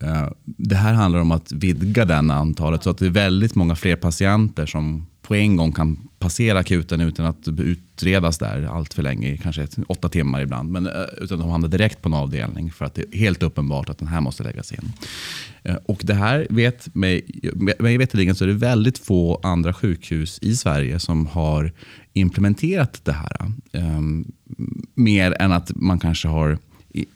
Eh, 0.03 0.27
det 0.45 0.75
här 0.75 0.93
handlar 0.93 1.19
om 1.19 1.31
att 1.31 1.51
vidga 1.51 2.05
den 2.05 2.31
antalet 2.31 2.83
så 2.83 2.89
att 2.89 2.97
det 2.97 3.05
är 3.05 3.09
väldigt 3.09 3.55
många 3.55 3.75
fler 3.75 3.95
patienter 3.95 4.65
som 4.65 5.05
på 5.30 5.36
en 5.36 5.55
gång 5.55 5.71
kan 5.71 5.97
passera 6.19 6.59
akuten 6.59 7.01
utan 7.01 7.25
att 7.25 7.47
utredas 7.47 8.38
där 8.38 8.63
allt 8.63 8.93
för 8.93 9.03
länge, 9.03 9.38
kanske 9.38 9.67
åtta 9.88 10.09
timmar 10.09 10.41
ibland. 10.41 10.71
Men, 10.71 10.88
eh, 10.88 10.93
utan 11.21 11.39
de 11.39 11.49
hamnar 11.49 11.67
direkt 11.67 12.01
på 12.01 12.09
en 12.09 12.13
avdelning 12.13 12.71
för 12.71 12.86
att 12.86 12.95
det 12.95 13.01
är 13.01 13.17
helt 13.17 13.43
uppenbart 13.43 13.89
att 13.89 13.97
den 13.97 14.07
här 14.07 14.21
måste 14.21 14.43
läggas 14.43 14.71
in. 14.71 14.91
Eh, 15.63 15.75
och 15.86 16.01
det 16.03 16.13
här 16.13 16.47
vet 16.49 16.95
mig, 16.95 17.41
mig 17.80 17.97
veterligen 17.97 18.36
så 18.36 18.43
är 18.43 18.47
det 18.47 18.53
väldigt 18.53 18.97
få 18.97 19.39
andra 19.43 19.73
sjukhus 19.73 20.39
i 20.41 20.55
Sverige 20.55 20.99
som 20.99 21.27
har 21.27 21.71
implementerat 22.13 23.01
det 23.05 23.13
här. 23.13 23.51
Um, 23.71 24.32
mer 24.95 25.36
än 25.39 25.51
att 25.51 25.71
man 25.75 25.99
kanske 25.99 26.27
har 26.27 26.57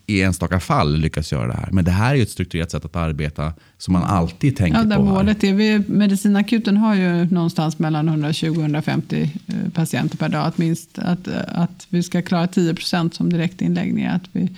i 0.08 0.22
enstaka 0.22 0.60
fall 0.60 0.98
lyckas 0.98 1.32
göra 1.32 1.48
det 1.48 1.54
här. 1.54 1.70
Men 1.72 1.86
det 1.86 1.92
här 1.92 2.16
är 2.16 2.22
ett 2.22 2.30
strukturerat 2.30 2.72
sätt 2.72 2.86
att 2.86 2.96
arbeta 2.96 3.54
som 3.78 3.94
man 3.94 4.04
alltid 4.04 4.58
tänker 4.58 4.80
ja, 4.80 4.86
där 4.86 4.96
på. 4.96 5.04
Målet 5.04 5.44
är 5.44 5.54
vi, 5.54 5.84
medicinakuten 5.88 6.78
har 6.78 6.96
ju 6.96 7.26
någonstans 7.26 7.80
mellan 7.80 8.08
120 8.08 8.50
och 8.50 8.62
150 8.62 9.32
eh, 9.48 9.56
patienter 9.74 10.18
per 10.18 10.30
dag. 10.30 10.46
Att, 10.46 10.58
minst, 10.58 11.00
att, 11.00 11.28
att 11.48 11.88
vi 11.90 12.04
ska 12.04 12.22
klara 12.22 12.48
10 12.48 12.76
procent 12.76 13.14
som 13.14 13.30
direktinläggningar. 13.30 14.16
Att 14.16 14.30
vi, 14.32 14.50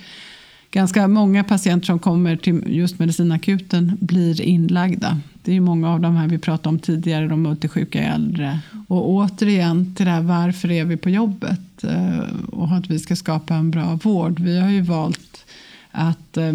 ganska 0.76 1.08
många 1.08 1.44
patienter 1.44 1.86
som 1.86 1.98
kommer 1.98 2.36
till 2.36 2.62
just 2.66 2.98
medicinakuten 2.98 3.96
blir 4.00 4.40
inlagda. 4.40 5.20
Det 5.42 5.56
är 5.56 5.60
många 5.60 5.92
av 5.92 6.00
de 6.00 6.16
här 6.16 6.28
vi 6.28 6.38
pratade 6.38 6.68
om 6.68 6.78
tidigare, 6.78 7.28
de 7.28 7.42
multisjuka 7.42 8.02
äldre. 8.02 8.60
Och 8.88 9.10
återigen 9.10 9.94
till 9.94 10.06
det 10.06 10.12
här 10.12 10.20
varför 10.20 10.70
är 10.70 10.84
vi 10.84 10.96
på 10.96 11.10
jobbet 11.10 11.84
eh, 11.84 12.18
och 12.52 12.72
att 12.72 12.90
vi 12.90 12.98
ska 12.98 13.16
skapa 13.16 13.54
en 13.54 13.70
bra 13.70 13.98
vård. 14.02 14.40
Vi 14.40 14.60
har 14.60 14.70
ju 14.70 14.80
valt 14.80 15.44
att 15.90 16.36
eh, 16.36 16.52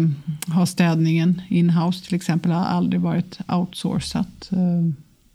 ha 0.54 0.66
städningen 0.66 1.42
in-house 1.48 2.06
till 2.06 2.14
exempel 2.14 2.50
har 2.52 2.64
aldrig 2.64 3.00
varit 3.00 3.38
outsourcat. 3.48 4.48
Eh, 4.52 4.92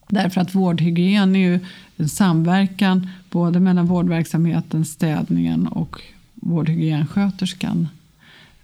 därför 0.09 0.41
att 0.41 0.55
vårdhygien 0.55 1.35
är 1.35 1.39
ju 1.39 1.59
en 1.97 2.09
samverkan 2.09 3.09
både 3.29 3.59
mellan 3.59 3.85
vårdverksamheten, 3.85 4.85
städningen 4.85 5.67
och 5.67 6.01
vårdhygiensköterskan. 6.35 7.87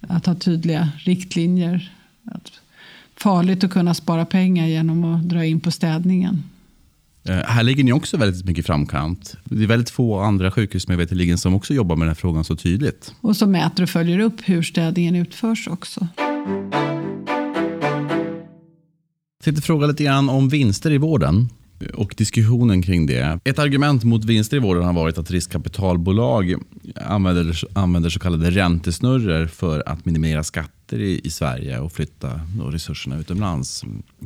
Att 0.07 0.25
ha 0.25 0.35
tydliga 0.35 0.89
riktlinjer. 0.97 1.93
Att 2.25 2.51
farligt 3.15 3.63
att 3.63 3.71
kunna 3.71 3.93
spara 3.93 4.25
pengar 4.25 4.67
genom 4.67 5.03
att 5.03 5.29
dra 5.29 5.45
in 5.45 5.59
på 5.59 5.71
städningen. 5.71 6.43
Eh, 7.23 7.35
här 7.35 7.63
ligger 7.63 7.83
ni 7.83 7.93
också 7.93 8.17
väldigt 8.17 8.45
mycket 8.45 8.65
framkant. 8.65 9.35
Det 9.43 9.63
är 9.63 9.67
väldigt 9.67 9.89
få 9.89 10.19
andra 10.19 10.51
sjukhus 10.51 10.87
med 10.87 11.39
som 11.39 11.53
också 11.53 11.73
jobbar 11.73 11.95
med 11.95 12.05
den 12.05 12.09
här 12.09 12.15
frågan 12.15 12.43
så 12.43 12.55
tydligt. 12.55 13.15
Och 13.21 13.37
som 13.37 13.51
mäter 13.51 13.83
och 13.83 13.89
följer 13.89 14.19
upp 14.19 14.41
hur 14.43 14.63
städningen 14.63 15.15
utförs 15.15 15.67
också. 15.67 16.07
Jag 19.37 19.45
tänkte 19.45 19.61
fråga 19.61 19.87
lite 19.87 20.03
grann 20.03 20.29
om 20.29 20.49
vinster 20.49 20.91
i 20.91 20.97
vården 20.97 21.49
och 21.93 22.13
diskussionen 22.17 22.81
kring 22.81 23.05
det. 23.05 23.39
Ett 23.43 23.59
argument 23.59 24.03
mot 24.03 24.25
vinster 24.25 24.57
i 24.57 24.59
vården 24.59 24.83
har 24.83 24.93
varit 24.93 25.17
att 25.17 25.31
riskkapitalbolag 25.31 26.55
använder, 26.95 27.63
använder 27.73 28.09
så 28.09 28.19
kallade 28.19 28.51
räntesnurror 28.51 29.47
för 29.47 29.83
att 29.89 30.05
minimera 30.05 30.43
skatter 30.43 30.99
i, 30.99 31.21
i 31.23 31.29
Sverige 31.29 31.79
och 31.79 31.91
flytta 31.91 32.41
resurserna 32.71 33.19
utomlands 33.19 33.83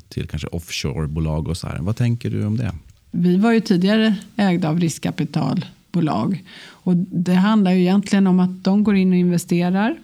till 0.10 0.28
kanske 0.28 0.47
offshorebolag 0.47 1.47
och 1.47 1.58
så 1.58 1.68
här. 1.68 1.80
Vad 1.80 1.95
tänker 1.95 2.30
du 2.30 2.45
om 2.45 2.58
det? 2.58 2.72
Vi 3.12 3.38
var 3.38 3.51
ju 3.51 3.60
tidigare 3.60 4.16
ägda 4.36 4.70
av 4.70 4.80
riskkapitalbolag 4.80 6.43
och 6.60 6.95
det 6.97 7.34
handlar 7.34 7.72
ju 7.72 7.82
egentligen 7.82 8.28
om 8.28 8.39
att 8.39 8.64
de 8.64 8.84
går 8.84 8.95
in 8.95 9.12
och 9.12 9.18
investerar 9.18 9.97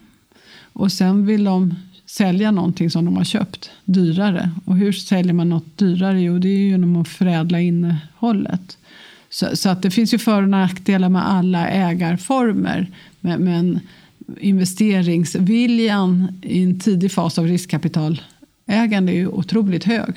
och 0.73 0.91
sen 0.91 1.25
vill 1.25 1.43
de 1.43 1.75
sälja 2.13 2.51
någonting 2.51 2.89
som 2.89 3.05
de 3.05 3.17
har 3.17 3.23
köpt 3.23 3.71
dyrare. 3.85 4.51
Och 4.65 4.77
hur 4.77 4.91
säljer 4.91 5.33
man 5.33 5.49
något 5.49 5.77
dyrare? 5.77 6.21
Jo, 6.21 6.39
det 6.39 6.47
är 6.47 6.57
ju 6.57 6.69
genom 6.69 6.95
att 6.95 7.07
förädla 7.07 7.59
innehållet. 7.59 8.77
Så, 9.29 9.55
så, 9.55 9.69
att 9.69 9.81
det 9.81 9.91
finns 9.91 10.13
ju 10.13 10.17
för 10.17 10.41
och 10.41 10.49
nackdelar 10.49 11.09
med 11.09 11.29
alla 11.29 11.67
ägarformer. 11.67 12.91
Men, 13.19 13.43
men 13.43 13.79
investeringsviljan 14.39 16.39
i 16.41 16.63
en 16.63 16.79
tidig 16.79 17.11
fas 17.11 17.39
av 17.39 17.47
riskkapitalägande 17.47 19.11
är 19.11 19.15
ju 19.15 19.27
otroligt 19.27 19.83
hög. 19.83 20.13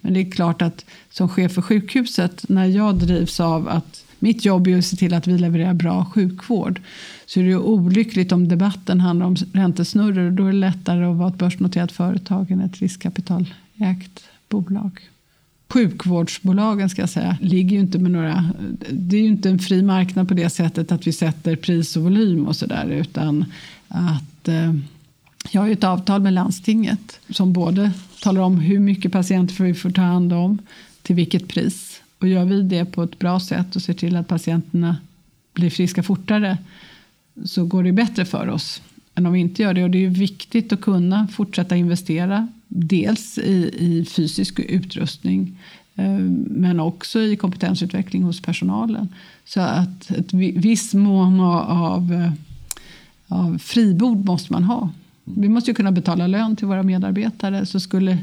Men 0.00 0.14
det 0.14 0.20
är 0.20 0.30
klart 0.30 0.62
att 0.62 0.84
som 1.10 1.28
chef 1.28 1.52
för 1.52 1.62
sjukhuset, 1.62 2.48
när 2.48 2.66
jag 2.66 2.94
drivs 2.94 3.40
av 3.40 3.68
att 3.68 4.04
mitt 4.18 4.44
jobb 4.44 4.66
är 4.66 4.78
att 4.78 4.84
se 4.84 4.96
till 4.96 5.14
att 5.14 5.26
vi 5.26 5.38
levererar 5.38 5.74
bra 5.74 6.10
sjukvård. 6.14 6.80
Så 7.26 7.40
är 7.40 7.44
det 7.44 7.56
olyckligt 7.56 8.32
om 8.32 8.48
debatten 8.48 9.00
handlar 9.00 9.26
om 9.26 9.36
räntesnurror. 9.52 10.30
Då 10.30 10.46
är 10.46 10.52
det 10.52 10.58
lättare 10.58 11.04
att 11.04 11.16
vara 11.16 11.28
ett 11.28 11.38
börsnoterat 11.38 11.92
företag 11.92 12.50
än 12.50 12.60
ett 12.60 12.78
riskkapitalägt 12.78 14.24
bolag. 14.48 15.00
Sjukvårdsbolagen 15.68 16.90
ska 16.90 17.02
jag 17.02 17.08
säga, 17.08 17.36
ligger 17.40 17.76
ju 17.76 17.80
inte 17.80 17.98
med 17.98 18.10
några... 18.10 18.50
Det 18.90 19.16
är 19.16 19.20
ju 19.20 19.26
inte 19.26 19.50
en 19.50 19.58
fri 19.58 19.82
marknad 19.82 20.28
på 20.28 20.34
det 20.34 20.50
sättet 20.50 20.92
att 20.92 21.06
vi 21.06 21.12
sätter 21.12 21.56
pris 21.56 21.96
och 21.96 22.02
volym 22.02 22.46
och 22.46 22.56
sådär. 22.56 22.88
Utan 22.90 23.44
att 23.88 24.48
eh, 24.48 24.74
jag 25.50 25.60
har 25.60 25.66
ju 25.66 25.72
ett 25.72 25.84
avtal 25.84 26.22
med 26.22 26.32
landstinget 26.32 27.20
som 27.30 27.52
både 27.52 27.90
talar 28.22 28.40
om 28.40 28.60
hur 28.60 28.78
mycket 28.78 29.12
patienter 29.12 29.64
vi 29.64 29.74
får 29.74 29.90
ta 29.90 30.02
hand 30.02 30.32
om, 30.32 30.58
till 31.02 31.16
vilket 31.16 31.48
pris. 31.48 32.02
Och 32.18 32.28
gör 32.28 32.44
vi 32.44 32.62
det 32.62 32.84
på 32.84 33.02
ett 33.02 33.18
bra 33.18 33.40
sätt 33.40 33.76
och 33.76 33.82
ser 33.82 33.94
till 33.94 34.16
att 34.16 34.28
patienterna 34.28 34.96
blir 35.52 35.70
friska 35.70 36.02
fortare 36.02 36.58
så 37.44 37.64
går 37.64 37.82
det 37.82 37.92
bättre 37.92 38.24
för 38.24 38.48
oss 38.48 38.82
än 39.14 39.26
om 39.26 39.32
vi 39.32 39.40
inte 39.40 39.62
gör 39.62 39.74
det. 39.74 39.84
Och 39.84 39.90
det 39.90 40.04
är 40.04 40.10
viktigt 40.10 40.72
att 40.72 40.80
kunna 40.80 41.28
fortsätta 41.28 41.76
investera. 41.76 42.48
Dels 42.68 43.38
i, 43.38 43.70
i 43.78 44.04
fysisk 44.04 44.60
utrustning 44.60 45.58
eh, 45.94 46.18
men 46.50 46.80
också 46.80 47.20
i 47.20 47.36
kompetensutveckling 47.36 48.22
hos 48.22 48.42
personalen. 48.42 49.08
Så 49.44 49.60
att 49.60 50.10
ett 50.10 50.34
viss 50.34 50.94
mån 50.94 51.40
av 51.40 52.32
av 53.28 53.52
eh, 53.52 53.58
fribord 53.58 54.24
måste 54.24 54.52
man 54.52 54.64
ha. 54.64 54.90
Vi 55.24 55.48
måste 55.48 55.70
ju 55.70 55.74
kunna 55.74 55.92
betala 55.92 56.26
lön 56.26 56.56
till 56.56 56.66
våra 56.66 56.82
medarbetare. 56.82 57.66
Så 57.66 57.80
skulle, 57.80 58.18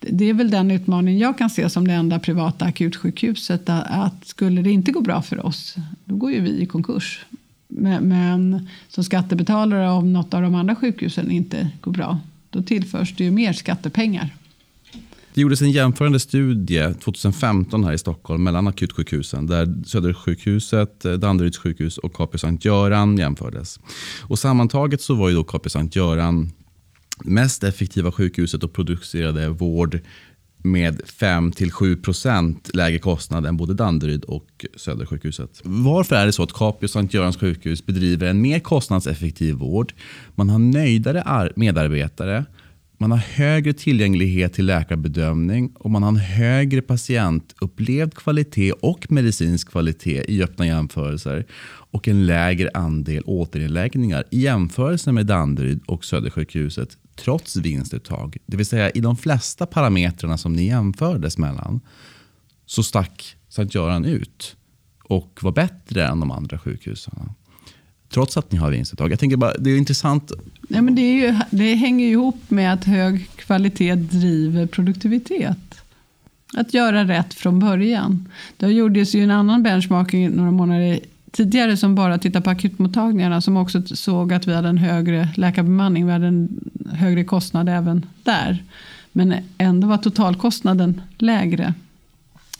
det 0.00 0.24
är 0.24 0.34
väl 0.34 0.50
den 0.50 0.70
utmaning 0.70 1.18
jag 1.18 1.38
kan 1.38 1.50
se 1.50 1.70
som 1.70 1.88
det 1.88 1.94
enda 1.94 2.18
privata 2.18 2.64
akutsjukhuset. 2.64 3.62
Att 3.68 4.26
skulle 4.26 4.62
det 4.62 4.70
inte 4.70 4.92
gå 4.92 5.00
bra 5.00 5.22
för 5.22 5.46
oss, 5.46 5.76
då 6.04 6.16
går 6.16 6.32
ju 6.32 6.40
vi 6.40 6.62
i 6.62 6.66
konkurs. 6.66 7.26
Men, 7.68 8.08
men 8.08 8.68
som 8.88 9.04
skattebetalare 9.04 9.90
om 9.90 10.12
något 10.12 10.34
av 10.34 10.42
de 10.42 10.54
andra 10.54 10.76
sjukhusen 10.76 11.30
inte 11.30 11.70
går 11.80 11.92
bra, 11.92 12.20
då 12.50 12.62
tillförs 12.62 13.16
det 13.16 13.24
ju 13.24 13.30
mer 13.30 13.52
skattepengar. 13.52 14.34
Det 15.34 15.40
gjordes 15.40 15.62
en 15.62 15.70
jämförande 15.70 16.20
studie 16.20 16.94
2015 16.94 17.84
här 17.84 17.92
i 17.92 17.98
Stockholm 17.98 18.42
mellan 18.42 18.68
akutsjukhusen 18.68 19.46
där 19.46 19.84
Södersjukhuset, 19.86 21.00
Danderyds 21.00 21.58
sjukhus 21.58 21.98
och 21.98 22.14
Capio 22.14 22.38
Sankt 22.38 22.64
Göran 22.64 23.18
jämfördes. 23.18 23.80
Och 24.22 24.38
sammantaget 24.38 25.02
så 25.02 25.14
var 25.14 25.28
ju 25.28 25.34
då 25.34 25.44
Capio 25.44 25.70
Sankt 25.70 25.96
Göran 25.96 26.50
mest 27.24 27.64
effektiva 27.64 28.12
sjukhuset 28.12 28.64
och 28.64 28.72
producerade 28.72 29.48
vård 29.48 30.00
med 30.62 31.00
5-7% 31.00 32.70
lägre 32.74 32.98
kostnad 32.98 33.46
än 33.46 33.56
både 33.56 33.74
Danderyd 33.74 34.24
och 34.24 34.66
Södersjukhuset. 34.76 35.60
Varför 35.64 36.16
är 36.16 36.26
det 36.26 36.32
så 36.32 36.42
att 36.42 36.52
Capio 36.52 36.88
Sankt 36.88 37.14
Görans 37.14 37.36
sjukhus 37.36 37.86
bedriver 37.86 38.26
en 38.26 38.40
mer 38.40 38.58
kostnadseffektiv 38.58 39.54
vård? 39.54 39.92
Man 40.34 40.48
har 40.48 40.58
nöjdare 40.58 41.52
medarbetare 41.56 42.44
man 43.00 43.10
har 43.10 43.18
högre 43.18 43.72
tillgänglighet 43.72 44.52
till 44.52 44.66
läkarbedömning 44.66 45.72
och 45.74 45.90
man 45.90 46.02
har 46.02 46.10
en 46.10 46.16
högre 46.16 46.82
patientupplevd 46.82 48.14
kvalitet 48.14 48.72
och 48.72 49.12
medicinsk 49.12 49.70
kvalitet 49.70 50.24
i 50.28 50.42
öppna 50.42 50.66
jämförelser 50.66 51.46
och 51.90 52.08
en 52.08 52.26
lägre 52.26 52.70
andel 52.74 53.22
återinläggningar 53.22 54.24
i 54.30 54.40
jämförelse 54.40 55.12
med 55.12 55.26
Danderyd 55.26 55.80
och 55.86 56.04
Södersjukhuset 56.04 56.96
trots 57.18 57.56
vinstuttag. 57.56 58.36
Det 58.46 58.56
vill 58.56 58.66
säga 58.66 58.90
i 58.90 59.00
de 59.00 59.16
flesta 59.16 59.66
parametrarna 59.66 60.38
som 60.38 60.52
ni 60.52 60.66
jämfördes 60.66 61.38
mellan 61.38 61.80
så 62.66 62.82
stack 62.82 63.36
Sankt 63.48 63.74
Göran 63.74 64.04
ut 64.04 64.56
och 65.04 65.38
var 65.42 65.52
bättre 65.52 66.06
än 66.06 66.20
de 66.20 66.30
andra 66.30 66.58
sjukhusen. 66.58 67.14
Trots 68.10 68.36
att 68.36 68.52
ni 68.52 68.58
har 68.58 68.70
vinstuttag. 68.70 69.12
Jag 69.12 69.18
tänker 69.18 69.36
bara, 69.36 69.52
det 69.58 69.70
är 69.70 69.76
intressant. 69.76 70.32
Nej, 70.68 70.82
men 70.82 70.94
det, 70.94 71.02
är 71.02 71.14
ju, 71.14 71.38
det 71.50 71.74
hänger 71.74 72.06
ihop 72.06 72.50
med 72.50 72.72
att 72.72 72.84
hög 72.84 73.28
kvalitet 73.36 73.94
driver 73.94 74.66
produktivitet. 74.66 75.58
Att 76.56 76.74
göra 76.74 77.04
rätt 77.04 77.34
från 77.34 77.58
början. 77.58 78.28
Det 78.56 78.66
gjordes 78.66 79.14
ju 79.14 79.24
en 79.24 79.30
annan 79.30 79.62
benchmarking 79.62 80.30
några 80.30 80.50
månader 80.50 81.00
tidigare 81.38 81.76
som 81.76 81.94
bara 81.94 82.18
tittade 82.18 82.44
på 82.44 82.50
akutmottagningarna 82.50 83.40
som 83.40 83.56
också 83.56 83.82
såg 83.86 84.32
att 84.32 84.46
vi 84.46 84.54
hade 84.54 84.68
en 84.68 84.78
högre 84.78 85.28
läkarbemanning. 85.36 86.06
Vi 86.06 86.12
hade 86.12 86.26
en 86.26 86.48
högre 86.92 87.24
kostnad 87.24 87.68
även 87.68 88.06
där. 88.22 88.64
Men 89.12 89.34
ändå 89.58 89.88
var 89.88 89.96
totalkostnaden 89.96 91.00
lägre. 91.18 91.74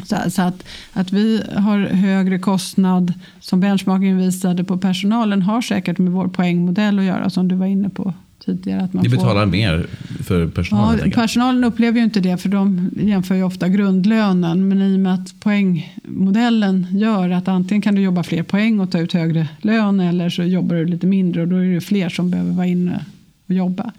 Så, 0.05 0.17
så, 0.31 0.43
att, 0.43 0.65
att 0.93 1.13
vi 1.13 1.43
har 1.57 1.79
högre 1.79 2.39
kostnad 2.39 3.15
som 3.41 3.61
benchmarking 3.61 4.17
visade 4.17 4.65
på 4.65 4.79
personalen 4.79 5.43
har 5.43 5.63
säkert 5.63 5.99
med 5.99 6.13
vår 6.13 6.29
poängmodell 6.29 6.99
att 6.99 7.05
göra 7.05 7.31
som 7.31 7.49
du 7.49 7.55
var 7.55 7.67
inne 7.67 7.89
på 7.89 8.15
tidigare. 8.49 8.81
Att 8.83 8.93
man 8.93 9.03
Ni 9.03 9.09
betalar 9.09 9.45
får, 9.45 9.51
mer 9.51 9.87
för 10.25 10.47
personalen? 10.47 11.01
Ja, 11.05 11.21
personalen 11.21 11.65
upplever 11.65 11.99
ju 11.99 12.05
inte 12.05 12.21
det 12.21 12.39
för 12.39 12.49
de 12.49 12.91
jämför 12.97 13.35
ju 13.35 13.43
ofta 13.43 13.69
grundlönen. 13.69 14.69
Men 14.69 14.83
i 14.83 14.97
och 14.97 15.01
med 15.01 15.15
att 15.15 15.41
poängmodellen 15.41 16.87
gör 16.91 17.31
att 17.31 17.49
antingen 17.49 17.83
kan 17.83 17.95
du 17.95 18.03
jobba 18.03 18.23
fler 18.23 18.43
poäng 18.43 18.81
och 18.81 18.91
ta 18.91 18.99
ut 18.99 19.13
högre 19.13 19.49
lön 19.63 20.01
eller 20.01 20.31
så 20.31 20.43
jobbar 20.43 20.77
du 20.77 20.85
lite 20.85 21.07
mindre 21.07 21.43
och 21.43 21.49
då 21.49 21.57
är 21.57 21.75
det 21.75 21.81
fler 21.81 22.09
som 22.09 22.31
behöver 22.31 22.53
vara 22.53 22.67
inne 22.67 23.05
och 23.47 23.55
jobba. 23.55 23.93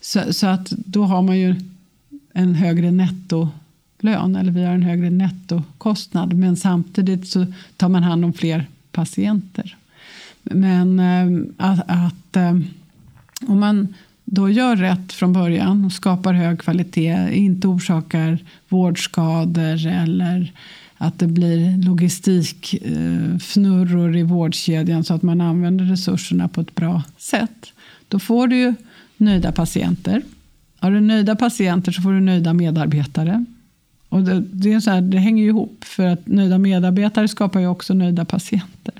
Så, 0.00 0.32
så 0.32 0.46
att 0.46 0.70
då 0.70 1.04
har 1.04 1.22
man 1.22 1.38
ju 1.38 1.54
en 2.32 2.54
högre 2.54 2.90
netto 2.90 3.48
lön 4.00 4.36
eller 4.36 4.52
vi 4.52 4.64
har 4.64 4.74
en 4.74 4.82
högre 4.82 5.10
nettokostnad 5.10 6.34
men 6.34 6.56
samtidigt 6.56 7.28
så 7.28 7.46
tar 7.76 7.88
man 7.88 8.02
hand 8.02 8.24
om 8.24 8.32
fler 8.32 8.66
patienter. 8.92 9.76
Men 10.42 11.00
äh, 11.00 11.44
att, 11.56 11.80
att 11.86 12.36
äh, 12.36 12.58
om 13.46 13.60
man 13.60 13.94
då 14.24 14.50
gör 14.50 14.76
rätt 14.76 15.12
från 15.12 15.32
början 15.32 15.84
och 15.84 15.92
skapar 15.92 16.32
hög 16.32 16.60
kvalitet, 16.60 17.28
inte 17.32 17.68
orsakar 17.68 18.38
vårdskador 18.68 19.86
eller 19.86 20.52
att 20.98 21.18
det 21.18 21.26
blir 21.26 21.84
logistikfnurror 21.84 24.14
eh, 24.14 24.20
i 24.20 24.22
vårdkedjan 24.22 25.04
så 25.04 25.14
att 25.14 25.22
man 25.22 25.40
använder 25.40 25.84
resurserna 25.84 26.48
på 26.48 26.60
ett 26.60 26.74
bra 26.74 27.02
sätt. 27.18 27.72
Då 28.08 28.18
får 28.18 28.48
du 28.48 28.56
ju 28.56 28.74
nöjda 29.16 29.52
patienter. 29.52 30.22
Har 30.78 30.90
du 30.90 31.00
nöjda 31.00 31.36
patienter 31.36 31.92
så 31.92 32.02
får 32.02 32.12
du 32.12 32.20
nöjda 32.20 32.52
medarbetare. 32.52 33.44
Och 34.08 34.22
det, 34.22 34.40
det, 34.40 34.72
är 34.72 34.80
så 34.80 34.90
här, 34.90 35.00
det 35.00 35.18
hänger 35.18 35.42
ju 35.42 35.48
ihop, 35.48 35.84
för 35.84 36.06
att 36.06 36.26
nöjda 36.26 36.58
medarbetare 36.58 37.28
skapar 37.28 37.60
ju 37.60 37.66
också 37.66 37.94
nöjda 37.94 38.24
patienter. 38.24 38.94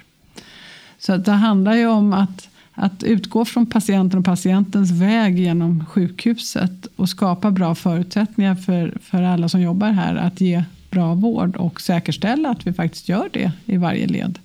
Så 0.99 1.17
det 1.17 1.33
handlar 1.33 1.75
ju 1.75 1.87
om 1.87 2.13
att, 2.13 2.49
att 2.79 3.03
utgå 3.03 3.45
från 3.45 3.67
patienten 3.67 4.19
och 4.19 4.25
patientens 4.25 4.91
väg 4.91 5.39
genom 5.39 5.85
sjukhuset 5.87 6.87
och 6.97 7.09
skapa 7.09 7.51
bra 7.51 7.75
förutsättningar 7.75 8.55
för, 8.55 8.99
för 9.03 9.23
alla 9.23 9.49
som 9.49 9.61
jobbar 9.61 9.91
här 9.91 10.17
att 10.17 10.41
ge 10.41 10.65
bra 10.91 11.15
vård 11.15 11.57
och 11.57 11.81
säkerställa 11.81 12.49
att 12.49 12.67
vi 12.67 12.73
faktiskt 12.73 13.09
gör 13.09 13.29
det 13.33 13.53
i 13.65 13.77
varje 13.77 14.07
led. 14.07 14.39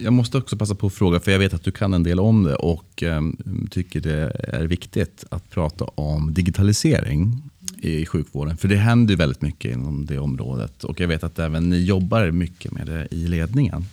Jag 0.00 0.12
måste 0.12 0.38
också 0.38 0.56
passa 0.56 0.74
på 0.74 0.86
att 0.86 0.94
fråga, 0.94 1.20
för 1.20 1.30
jag 1.30 1.38
vet 1.38 1.54
att 1.54 1.64
du 1.64 1.70
kan 1.70 1.94
en 1.94 2.02
del 2.02 2.20
om 2.20 2.42
det 2.44 2.54
och 2.54 3.02
um, 3.02 3.68
tycker 3.70 4.00
det 4.00 4.32
är 4.48 4.64
viktigt 4.64 5.24
att 5.30 5.50
prata 5.50 5.84
om 5.84 6.34
digitalisering 6.34 7.42
i 7.82 8.06
sjukvården. 8.06 8.56
För 8.56 8.68
det 8.68 8.76
händer 8.76 9.16
väldigt 9.16 9.42
mycket 9.42 9.72
inom 9.72 10.06
det 10.06 10.18
området 10.18 10.84
och 10.84 11.00
jag 11.00 11.08
vet 11.08 11.24
att 11.24 11.38
även 11.38 11.70
ni 11.70 11.84
jobbar 11.84 12.30
mycket 12.30 12.72
med 12.72 12.86
det 12.86 13.08
i 13.10 13.28
ledningen. 13.28 13.84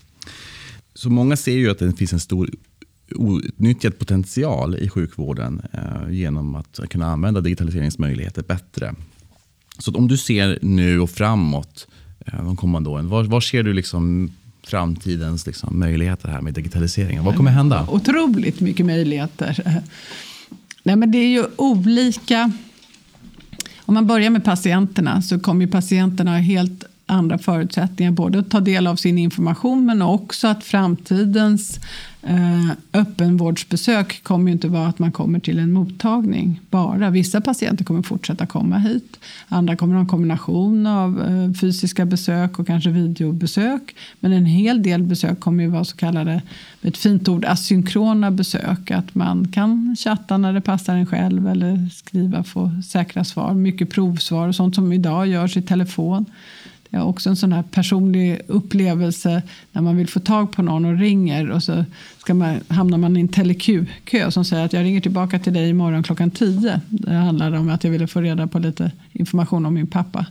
Så 0.93 1.09
många 1.09 1.37
ser 1.37 1.57
ju 1.57 1.69
att 1.69 1.79
det 1.79 1.93
finns 1.93 2.13
en 2.13 2.19
stor 2.19 2.49
outnyttjad 3.15 3.99
potential 3.99 4.75
i 4.75 4.89
sjukvården 4.89 5.61
eh, 5.73 6.13
genom 6.13 6.55
att 6.55 6.79
kunna 6.89 7.05
använda 7.05 7.41
digitaliseringsmöjligheter 7.41 8.43
bättre. 8.43 8.95
Så 9.79 9.91
om 9.91 10.07
du 10.07 10.17
ser 10.17 10.59
nu 10.61 10.99
och 10.99 11.09
framåt 11.09 11.87
eh, 12.25 12.43
de 12.45 12.55
kommande 12.55 12.89
åren, 12.89 13.09
var, 13.09 13.23
var 13.23 13.41
ser 13.41 13.63
du 13.63 13.73
liksom 13.73 14.31
framtidens 14.63 15.45
liksom, 15.47 15.79
möjligheter 15.79 16.29
här 16.29 16.41
med 16.41 16.53
digitaliseringen? 16.53 17.23
Vad 17.23 17.35
kommer 17.35 17.51
hända? 17.51 17.87
Otroligt 17.89 18.59
mycket 18.59 18.85
möjligheter. 18.85 19.63
Nej, 20.83 20.95
men 20.95 21.11
det 21.11 21.17
är 21.17 21.29
ju 21.29 21.45
olika 21.55 22.51
om 23.87 23.93
man 23.93 24.07
börjar 24.07 24.29
med 24.29 24.43
patienterna 24.43 25.21
så 25.21 25.39
kommer 25.39 25.67
patienterna 25.67 26.31
ha 26.31 26.37
helt 26.37 26.83
andra 27.05 27.37
förutsättningar. 27.37 28.11
Både 28.11 28.39
att 28.39 28.51
ta 28.51 28.59
del 28.59 28.87
av 28.87 28.95
sin 28.95 29.17
information 29.17 29.85
men 29.85 30.01
också 30.01 30.47
att 30.47 30.63
framtidens 30.63 31.79
Eh, 32.29 32.71
öppenvårdsbesök 32.93 34.23
kommer 34.23 34.47
ju 34.47 34.51
inte 34.51 34.67
vara 34.67 34.87
att 34.87 34.99
man 34.99 35.11
kommer 35.11 35.39
till 35.39 35.59
en 35.59 35.71
mottagning 35.71 36.61
bara. 36.69 37.09
Vissa 37.09 37.41
patienter 37.41 37.85
kommer 37.85 38.01
fortsätta 38.01 38.45
komma 38.45 38.77
hit. 38.77 39.19
Andra 39.47 39.75
kommer 39.75 39.93
ha 39.93 40.01
en 40.01 40.07
kombination 40.07 40.87
av 40.87 41.21
eh, 41.21 41.59
fysiska 41.61 42.05
besök 42.05 42.59
och 42.59 42.67
kanske 42.67 42.89
videobesök. 42.89 43.95
Men 44.19 44.33
en 44.33 44.45
hel 44.45 44.83
del 44.83 45.03
besök 45.03 45.39
kommer 45.39 45.63
ju 45.63 45.69
vara 45.69 45.83
så 45.83 45.97
kallade, 45.97 46.41
med 46.81 46.89
ett 46.89 46.97
fint 46.97 47.27
ord, 47.27 47.45
asynkrona 47.45 48.31
besök. 48.31 48.91
Att 48.91 49.15
man 49.15 49.47
kan 49.47 49.95
chatta 49.99 50.37
när 50.37 50.53
det 50.53 50.61
passar 50.61 50.95
en 50.95 51.05
själv 51.05 51.47
eller 51.47 51.89
skriva, 51.89 52.43
få 52.43 52.71
säkra 52.87 53.23
svar. 53.23 53.53
Mycket 53.53 53.89
provsvar 53.89 54.47
och 54.47 54.55
sånt 54.55 54.75
som 54.75 54.93
idag 54.93 55.27
görs 55.27 55.57
i 55.57 55.61
telefon. 55.61 56.25
Det 56.89 56.97
är 56.97 57.03
också 57.03 57.29
en 57.29 57.35
sån 57.35 57.53
här 57.53 57.63
personlig 57.63 58.41
upplevelse 58.47 59.41
när 59.71 59.81
man 59.81 59.97
vill 59.97 60.07
få 60.07 60.19
tag 60.19 60.51
på 60.51 60.61
någon 60.61 60.85
och 60.85 60.97
ringer 60.97 61.51
och 61.51 61.63
så 61.63 61.85
ska 62.17 62.33
man, 62.33 62.59
hamnar 62.67 62.97
man 62.97 63.17
i 63.17 63.19
en 63.19 63.27
telekö 63.27 63.85
som 64.29 64.45
säger 64.45 64.65
att 64.65 64.73
jag 64.73 64.83
ringer 64.83 65.01
tillbaka 65.01 65.39
till 65.39 65.53
dig 65.53 65.69
imorgon 65.69 66.03
klockan 66.03 66.31
10. 66.31 66.81
Det 66.89 67.13
handlar 67.13 67.51
om 67.51 67.69
att 67.69 67.83
jag 67.83 67.91
ville 67.91 68.07
få 68.07 68.21
reda 68.21 68.47
på 68.47 68.59
lite 68.59 68.91
information 69.11 69.65
om 69.65 69.73
min 69.73 69.87
pappa. 69.87 70.25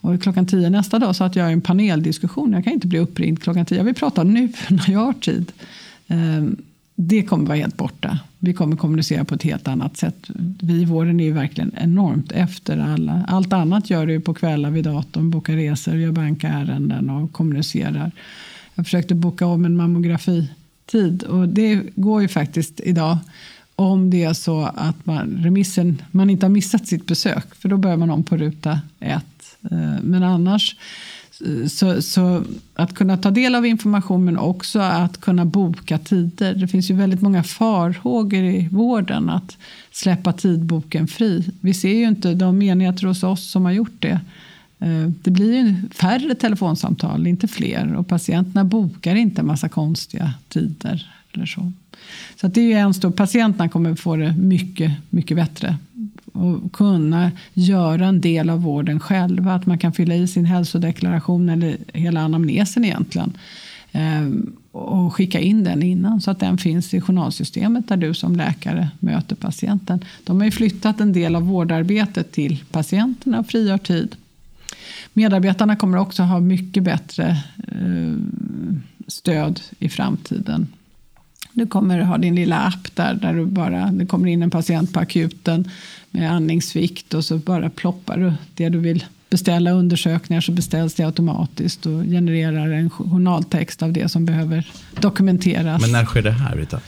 Och 0.00 0.22
klockan 0.22 0.46
10 0.46 0.70
nästa 0.70 0.98
dag 0.98 1.16
så 1.16 1.24
att 1.24 1.36
jag 1.36 1.50
i 1.50 1.52
en 1.52 1.60
paneldiskussion. 1.60 2.52
Jag 2.52 2.64
kan 2.64 2.72
inte 2.72 2.86
bli 2.86 2.98
uppringd 2.98 3.42
klockan 3.42 3.66
10. 3.66 3.78
Jag 3.78 3.84
vill 3.84 3.94
prata 3.94 4.22
nu 4.24 4.52
när 4.68 4.90
jag 4.90 5.00
har 5.00 5.12
tid. 5.12 5.52
Ehm, 6.08 6.56
det 6.94 7.22
kommer 7.22 7.46
vara 7.46 7.58
helt 7.58 7.76
borta. 7.76 8.18
Vi 8.38 8.52
kommer 8.52 8.76
kommunicera 8.76 9.24
på 9.24 9.34
ett 9.34 9.42
helt 9.42 9.68
annat 9.68 9.96
sätt. 9.96 10.30
Vi 10.60 10.80
i 10.80 10.84
vården 10.84 11.20
är 11.20 11.24
ju 11.24 11.32
verkligen 11.32 11.72
enormt 11.76 12.32
efter 12.32 12.78
alla. 12.78 13.24
Allt 13.28 13.52
annat 13.52 13.90
gör 13.90 14.06
du 14.06 14.20
på 14.20 14.34
kvällar 14.34 14.70
vid 14.70 14.84
datorn, 14.84 15.30
bokar 15.30 15.52
resor, 15.52 15.96
gör 15.96 16.12
bankärenden 16.12 17.10
och 17.10 17.32
kommunicerar. 17.32 18.12
Jag 18.74 18.86
försökte 18.86 19.14
boka 19.14 19.46
om 19.46 19.64
en 19.64 19.76
mammografitid 19.76 21.22
och 21.22 21.48
det 21.48 21.82
går 21.94 22.22
ju 22.22 22.28
faktiskt 22.28 22.80
idag 22.80 23.18
om 23.76 24.10
det 24.10 24.24
är 24.24 24.32
så 24.32 24.62
att 24.74 25.06
man, 25.06 25.38
remissen, 25.40 26.02
man 26.10 26.30
inte 26.30 26.46
har 26.46 26.50
missat 26.50 26.86
sitt 26.86 27.06
besök 27.06 27.54
för 27.54 27.68
då 27.68 27.76
börjar 27.76 27.96
man 27.96 28.10
om 28.10 28.24
på 28.24 28.36
ruta 28.36 28.80
ett. 29.00 29.56
Eh, 29.70 30.02
men 30.02 30.22
annars 30.22 30.76
så, 31.68 32.02
så, 32.02 32.44
att 32.74 32.94
kunna 32.94 33.16
ta 33.16 33.30
del 33.30 33.54
av 33.54 33.66
information 33.66 34.24
men 34.24 34.38
också 34.38 34.80
att 34.80 35.20
kunna 35.20 35.44
boka 35.44 35.98
tider. 35.98 36.54
Det 36.54 36.68
finns 36.68 36.90
ju 36.90 36.94
väldigt 36.94 37.20
många 37.20 37.42
farhågor 37.42 38.44
i 38.44 38.68
vården 38.72 39.30
att 39.30 39.56
släppa 39.90 40.32
tidboken 40.32 41.06
fri. 41.06 41.52
Vi 41.60 41.74
ser 41.74 41.94
ju 41.94 42.08
inte 42.08 42.34
de 42.34 42.62
enheter 42.62 43.06
hos 43.06 43.22
oss 43.22 43.50
som 43.50 43.64
har 43.64 43.72
gjort 43.72 43.96
det. 43.98 44.20
Eh, 44.78 45.10
det 45.22 45.30
blir 45.30 45.54
ju 45.54 45.74
färre 45.94 46.34
telefonsamtal, 46.34 47.26
inte 47.26 47.48
fler. 47.48 47.94
Och 47.94 48.08
patienterna 48.08 48.64
bokar 48.64 49.14
inte 49.14 49.40
en 49.40 49.46
massa 49.46 49.68
konstiga 49.68 50.32
tider. 50.48 51.10
Eller 51.32 51.46
så. 51.46 51.72
Så 52.40 52.46
det 52.46 52.72
är 52.72 52.78
en 52.78 52.94
stor, 52.94 53.10
patienterna 53.10 53.68
kommer 53.68 53.94
få 53.94 54.16
det 54.16 54.32
mycket, 54.32 54.92
mycket 55.10 55.36
bättre. 55.36 55.76
Och 56.32 56.72
kunna 56.72 57.30
göra 57.52 58.06
en 58.06 58.20
del 58.20 58.50
av 58.50 58.62
vården 58.62 59.00
själva. 59.00 59.54
Att 59.54 59.66
man 59.66 59.78
kan 59.78 59.92
fylla 59.92 60.14
i 60.14 60.26
sin 60.26 60.44
hälsodeklaration 60.44 61.48
eller 61.48 61.76
hela 61.92 62.20
anamnesen 62.20 62.84
egentligen. 62.84 63.32
Eh, 63.92 64.28
och 64.72 65.14
skicka 65.14 65.40
in 65.40 65.64
den 65.64 65.82
innan 65.82 66.20
så 66.20 66.30
att 66.30 66.40
den 66.40 66.58
finns 66.58 66.94
i 66.94 67.00
journalsystemet 67.00 67.88
där 67.88 67.96
du 67.96 68.14
som 68.14 68.36
läkare 68.36 68.90
möter 69.00 69.36
patienten. 69.36 70.04
De 70.24 70.38
har 70.38 70.44
ju 70.44 70.50
flyttat 70.50 71.00
en 71.00 71.12
del 71.12 71.36
av 71.36 71.42
vårdarbetet 71.42 72.32
till 72.32 72.64
patienterna 72.70 73.38
och 73.38 73.46
frigör 73.46 73.78
tid. 73.78 74.16
Medarbetarna 75.12 75.76
kommer 75.76 75.98
också 75.98 76.22
ha 76.22 76.40
mycket 76.40 76.82
bättre 76.82 77.36
eh, 77.68 78.14
stöd 79.06 79.60
i 79.78 79.88
framtiden. 79.88 80.66
Du 81.52 81.66
kommer 81.66 82.00
ha 82.00 82.18
din 82.18 82.34
lilla 82.34 82.58
app 82.58 82.96
där, 82.96 83.14
där 83.14 83.34
du 83.34 83.46
bara, 83.46 83.86
det 83.92 84.06
kommer 84.06 84.28
in 84.28 84.42
en 84.42 84.50
patient 84.50 84.92
på 84.92 85.00
akuten 85.00 85.70
med 86.14 86.32
andningssvikt 86.32 87.14
och 87.14 87.24
så 87.24 87.38
bara 87.38 87.70
ploppar 87.70 88.16
du 88.16 88.32
det 88.54 88.68
du 88.68 88.78
vill 88.78 89.04
beställa 89.30 89.70
undersökningar 89.70 90.40
så 90.40 90.52
beställs 90.52 90.94
det 90.94 91.04
automatiskt 91.04 91.86
och 91.86 92.02
genererar 92.02 92.70
en 92.70 92.90
journaltext 92.90 93.82
av 93.82 93.92
det 93.92 94.08
som 94.08 94.24
behöver 94.24 94.66
dokumenteras. 95.00 95.82
Men 95.82 95.92
när 95.92 96.04
sker 96.04 96.22
det 96.22 96.30
här 96.30 96.56
Rita? 96.56 96.80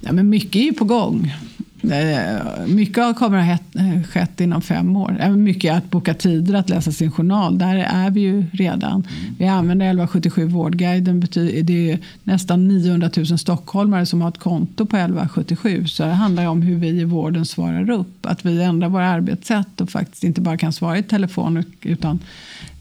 Ja, 0.00 0.12
men 0.12 0.28
mycket 0.28 0.56
är 0.56 0.64
ju 0.64 0.72
på 0.72 0.84
gång. 0.84 1.34
Eh, 1.82 2.66
mycket 2.66 3.16
kommer 3.16 3.38
att 3.38 3.46
ha 3.46 3.82
eh, 3.82 4.02
skett 4.02 4.40
inom 4.40 4.62
fem 4.62 4.96
år. 4.96 5.36
Mycket 5.36 5.74
att 5.74 5.90
boka 5.90 6.14
tider, 6.14 6.54
att 6.54 6.68
läsa 6.68 6.92
sin 6.92 7.10
journal. 7.10 7.58
Där 7.58 7.76
är 7.76 8.10
vi 8.10 8.20
ju 8.20 8.46
redan. 8.52 8.92
Mm. 8.92 9.34
Vi 9.38 9.46
använder 9.46 9.86
1177 9.86 10.46
Vårdguiden. 10.46 11.20
Det 11.20 11.90
är 11.90 11.98
nästan 12.22 12.68
900 12.68 13.10
000 13.16 13.38
stockholmare 13.38 14.06
som 14.06 14.22
har 14.22 14.28
ett 14.28 14.38
konto 14.38 14.86
på 14.86 14.96
1177. 14.96 15.86
Så 15.86 16.02
det 16.02 16.08
handlar 16.08 16.46
om 16.46 16.62
hur 16.62 16.76
vi 16.76 16.88
i 16.88 17.04
vården 17.04 17.46
svarar 17.46 17.90
upp. 17.90 18.26
Att 18.26 18.46
vi 18.46 18.62
ändrar 18.62 18.88
våra 18.88 19.08
arbetssätt 19.08 19.80
och 19.80 19.90
faktiskt 19.90 20.24
inte 20.24 20.40
bara 20.40 20.56
kan 20.56 20.72
svara 20.72 20.98
i 20.98 21.02
telefon 21.02 21.64
utan 21.82 22.18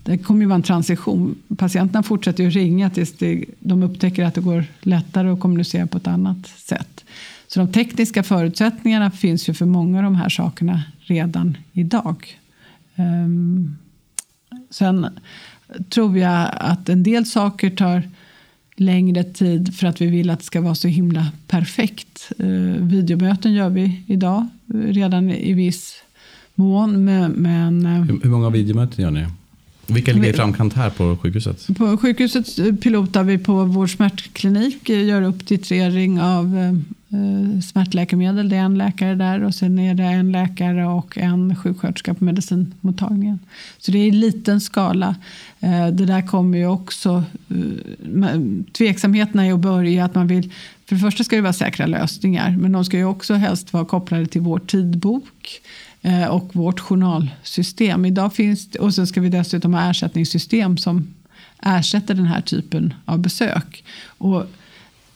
det 0.04 0.18
kommer 0.18 0.42
ju 0.42 0.48
vara 0.48 0.56
en 0.56 0.64
transition. 0.64 1.36
Patienterna 1.58 2.04
fortsätter 2.04 2.44
ju 2.44 2.50
ringa 2.50 2.90
tills 2.90 3.14
de 3.60 3.84
upptäcker 3.84 4.26
att 4.26 4.34
det 4.34 4.42
går 4.42 4.66
lättare 4.82 5.30
att 5.30 5.40
kommunicera 5.40 5.88
på 5.88 5.98
ett 5.98 6.08
annat 6.08 6.48
sätt. 6.48 6.97
Så 7.48 7.60
de 7.60 7.72
tekniska 7.72 8.24
förutsättningarna 8.24 9.12
finns 9.12 9.50
ju 9.50 9.54
för 9.54 9.66
många 9.66 9.98
av 9.98 10.04
de 10.04 10.16
här 10.16 10.30
sakerna 10.30 10.84
redan 11.00 11.58
idag. 11.74 12.40
Ehm, 12.96 13.78
sen 14.70 15.08
tror 15.90 16.18
jag 16.18 16.50
att 16.54 16.90
en 16.90 17.04
del 17.04 17.26
saker 17.26 17.70
tar 17.70 18.04
längre 18.76 19.24
tid 19.24 19.76
för 19.76 19.88
att 19.88 20.02
vi 20.02 20.08
vill 20.08 20.30
att 20.30 20.40
det 20.40 20.46
ska 20.46 20.62
vara 20.62 20.76
så 20.76 20.88
himla 20.88 21.28
perfekt. 21.48 22.32
Ehm, 22.40 22.88
videomöten 22.88 23.54
gör 23.54 23.70
vi 23.70 24.04
idag 24.08 24.48
redan 24.66 25.30
i 25.30 25.54
viss 25.54 25.96
mån. 26.56 27.06
Men, 27.06 27.32
men 27.32 27.86
ehm, 27.86 28.20
hur, 28.24 28.30
många 28.30 28.50
videomöten 28.50 29.04
gör 29.04 29.12
ni? 29.12 29.26
Vilka 29.88 30.14
ligger 30.14 30.30
i 30.30 30.34
framkant 30.34 30.74
här 30.74 30.90
på 30.90 31.18
sjukhuset? 31.18 31.68
På 31.78 31.98
sjukhuset 31.98 32.82
pilotar 32.82 33.24
vi 33.24 33.38
på 33.38 33.64
vår 33.64 33.88
smärtklinik. 33.88 34.90
Gör 34.90 35.22
upp 35.22 35.46
titrering 35.46 36.22
av 36.22 36.58
eh, 36.58 37.60
smärtläkemedel. 37.62 38.50
Det 38.50 38.56
är 38.56 38.62
en 38.62 38.78
läkare 38.78 39.16
där 39.16 39.44
och 39.44 39.56
sen 39.56 39.80
är 39.80 39.94
det 39.94 40.04
en 40.04 40.32
läkare 40.32 40.88
och 40.88 41.18
en 41.18 41.56
sjuksköterska 41.56 42.14
på 42.14 42.24
medicinmottagningen. 42.24 43.40
Så 43.78 43.92
det 43.92 43.98
är 43.98 44.08
i 44.08 44.12
liten 44.12 44.62
skala. 44.62 45.16
Eh, 45.60 45.88
det 45.88 46.06
där 46.06 46.28
kommer 46.28 46.58
ju 46.58 46.68
också... 46.68 47.24
Eh, 47.50 48.42
tveksamheterna 48.72 49.46
är 49.46 49.54
att 49.54 49.60
börja 49.60 50.06
att 50.06 50.16
man 50.16 50.28
vill... 50.28 50.52
För 50.86 50.96
det 50.96 51.02
första 51.02 51.24
ska 51.24 51.36
det 51.36 51.42
vara 51.42 51.54
säkra 51.54 51.86
lösningar 51.86 52.58
men 52.60 52.72
de 52.72 52.86
ska 52.86 52.98
ju 52.98 53.06
också 53.06 53.34
helst 53.34 53.74
vara 53.74 53.86
kopplade 53.86 54.26
till 54.26 54.42
vår 54.42 54.60
tidbok 54.60 55.62
eh, 55.64 55.87
Eh, 56.08 56.28
och 56.28 56.56
vårt 56.56 56.80
journalsystem. 56.80 58.06
Idag 58.06 58.34
finns, 58.34 58.76
och 58.76 58.94
sen 58.94 59.08
ska 59.08 59.22
vi 59.22 59.30
dessutom 59.30 59.74
ha 59.74 59.90
ersättningssystem 59.90 60.78
som 60.78 61.14
ersätter 61.62 62.14
den 62.14 62.26
här 62.26 62.42
typen 62.42 62.94
av 63.06 63.20
besök. 63.20 63.84
Och 64.08 64.46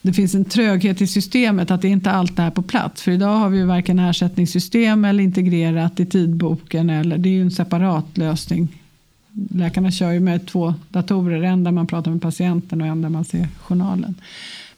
det 0.02 0.14
finns 0.14 0.36
en 0.36 0.46
tröghet 0.46 1.02
i 1.02 1.08
systemet 1.08 1.72
att 1.72 1.82
det 1.82 1.88
inte 1.88 2.12
allt 2.12 2.40
är 2.40 2.50
på 2.50 2.62
plats. 2.62 3.02
För 3.02 3.12
idag 3.12 3.36
har 3.36 3.50
vi 3.50 3.64
varken 3.64 4.00
ersättningssystem 4.00 5.06
eller 5.06 5.24
integrerat 5.24 6.00
i 6.00 6.06
tidboken. 6.06 6.90
Eller, 6.90 7.18
det 7.18 7.30
är 7.30 7.34
ju 7.34 7.42
en 7.42 7.52
separat 7.52 8.18
lösning. 8.18 8.68
Läkarna 9.52 9.92
kör 9.92 10.12
ju 10.12 10.20
med 10.20 10.48
två 10.48 10.74
datorer. 10.90 11.44
En 11.44 11.64
där 11.64 11.72
man 11.72 11.88
pratar 11.88 12.12
med 12.12 12.22
patienten 12.22 12.82
och 12.82 12.88
en 12.88 13.02
där 13.02 13.10
man 13.10 13.26
ser 13.26 13.48
journalen. 13.64 14.16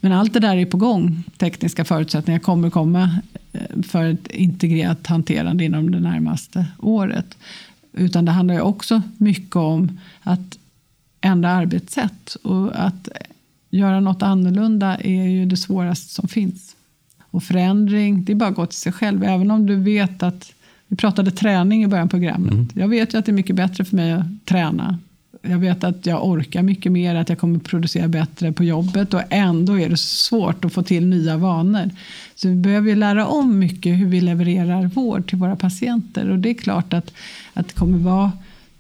Men 0.04 0.12
allt 0.12 0.34
det 0.34 0.40
där 0.40 0.56
är 0.56 0.66
på 0.66 0.78
gång. 0.78 1.24
Tekniska 1.38 1.86
förutsättningar 1.86 2.40
kommer 2.40 2.70
komma 2.70 3.10
eh, 3.54 3.82
för 3.84 4.06
ett 4.06 4.28
integrerat 4.28 5.08
hanterande 5.08 5.64
inom 5.64 5.92
det 5.92 6.00
närmaste 6.00 6.66
året. 6.80 7.38
Utan 7.94 8.26
det 8.26 8.32
handlar 8.32 8.56
ju 8.56 8.62
också 8.62 9.02
mycket 9.18 9.56
om 9.56 10.00
att 10.22 10.58
ändra 11.22 11.52
arbetssätt 11.52 12.36
och 12.36 12.86
att 12.86 13.10
göra 13.70 14.00
något 14.00 14.22
annorlunda 14.22 14.98
är 14.98 15.28
ju 15.28 15.46
det 15.46 15.58
svåraste 15.58 16.14
som 16.14 16.28
finns. 16.28 16.76
Och 17.22 17.44
förändring, 17.44 18.24
det 18.24 18.32
är 18.32 18.36
bara 18.36 18.50
att 18.50 18.56
gå 18.56 18.66
till 18.66 18.80
sig 18.80 18.92
själv. 18.92 19.24
Även 19.24 19.52
om 19.52 19.66
du 19.66 19.76
vet 19.76 20.24
att, 20.24 20.54
vi 20.88 20.96
pratade 20.96 21.32
träning 21.32 21.84
i 21.84 21.88
början 21.88 22.06
av 22.06 22.10
programmet. 22.10 22.54
Mm. 22.54 22.70
Jag 22.74 22.88
vet 22.88 23.14
ju 23.14 23.18
att 23.18 23.26
det 23.26 23.32
är 23.32 23.34
mycket 23.34 23.56
bättre 23.56 23.86
för 23.86 23.96
mig 23.96 24.12
att 24.12 24.46
träna. 24.46 25.00
Jag 25.48 25.60
vet 25.60 25.84
att 25.84 26.06
jag 26.06 26.28
orkar 26.28 26.64
mycket 26.64 26.92
mer, 26.92 27.16
att 27.16 27.30
jag 27.30 27.38
kommer 27.38 27.60
producera 27.60 28.08
bättre 28.08 28.52
på 28.52 28.64
jobbet 28.64 29.14
och 29.14 29.22
ändå 29.30 29.80
är 29.80 29.90
det 29.90 29.98
svårt 29.98 30.66
att 30.66 30.74
få 30.74 30.84
till 30.84 31.06
nya 31.06 31.38
vanor. 31.38 31.90
Så 32.36 32.50
vi 32.50 32.56
behöver 32.56 32.96
lära 32.96 33.28
om 33.28 33.60
mycket 33.60 34.00
hur 34.00 34.06
vi 34.06 34.22
levererar 34.22 34.86
vård 34.86 35.30
till 35.30 35.38
våra 35.38 35.56
patienter 35.56 36.30
och 36.30 36.40
det 36.40 36.50
är 36.50 36.54
klart 36.54 36.94
att, 36.94 37.14
att 37.54 37.68
det 37.68 37.74
kommer 37.74 37.98
vara 37.98 38.32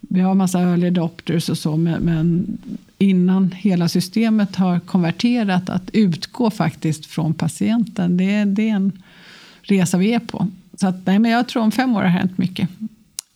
vi 0.10 0.22
har 0.22 0.36
massa 0.36 0.60
early 0.60 0.88
adopters 0.88 1.50
och 1.50 1.58
så, 1.58 1.78
men, 1.78 2.02
men 2.02 2.58
innan 2.98 3.52
hela 3.52 3.90
systemet 3.90 4.56
har 4.56 4.80
konverterat 4.80 5.70
att 5.70 5.90
utgå 5.94 6.52
faktiskt 6.52 7.06
från 7.06 7.34
patienten. 7.34 8.18
Det, 8.18 8.46
det 8.46 8.70
är 8.70 8.76
en 8.76 8.92
resa 9.62 9.98
vi 9.98 10.14
är 10.14 10.20
på. 10.20 10.48
Så 10.80 10.88
att, 10.88 11.06
nej, 11.06 11.20
men 11.20 11.32
jag 11.32 11.48
tror 11.48 11.64
om 11.64 11.72
fem 11.72 11.96
år 11.96 12.02
har 12.02 12.08
hänt 12.08 12.38
mycket. 12.38 12.70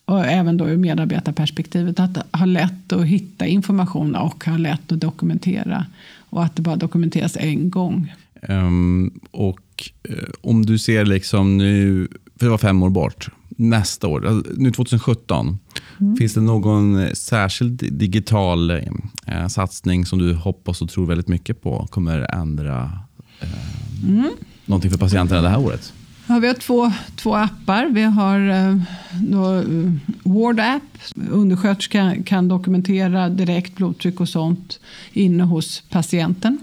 Och 0.08 0.26
även 0.26 0.56
då 0.56 0.68
ur 0.68 0.76
medarbetarperspektivet 0.76 2.00
att 2.00 2.16
ha 2.32 2.46
lätt 2.46 2.92
att 2.92 3.04
hitta 3.04 3.46
information 3.46 4.14
och 4.14 4.44
ha 4.44 4.56
lätt 4.56 4.92
att 4.92 5.00
dokumentera. 5.00 5.86
Och 6.30 6.44
att 6.44 6.56
det 6.56 6.62
bara 6.62 6.76
dokumenteras 6.76 7.36
en 7.36 7.70
gång. 7.70 8.14
Um, 8.48 9.20
och 9.30 9.90
uh, 10.10 10.16
om 10.40 10.66
du 10.66 10.78
ser 10.78 11.04
liksom 11.04 11.58
nu, 11.58 12.08
för 12.36 12.46
det 12.46 12.50
var 12.50 12.58
fem 12.58 12.82
år 12.82 12.90
bort, 12.90 13.28
nästa 13.48 14.08
år, 14.08 14.26
alltså, 14.26 14.52
nu 14.56 14.70
2017, 14.70 15.58
mm. 16.00 16.16
finns 16.16 16.34
det 16.34 16.40
någon 16.40 17.16
särskild 17.16 17.92
digital 17.92 18.70
eh, 18.70 19.46
satsning 19.48 20.06
som 20.06 20.18
du 20.18 20.34
hoppas 20.34 20.82
och 20.82 20.90
tror 20.90 21.06
väldigt 21.06 21.28
mycket 21.28 21.62
på 21.62 21.86
kommer 21.90 22.34
ändra 22.34 23.00
eh, 23.40 24.08
mm. 24.08 24.30
någonting 24.64 24.90
för 24.90 24.98
patienterna 24.98 25.42
det 25.42 25.48
här 25.48 25.60
året? 25.60 25.92
Ja, 26.28 26.38
vi 26.38 26.46
har 26.46 26.54
två, 26.54 26.92
två 27.16 27.34
appar. 27.34 27.86
Vi 27.86 28.02
har 28.02 28.48
eh, 28.48 28.76
då, 29.12 29.54
eh, 29.54 29.92
Ward 30.22 30.60
App. 30.60 30.82
Undersköterskan 31.30 32.22
kan 32.22 32.48
dokumentera 32.48 33.28
direkt 33.28 33.76
blodtryck 33.76 34.20
och 34.20 34.28
sånt 34.28 34.80
inne 35.12 35.44
hos 35.44 35.82
patienten 35.88 36.58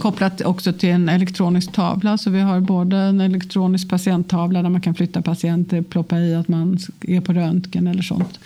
kopplat 0.00 0.40
också 0.40 0.72
till 0.72 0.88
en 0.88 1.08
elektronisk 1.08 1.72
tavla. 1.72 2.18
Så 2.18 2.30
vi 2.30 2.40
har 2.40 2.60
både 2.60 2.96
en 2.96 3.20
elektronisk 3.20 3.88
patienttavla 3.88 4.62
där 4.62 4.70
man 4.70 4.80
kan 4.80 4.94
flytta 4.94 5.22
patienter, 5.22 5.82
ploppa 5.82 6.18
i 6.18 6.34
att 6.34 6.48
man 6.48 6.78
är 7.00 7.20
på 7.20 7.32
röntgen 7.32 7.86
eller 7.86 8.02
sånt. 8.02 8.40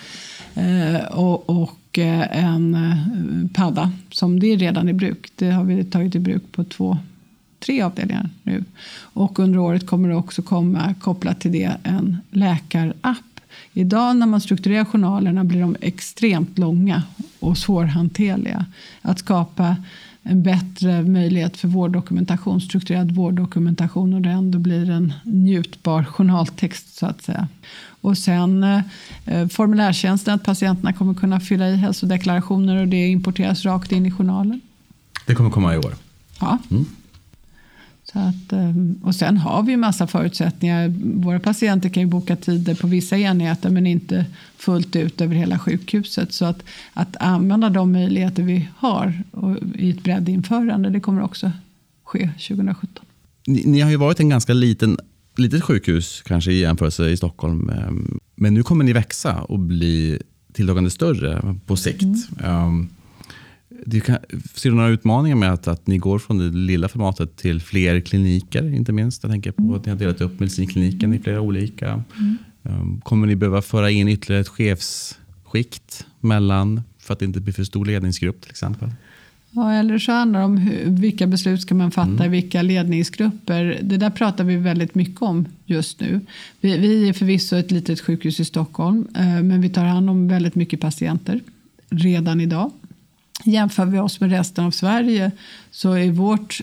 Eh, 0.54 1.04
och, 1.04 1.50
och 1.50 1.98
eh, 1.98 2.44
en 2.44 2.74
eh, 2.74 3.50
padda 3.54 3.92
som 4.10 4.40
det 4.40 4.52
är 4.52 4.56
redan 4.56 4.88
i 4.88 4.92
bruk. 4.92 5.32
Det 5.36 5.50
har 5.50 5.64
vi 5.64 5.84
tagit 5.84 6.14
i 6.14 6.18
bruk 6.18 6.52
på 6.52 6.64
två, 6.64 6.98
tre 7.66 7.82
avdelningar 7.82 8.30
nu. 8.42 8.64
Och 8.96 9.38
under 9.38 9.58
året 9.58 9.86
kommer 9.86 10.08
det 10.08 10.14
också 10.14 10.42
komma 10.42 10.94
kopplat 11.00 11.40
till 11.40 11.52
det 11.52 11.76
en 11.82 12.18
läkarapp. 12.30 13.18
Idag 13.72 14.16
när 14.16 14.26
man 14.26 14.40
strukturerar 14.40 14.84
journalerna 14.84 15.44
blir 15.44 15.60
de 15.60 15.76
extremt 15.80 16.58
långa 16.58 17.02
och 17.40 17.58
svårhanterliga. 17.58 18.66
Att 19.02 19.18
skapa 19.18 19.76
en 20.22 20.42
bättre 20.42 21.02
möjlighet 21.02 21.56
för 21.56 21.68
vårddokumentation, 21.68 22.60
strukturerad 22.60 23.12
vårddokumentation 23.12 24.14
och 24.14 24.20
det 24.20 24.30
ändå 24.30 24.58
blir 24.58 24.90
en 24.90 25.12
njutbar 25.24 26.04
journaltext 26.04 26.96
så 26.96 27.06
att 27.06 27.22
säga. 27.22 27.48
Och 28.00 28.18
sen 28.18 28.64
eh, 29.26 29.48
formulärtjänsten, 29.48 30.34
att 30.34 30.44
patienterna 30.44 30.92
kommer 30.92 31.14
kunna 31.14 31.40
fylla 31.40 31.68
i 31.68 31.76
hälsodeklarationer 31.76 32.80
och 32.80 32.88
det 32.88 33.06
importeras 33.08 33.64
rakt 33.64 33.92
in 33.92 34.06
i 34.06 34.10
journalen. 34.10 34.60
Det 35.26 35.34
kommer 35.34 35.50
komma 35.50 35.74
i 35.74 35.78
år? 35.78 35.94
Ja. 36.40 36.58
Mm. 36.70 36.86
Att, 38.16 38.52
ehm, 38.52 39.00
och 39.02 39.14
sen 39.14 39.36
har 39.36 39.62
vi 39.62 39.70
ju 39.70 39.76
massa 39.76 40.06
förutsättningar. 40.06 40.88
Våra 41.04 41.40
patienter 41.40 41.88
kan 41.88 42.02
ju 42.02 42.06
boka 42.06 42.36
tider 42.36 42.74
på 42.74 42.86
vissa 42.86 43.18
enheter 43.18 43.70
men 43.70 43.86
inte 43.86 44.24
fullt 44.56 44.96
ut 44.96 45.20
över 45.20 45.34
hela 45.34 45.58
sjukhuset. 45.58 46.32
Så 46.32 46.44
att, 46.44 46.62
att 46.92 47.16
använda 47.20 47.70
de 47.70 47.92
möjligheter 47.92 48.42
vi 48.42 48.68
har 48.76 49.22
i 49.74 49.90
ett 49.90 50.02
breddinförande 50.02 50.90
det 50.90 51.00
kommer 51.00 51.22
också 51.22 51.52
ske 52.04 52.30
2017. 52.48 53.04
Ni, 53.46 53.62
ni 53.66 53.80
har 53.80 53.90
ju 53.90 53.96
varit 53.96 54.20
en 54.20 54.28
ganska 54.28 54.52
liten 54.52 54.98
litet 55.36 55.64
sjukhus 55.64 56.22
kanske 56.26 56.52
i 56.52 56.60
jämförelse 56.60 57.08
i 57.08 57.16
Stockholm. 57.16 57.70
Ehm, 57.70 58.18
men 58.34 58.54
nu 58.54 58.62
kommer 58.62 58.84
ni 58.84 58.92
växa 58.92 59.42
och 59.42 59.58
bli 59.58 60.22
tilltagande 60.52 60.90
större 60.90 61.56
på 61.66 61.76
sikt. 61.76 62.02
Mm. 62.02 62.66
Um, 62.66 62.88
du 63.86 64.00
kan, 64.00 64.18
ser 64.54 64.70
du 64.70 64.76
några 64.76 64.88
utmaningar 64.88 65.36
med 65.36 65.52
att, 65.52 65.68
att 65.68 65.86
ni 65.86 65.98
går 65.98 66.18
från 66.18 66.38
det 66.38 66.58
lilla 66.58 66.88
formatet 66.88 67.36
till 67.36 67.60
fler 67.60 68.00
kliniker? 68.00 68.74
Inte 68.74 68.92
minst. 68.92 69.22
Jag 69.22 69.32
tänker 69.32 69.52
på 69.52 69.62
mm. 69.62 69.74
att 69.74 69.86
ni 69.86 69.92
har 69.92 69.98
delat 69.98 70.20
upp 70.20 70.40
medicinkliniken 70.40 71.14
i 71.14 71.18
flera 71.18 71.40
olika. 71.40 72.02
Mm. 72.18 72.36
Um, 72.62 73.00
kommer 73.00 73.26
ni 73.26 73.36
behöva 73.36 73.62
föra 73.62 73.90
in 73.90 74.08
ytterligare 74.08 74.40
ett 74.40 74.48
chefsskikt 74.48 76.06
mellan 76.20 76.82
för 76.98 77.12
att 77.12 77.18
det 77.18 77.24
inte 77.24 77.40
blir 77.40 77.54
för 77.54 77.64
stor 77.64 77.84
ledningsgrupp 77.84 78.40
till 78.40 78.50
exempel? 78.50 78.88
Ja, 79.50 79.72
eller 79.72 79.98
så 79.98 80.12
handlar 80.12 80.40
det 80.40 80.44
om 80.44 80.56
hur, 80.56 80.84
vilka 80.90 81.26
beslut 81.26 81.60
ska 81.60 81.74
man 81.74 81.90
fatta 81.90 82.10
mm. 82.10 82.24
i 82.24 82.28
vilka 82.28 82.62
ledningsgrupper. 82.62 83.78
Det 83.82 83.96
där 83.96 84.10
pratar 84.10 84.44
vi 84.44 84.56
väldigt 84.56 84.94
mycket 84.94 85.22
om 85.22 85.46
just 85.66 86.00
nu. 86.00 86.20
Vi, 86.60 86.78
vi 86.78 87.08
är 87.08 87.12
förvisso 87.12 87.56
ett 87.56 87.70
litet 87.70 88.00
sjukhus 88.00 88.40
i 88.40 88.44
Stockholm, 88.44 89.08
eh, 89.16 89.42
men 89.42 89.60
vi 89.60 89.68
tar 89.68 89.84
hand 89.84 90.10
om 90.10 90.28
väldigt 90.28 90.54
mycket 90.54 90.80
patienter 90.80 91.40
redan 91.90 92.40
idag. 92.40 92.70
Jämför 93.42 93.86
vi 93.86 93.98
oss 93.98 94.20
med 94.20 94.30
resten 94.30 94.64
av 94.64 94.70
Sverige 94.70 95.30
så 95.70 95.92
är 95.92 96.10
vårt... 96.10 96.60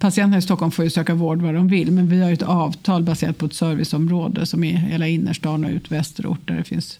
Patienterna 0.00 0.38
i 0.38 0.42
Stockholm 0.42 0.70
får 0.70 0.84
ju 0.84 0.90
söka 0.90 1.14
vård 1.14 1.42
var 1.42 1.52
de 1.52 1.68
vill 1.68 1.92
men 1.92 2.08
vi 2.08 2.22
har 2.22 2.32
ett 2.32 2.42
avtal 2.42 3.02
baserat 3.02 3.38
på 3.38 3.46
ett 3.46 3.54
serviceområde 3.54 4.46
som 4.46 4.64
är 4.64 4.76
hela 4.76 5.08
innerstan 5.08 5.64
och 5.64 5.70
ut 5.70 5.90
västerort 5.90 6.48
där 6.48 6.54
det 6.54 6.64
finns 6.64 6.98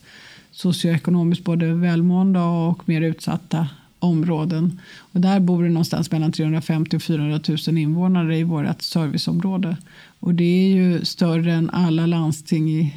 socioekonomiskt 0.51 1.45
både 1.45 1.75
välmående 1.75 2.41
och 2.41 2.89
mer 2.89 3.01
utsatta 3.01 3.69
områden. 3.99 4.81
Och 4.99 5.21
där 5.21 5.41
bor 5.41 5.63
det 5.63 5.69
någonstans 5.69 6.11
mellan 6.11 6.33
350 6.33 6.97
och 6.97 7.03
400 7.03 7.41
000 7.69 7.79
invånare 7.79 8.39
i 8.39 8.43
vårt 8.43 8.83
serviceområde. 8.83 9.77
Och 10.21 10.35
det 10.35 10.45
är 10.45 10.77
ju 10.77 11.05
större 11.05 11.53
än 11.53 11.71
alla 11.71 12.07
landsting 12.07 12.71
i 12.71 12.95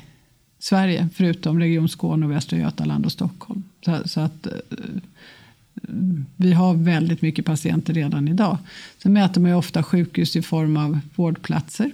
Sverige 0.59 1.09
förutom 1.13 1.59
Region 1.59 1.89
Skåne, 1.89 2.25
och 2.25 2.31
Västra 2.31 2.57
Götaland 2.57 3.05
och 3.05 3.11
Stockholm. 3.11 3.63
Så, 3.85 3.97
så 4.05 4.19
att 4.19 4.47
eh, 4.47 4.53
vi 6.35 6.53
har 6.53 6.73
väldigt 6.73 7.21
mycket 7.21 7.45
patienter 7.45 7.93
redan 7.93 8.27
idag. 8.27 8.57
Sen 9.03 9.13
mäter 9.13 9.41
man 9.41 9.51
ju 9.51 9.57
ofta 9.57 9.83
sjukhus 9.83 10.35
i 10.35 10.41
form 10.41 10.77
av 10.77 10.99
vårdplatser. 11.15 11.91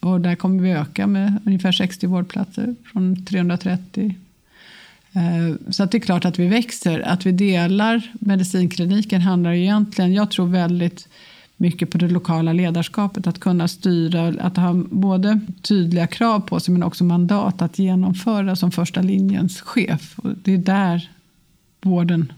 Och 0.00 0.20
där 0.20 0.34
kommer 0.34 0.62
vi 0.62 0.70
öka 0.70 1.06
med 1.06 1.38
ungefär 1.46 1.72
60 1.72 2.06
vårdplatser 2.06 2.74
från 2.92 3.24
330. 3.24 4.14
Eh, 5.12 5.70
så 5.70 5.82
att 5.82 5.90
det 5.90 5.98
är 5.98 6.00
klart 6.00 6.24
att 6.24 6.38
vi 6.38 6.48
växer. 6.48 7.00
Att 7.00 7.26
vi 7.26 7.32
delar 7.32 8.12
medicinkliniken 8.12 9.20
handlar 9.20 9.52
egentligen, 9.52 10.12
jag 10.12 10.30
tror 10.30 10.46
väldigt 10.46 11.08
mycket 11.56 11.90
på 11.90 11.98
det 11.98 12.08
lokala 12.08 12.52
ledarskapet. 12.52 13.26
Att 13.26 13.40
kunna 13.40 13.68
styra, 13.68 14.34
att 14.40 14.56
ha 14.56 14.74
både 14.74 15.40
tydliga 15.62 16.06
krav 16.06 16.40
på 16.40 16.60
sig 16.60 16.72
men 16.72 16.82
också 16.82 17.04
mandat 17.04 17.62
att 17.62 17.78
genomföra 17.78 18.56
som 18.56 18.70
första 18.70 19.02
linjens 19.02 19.60
chef. 19.60 20.18
Och 20.18 20.30
det 20.42 20.54
är 20.54 20.58
där 20.58 21.10
vården 21.80 22.32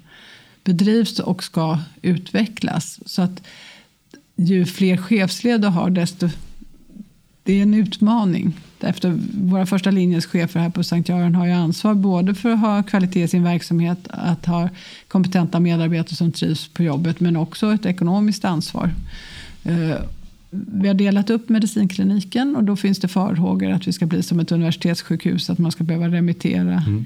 bedrivs 0.65 1.19
och 1.19 1.45
ska 1.45 1.79
utvecklas. 2.03 3.01
Så 3.07 3.23
att 3.23 3.43
ju 4.37 4.65
fler 4.65 4.97
chefsled 4.97 5.61
du 5.61 5.69
har 5.69 5.91
desto 5.91 6.29
det 7.45 7.59
är 7.59 7.63
en 7.63 7.75
utmaning. 7.75 8.53
Efter 8.81 9.19
våra 9.35 9.67
första 9.67 9.91
linjens 9.91 10.27
chefer 10.27 10.61
här 10.61 10.71
på 10.71 10.85
Sankt 10.85 11.09
Göran 11.09 11.35
har 11.35 11.47
ju 11.47 11.53
ansvar 11.53 11.95
både 11.95 12.35
för 12.35 12.51
att 12.51 12.61
ha 12.61 12.83
kvalitet 12.83 13.23
i 13.23 13.29
sin 13.29 13.45
verksamhet, 13.45 13.99
att 14.09 14.47
ha 14.47 14.69
kompetenta 15.09 15.61
medarbetare 15.61 16.17
som 16.17 16.33
trivs 16.33 16.69
på 16.69 16.83
jobbet, 16.83 17.21
men 17.21 17.37
också 17.37 17.75
ett 17.75 17.87
ekonomiskt 17.87 18.45
ansvar. 18.45 18.91
Eh, 19.65 19.97
vi 20.51 20.89
har 20.89 20.95
delat 20.95 21.31
upp 21.31 21.49
medicinkliniken 21.49 22.57
och 22.57 22.65
då 22.65 22.77
finns 22.77 22.99
det 22.99 23.09
farhågor 23.09 23.71
att 23.71 23.89
vi 23.89 23.93
ska 23.93 24.07
bli 24.07 24.23
som 24.23 24.41
ett 24.41 24.53
universitetssjukhus, 24.53 25.51
att 25.51 25.59
man 25.59 25.73
ska 25.73 25.85
behöva 25.85 26.09
remittera 26.09 26.83
mm 26.87 27.05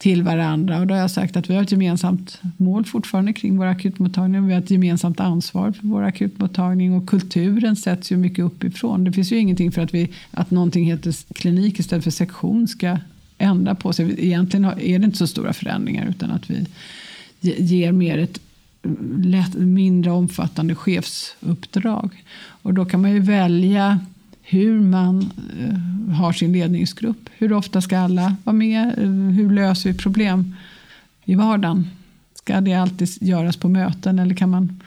till 0.00 0.22
varandra. 0.22 0.80
Och 0.80 0.86
då 0.86 0.94
har 0.94 1.00
jag 1.00 1.10
sagt 1.10 1.36
att 1.36 1.50
vi 1.50 1.54
har 1.54 1.62
ett 1.62 1.72
gemensamt 1.72 2.40
mål 2.56 2.84
fortfarande 2.84 3.32
kring 3.32 3.56
vår 3.56 3.66
akutmottagning. 3.66 4.46
Vi 4.46 4.52
har 4.52 4.60
ett 4.60 4.70
gemensamt 4.70 5.20
ansvar 5.20 5.72
för 5.72 5.86
vår 5.86 6.02
akutmottagning 6.02 6.94
och 6.94 7.08
kulturen 7.08 7.76
sätts 7.76 8.12
ju 8.12 8.16
mycket 8.16 8.44
uppifrån. 8.44 9.04
Det 9.04 9.12
finns 9.12 9.32
ju 9.32 9.36
ingenting 9.36 9.72
för 9.72 9.82
att, 9.82 9.94
vi, 9.94 10.10
att 10.30 10.50
någonting 10.50 10.84
heter 10.84 11.34
klinik 11.34 11.78
istället 11.78 12.04
för 12.04 12.10
sektion 12.10 12.68
ska 12.68 12.98
ändra 13.38 13.74
på 13.74 13.92
sig. 13.92 14.14
Egentligen 14.18 14.64
är 14.64 14.98
det 14.98 15.04
inte 15.04 15.18
så 15.18 15.26
stora 15.26 15.52
förändringar 15.52 16.06
utan 16.06 16.30
att 16.30 16.50
vi 16.50 16.66
ger 17.40 17.92
mer 17.92 18.18
ett 18.18 18.40
lätt, 19.16 19.54
mindre 19.54 20.10
omfattande 20.10 20.74
chefsuppdrag. 20.74 22.24
Och 22.62 22.74
då 22.74 22.84
kan 22.84 23.02
man 23.02 23.12
ju 23.12 23.20
välja 23.20 24.00
hur 24.50 24.80
man 24.80 25.30
eh, 25.60 26.14
har 26.14 26.32
sin 26.32 26.52
ledningsgrupp. 26.52 27.28
Hur 27.38 27.52
ofta 27.52 27.80
ska 27.80 27.98
alla 27.98 28.36
vara 28.44 28.56
med? 28.56 28.98
Eh, 28.98 29.10
hur 29.10 29.50
löser 29.50 29.92
vi 29.92 29.98
problem 29.98 30.56
i 31.24 31.34
vardagen? 31.34 31.88
Ska 32.34 32.60
det 32.60 32.74
alltid 32.74 33.08
göras 33.20 33.56
på 33.56 33.68
möten 33.68 34.18
eller 34.18 34.34
kan 34.34 34.50
man 34.50 34.80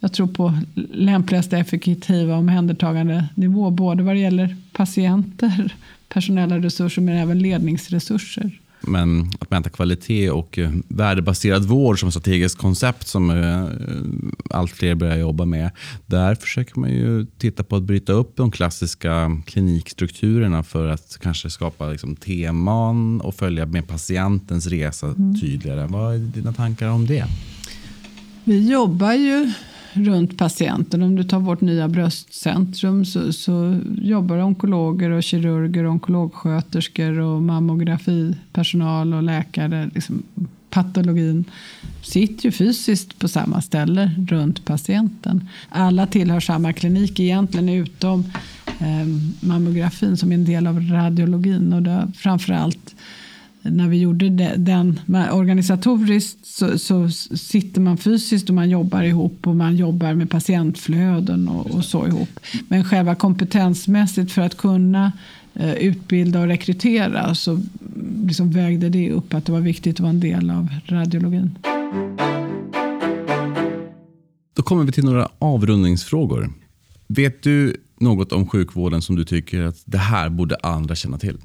jag 0.00 0.12
tror 0.12 0.26
på 0.26 0.58
lämpligaste 0.74 1.58
effektiva 1.58 2.36
omhändertagande 2.36 3.28
nivå 3.34 3.70
både 3.70 4.02
vad 4.02 4.14
det 4.14 4.20
gäller 4.20 4.56
patienter, 4.72 5.74
personella 6.08 6.58
resurser 6.58 7.02
men 7.02 7.16
även 7.16 7.38
ledningsresurser. 7.38 8.60
Men 8.82 9.32
att 9.38 9.50
mäta 9.50 9.70
kvalitet 9.70 10.30
och 10.30 10.58
eh, 10.58 10.70
värdebaserad 10.88 11.64
vård 11.64 12.00
som 12.00 12.10
strategiskt 12.10 12.58
koncept 12.58 13.08
som 13.08 13.30
eh, 13.30 13.66
allt 14.50 14.70
fler 14.70 14.94
börjar 14.94 15.16
jobba 15.16 15.44
med. 15.44 15.70
Där 16.06 16.34
försöker 16.34 16.80
man 16.80 16.90
ju 16.90 17.26
titta 17.38 17.62
på 17.62 17.76
att 17.76 17.82
bryta 17.82 18.12
upp 18.12 18.36
de 18.36 18.50
klassiska 18.50 19.40
klinikstrukturerna 19.46 20.62
för 20.62 20.88
att 20.88 21.18
kanske 21.22 21.50
skapa 21.50 21.88
liksom 21.88 22.16
teman 22.16 23.20
och 23.20 23.34
följa 23.34 23.66
med 23.66 23.88
patientens 23.88 24.66
resa 24.66 25.06
mm. 25.06 25.40
tydligare. 25.40 25.86
Vad 25.86 26.14
är 26.14 26.18
dina 26.18 26.52
tankar 26.52 26.88
om 26.88 27.06
det? 27.06 27.24
Vi 28.44 28.70
jobbar 28.70 29.12
ju 29.12 29.52
runt 29.92 30.38
patienten. 30.38 31.02
Om 31.02 31.16
du 31.16 31.24
tar 31.24 31.38
vårt 31.38 31.60
nya 31.60 31.88
bröstcentrum 31.88 33.04
så, 33.04 33.32
så 33.32 33.80
jobbar 34.02 34.38
onkologer 34.38 35.10
och 35.10 35.22
kirurger, 35.22 35.86
onkologsköterskor 35.86 37.18
och 37.18 37.42
mammografipersonal 37.42 39.14
och 39.14 39.22
läkare. 39.22 39.90
Liksom, 39.94 40.22
patologin 40.70 41.44
sitter 42.02 42.44
ju 42.44 42.50
fysiskt 42.50 43.18
på 43.18 43.28
samma 43.28 43.62
ställe 43.62 44.10
runt 44.28 44.64
patienten. 44.64 45.48
Alla 45.68 46.06
tillhör 46.06 46.40
samma 46.40 46.72
klinik 46.72 47.20
egentligen 47.20 47.68
utom 47.68 48.24
eh, 48.66 49.06
mammografin 49.40 50.16
som 50.16 50.30
är 50.30 50.34
en 50.34 50.44
del 50.44 50.66
av 50.66 50.80
radiologin. 50.80 51.72
Och 51.72 51.82
det 51.82 52.12
framförallt 52.16 52.94
när 53.62 53.88
vi 53.88 53.98
gjorde 53.98 54.28
den, 54.56 55.00
organisatoriskt 55.32 56.46
så, 56.46 56.78
så, 56.78 57.08
sitter 57.36 57.80
man 57.80 57.98
fysiskt 57.98 58.48
och 58.48 58.54
man 58.54 58.70
jobbar 58.70 59.02
ihop 59.02 59.46
och 59.46 59.56
man 59.56 59.76
jobbar 59.76 60.14
med 60.14 60.30
patientflöden 60.30 61.48
och, 61.48 61.70
och 61.70 61.84
så 61.84 62.06
ihop. 62.06 62.40
Men 62.68 62.84
själva 62.84 63.14
kompetensmässigt 63.14 64.32
för 64.32 64.42
att 64.42 64.56
kunna 64.56 65.12
eh, 65.54 65.74
utbilda 65.74 66.40
och 66.40 66.46
rekrytera 66.46 67.34
så 67.34 67.60
liksom 68.26 68.50
vägde 68.50 68.88
det 68.88 69.10
upp 69.10 69.34
att 69.34 69.46
det 69.46 69.52
var 69.52 69.60
viktigt 69.60 69.96
att 69.96 70.00
vara 70.00 70.10
en 70.10 70.20
del 70.20 70.50
av 70.50 70.68
radiologin. 70.86 71.58
Då 74.56 74.62
kommer 74.62 74.84
vi 74.84 74.92
till 74.92 75.04
några 75.04 75.28
avrundningsfrågor. 75.38 76.52
Vet 77.08 77.42
du 77.42 77.76
något 78.00 78.32
om 78.32 78.46
sjukvården 78.46 79.02
som 79.02 79.16
du 79.16 79.24
tycker 79.24 79.62
att 79.62 79.82
det 79.84 79.98
här 79.98 80.28
borde 80.28 80.56
andra 80.62 80.94
känna 80.94 81.18
till? 81.18 81.38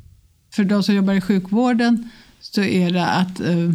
För 0.56 0.64
de 0.64 0.84
som 0.84 0.96
jobbar 0.96 1.14
i 1.14 1.22
sjukvården 1.22 2.10
så 2.40 2.62
är 2.62 2.92
det 2.92 3.06
att 3.08 3.40
eh, 3.40 3.72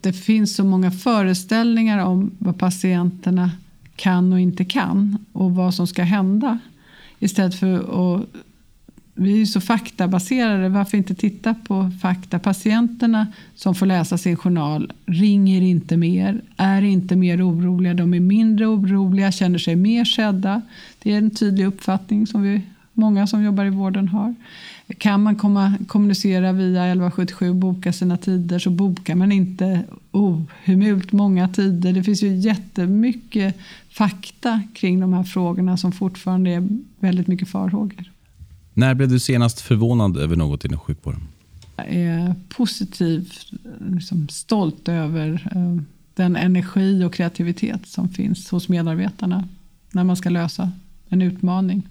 det 0.00 0.12
finns 0.12 0.56
så 0.56 0.64
många 0.64 0.90
föreställningar 0.90 2.04
om 2.04 2.30
vad 2.38 2.58
patienterna 2.58 3.50
kan 3.96 4.32
och 4.32 4.40
inte 4.40 4.64
kan 4.64 5.18
och 5.32 5.54
vad 5.54 5.74
som 5.74 5.86
ska 5.86 6.02
hända. 6.02 6.58
Istället 7.18 7.54
för 7.54 7.74
att 7.76 8.26
vi 9.14 9.32
är 9.32 9.36
ju 9.36 9.46
så 9.46 9.60
faktabaserade. 9.60 10.68
Varför 10.68 10.98
inte 10.98 11.14
titta 11.14 11.54
på 11.54 11.90
fakta? 12.02 12.38
Patienterna 12.38 13.26
som 13.54 13.74
får 13.74 13.86
läsa 13.86 14.18
sin 14.18 14.36
journal 14.36 14.92
ringer 15.06 15.62
inte 15.62 15.96
mer, 15.96 16.42
är 16.56 16.82
inte 16.82 17.16
mer 17.16 17.48
oroliga. 17.48 17.94
De 17.94 18.14
är 18.14 18.20
mindre 18.20 18.66
oroliga, 18.66 19.32
känner 19.32 19.58
sig 19.58 19.76
mer 19.76 20.04
sedda. 20.04 20.62
Det 21.02 21.12
är 21.12 21.18
en 21.18 21.30
tydlig 21.30 21.64
uppfattning 21.64 22.26
som 22.26 22.42
vi, 22.42 22.62
många 22.92 23.26
som 23.26 23.42
jobbar 23.42 23.64
i 23.64 23.70
vården 23.70 24.08
har. 24.08 24.34
Kan 24.98 25.22
man 25.22 25.36
komma, 25.36 25.74
kommunicera 25.86 26.52
via 26.52 26.84
1177 26.84 27.50
och 27.50 27.56
boka 27.56 27.92
sina 27.92 28.16
tider 28.16 28.58
så 28.58 28.70
bokar 28.70 29.14
man 29.14 29.32
inte 29.32 29.84
ohemult 30.10 31.12
många 31.12 31.48
tider. 31.48 31.92
Det 31.92 32.02
finns 32.02 32.22
ju 32.22 32.36
jättemycket 32.36 33.56
fakta 33.90 34.62
kring 34.74 35.00
de 35.00 35.12
här 35.12 35.22
frågorna 35.22 35.76
som 35.76 35.92
fortfarande 35.92 36.50
är 36.50 36.68
väldigt 37.00 37.26
mycket 37.26 37.48
farhågor. 37.48 38.10
När 38.74 38.94
blev 38.94 39.08
du 39.08 39.20
senast 39.20 39.60
förvånad 39.60 40.16
över 40.16 40.36
något 40.36 40.64
inom 40.64 40.78
sjukvården? 40.78 41.20
Jag 41.76 41.86
är 41.88 42.34
positivt 42.48 43.52
liksom 43.90 44.28
stolt 44.28 44.88
över 44.88 45.50
eh, 45.54 45.82
den 46.14 46.36
energi 46.36 47.04
och 47.04 47.14
kreativitet 47.14 47.86
som 47.86 48.08
finns 48.08 48.50
hos 48.50 48.68
medarbetarna 48.68 49.48
när 49.90 50.04
man 50.04 50.16
ska 50.16 50.30
lösa 50.30 50.72
en 51.08 51.22
utmaning. 51.22 51.88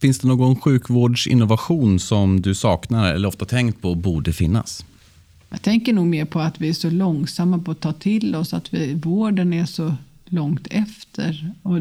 Finns 0.00 0.18
det 0.18 0.28
någon 0.28 0.56
sjukvårdsinnovation 0.56 1.98
som 1.98 2.40
du 2.40 2.54
saknar 2.54 3.14
eller 3.14 3.28
ofta 3.28 3.44
tänkt 3.44 3.82
på 3.82 3.94
borde 3.94 4.32
finnas? 4.32 4.84
Jag 5.48 5.62
tänker 5.62 5.92
nog 5.92 6.06
mer 6.06 6.24
på 6.24 6.40
att 6.40 6.60
vi 6.60 6.68
är 6.68 6.72
så 6.72 6.90
långsamma 6.90 7.58
på 7.58 7.70
att 7.70 7.80
ta 7.80 7.92
till 7.92 8.34
oss 8.34 8.54
att 8.54 8.74
vi, 8.74 8.94
vården 8.94 9.52
är 9.52 9.66
så 9.66 9.94
långt 10.24 10.66
efter. 10.70 11.52
Och 11.62 11.78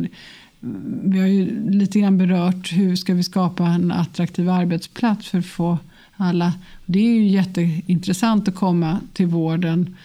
vi 1.04 1.20
har 1.20 1.28
ju 1.28 1.70
lite 1.70 2.00
grann 2.00 2.18
berört 2.18 2.74
hur 2.74 2.96
ska 2.96 3.14
vi 3.14 3.24
skapa 3.24 3.68
en 3.68 3.92
attraktiv 3.92 4.50
arbetsplats 4.50 5.28
för 5.28 5.38
att 5.38 5.46
få 5.46 5.78
alla. 6.16 6.54
Det 6.86 7.00
är 7.00 7.14
ju 7.14 7.28
jätteintressant 7.28 8.48
att 8.48 8.56
komma 8.56 9.00
till 9.14 9.28
vården 9.28 9.96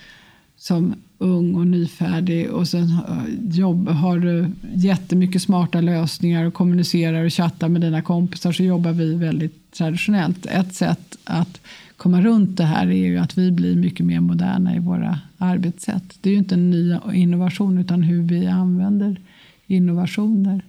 som 0.57 0.95
ung 1.21 1.55
och 1.55 1.67
nyfärdig 1.67 2.51
och 2.51 2.69
sen 2.69 2.83
eh, 2.83 3.59
jobb, 3.59 3.89
har 3.89 4.19
du 4.19 4.51
jättemycket 4.75 5.43
smarta 5.43 5.81
lösningar 5.81 6.45
och 6.45 6.55
kommunicerar 6.55 7.25
och 7.25 7.33
chattar 7.33 7.69
med 7.69 7.81
dina 7.81 8.03
kompisar 8.03 8.53
så 8.53 8.63
jobbar 8.63 8.93
vi 8.93 9.15
väldigt 9.15 9.73
traditionellt. 9.73 10.47
Ett 10.47 10.75
sätt 10.75 11.19
att 11.25 11.61
komma 11.97 12.21
runt 12.21 12.57
det 12.57 12.65
här 12.65 12.87
är 12.87 13.07
ju 13.07 13.19
att 13.19 13.39
vi 13.39 13.51
blir 13.53 13.77
mycket 13.77 14.07
mer 14.07 14.21
moderna 14.21 14.77
i 14.77 14.79
våra 14.79 15.21
arbetssätt. 15.39 16.19
Det 16.21 16.29
är 16.31 16.33
ju 16.33 16.39
inte 16.39 16.55
en 16.55 16.71
ny 16.71 16.97
innovation 17.13 17.79
utan 17.79 18.03
hur 18.03 18.23
vi 18.23 18.47
använder 18.47 19.21
innovationer. 19.67 20.65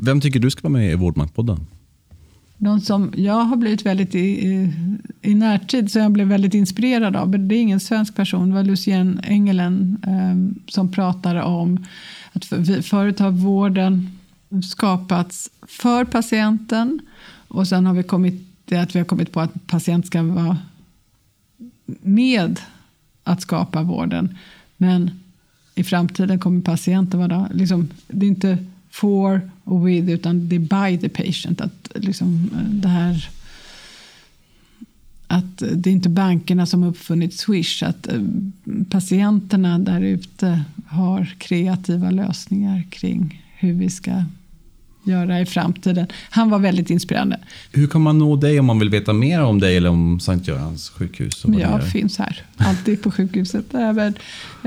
Vem 0.00 0.20
tycker 0.20 0.40
du 0.40 0.50
ska 0.50 0.62
vara 0.62 0.72
med 0.72 0.92
i 0.92 0.94
Vårdmaktpodden? 0.94 1.66
Någon 2.62 2.80
som 2.80 3.12
jag 3.16 3.44
har 3.44 3.56
blivit 3.56 3.86
väldigt 3.86 4.14
i, 4.14 4.18
i, 4.18 4.72
i 5.22 5.34
närtid 5.34 5.92
så 5.92 5.98
jag 5.98 6.12
blev 6.12 6.28
väldigt 6.28 6.54
inspirerad 6.54 7.16
av. 7.16 7.30
Det 7.30 7.54
är 7.54 7.60
ingen 7.60 7.80
svensk 7.80 8.16
person. 8.16 8.48
Det 8.48 8.54
var 8.54 8.62
Lucien 8.62 9.20
Engelen 9.24 9.98
eh, 10.06 10.70
som 10.72 10.92
pratade 10.92 11.42
om 11.42 11.84
att 12.32 12.44
för, 12.44 12.82
förut 12.82 13.18
har 13.18 13.30
vården 13.30 14.18
skapats 14.64 15.50
för 15.66 16.04
patienten 16.04 17.00
och 17.48 17.68
sen 17.68 17.86
har 17.86 17.94
vi 17.94 18.02
kommit 18.02 18.46
det 18.64 18.76
att 18.76 18.94
vi 18.94 18.98
har 18.98 19.06
kommit 19.06 19.32
på 19.32 19.40
att 19.40 19.66
patienten 19.66 20.06
ska 20.06 20.22
vara 20.22 20.58
med 22.02 22.60
att 23.24 23.42
skapa 23.42 23.82
vården. 23.82 24.38
Men 24.76 25.10
i 25.74 25.84
framtiden 25.84 26.40
kommer 26.40 26.60
patienten 26.60 27.20
vara 27.20 27.48
liksom, 27.52 27.88
det 28.08 28.26
är 28.26 28.30
inte 28.30 28.58
for 28.90 29.50
och 29.72 29.88
with 29.88 30.10
utan 30.10 30.48
det 30.48 30.56
är 30.56 30.90
by 30.90 30.98
the 30.98 31.08
patient. 31.08 31.60
Att 31.60 31.88
liksom, 31.94 32.50
eh, 32.54 32.70
det 32.70 32.88
här 32.88 33.28
att 35.26 35.58
det 35.58 35.90
är 35.90 35.92
inte 35.92 36.08
bankerna 36.08 36.66
som 36.66 36.82
uppfunnit 36.82 37.34
Swish. 37.34 37.82
Att 37.82 38.06
eh, 38.06 38.22
patienterna 38.90 39.78
där 39.78 40.00
ute 40.00 40.64
har 40.86 41.34
kreativa 41.38 42.10
lösningar 42.10 42.82
kring 42.90 43.44
hur 43.58 43.72
vi 43.72 43.90
ska 43.90 44.24
göra 45.02 45.40
i 45.40 45.46
framtiden. 45.46 46.06
Han 46.30 46.50
var 46.50 46.58
väldigt 46.58 46.90
inspirerande. 46.90 47.38
Hur 47.72 47.86
kan 47.86 48.00
man 48.00 48.18
nå 48.18 48.36
dig 48.36 48.60
om 48.60 48.66
man 48.66 48.78
vill 48.78 48.90
veta 48.90 49.12
mer 49.12 49.42
om 49.42 49.60
dig 49.60 49.76
eller 49.76 49.90
om 49.90 50.20
Sankt 50.20 50.48
Görans 50.48 50.90
sjukhus? 50.90 51.44
jag 51.58 51.88
finns 51.88 52.18
här, 52.18 52.42
alltid 52.56 53.02
på 53.02 53.10
sjukhuset. 53.10 53.74
Även, 53.74 54.14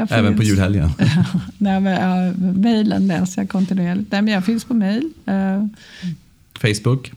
Även 0.10 0.38
på 0.38 0.44
julhelgen? 0.44 0.90
Nej, 1.58 1.80
men, 1.80 1.94
ja, 1.94 2.34
mailen 2.54 3.08
läser 3.08 3.42
jag 3.42 3.50
kontinuerligt. 3.50 4.12
Nej, 4.12 4.22
men 4.22 4.34
jag 4.34 4.46
finns 4.46 4.66
på 4.66 4.74
mail. 4.74 5.10
Uh, 5.30 5.68
Facebook? 6.54 7.12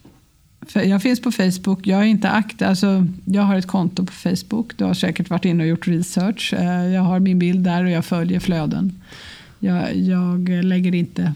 Jag 0.75 1.03
finns 1.03 1.21
på 1.21 1.33
Facebook. 1.33 1.87
Jag 1.87 2.01
är 2.01 2.05
inte 2.05 2.31
aktiv. 2.31 2.69
Alltså, 2.69 3.07
jag 3.25 3.43
har 3.43 3.57
ett 3.57 3.67
konto 3.67 4.07
på 4.07 4.13
Facebook. 4.13 4.73
Du 4.77 4.85
har 4.85 4.95
säkert 4.95 5.31
varit 5.31 5.45
inne 5.45 5.63
och 5.63 5.69
gjort 5.69 5.89
research. 5.89 6.55
Uh, 6.55 6.87
jag 6.95 7.03
har 7.03 7.21
min 7.21 7.39
bild 7.39 7.65
där 7.65 7.85
och 7.85 7.91
jag 7.91 8.05
följer 8.05 8.41
flöden. 8.41 9.03
Jag, 9.59 9.97
jag 9.97 10.49
lägger 10.49 10.95
inte 10.95 11.33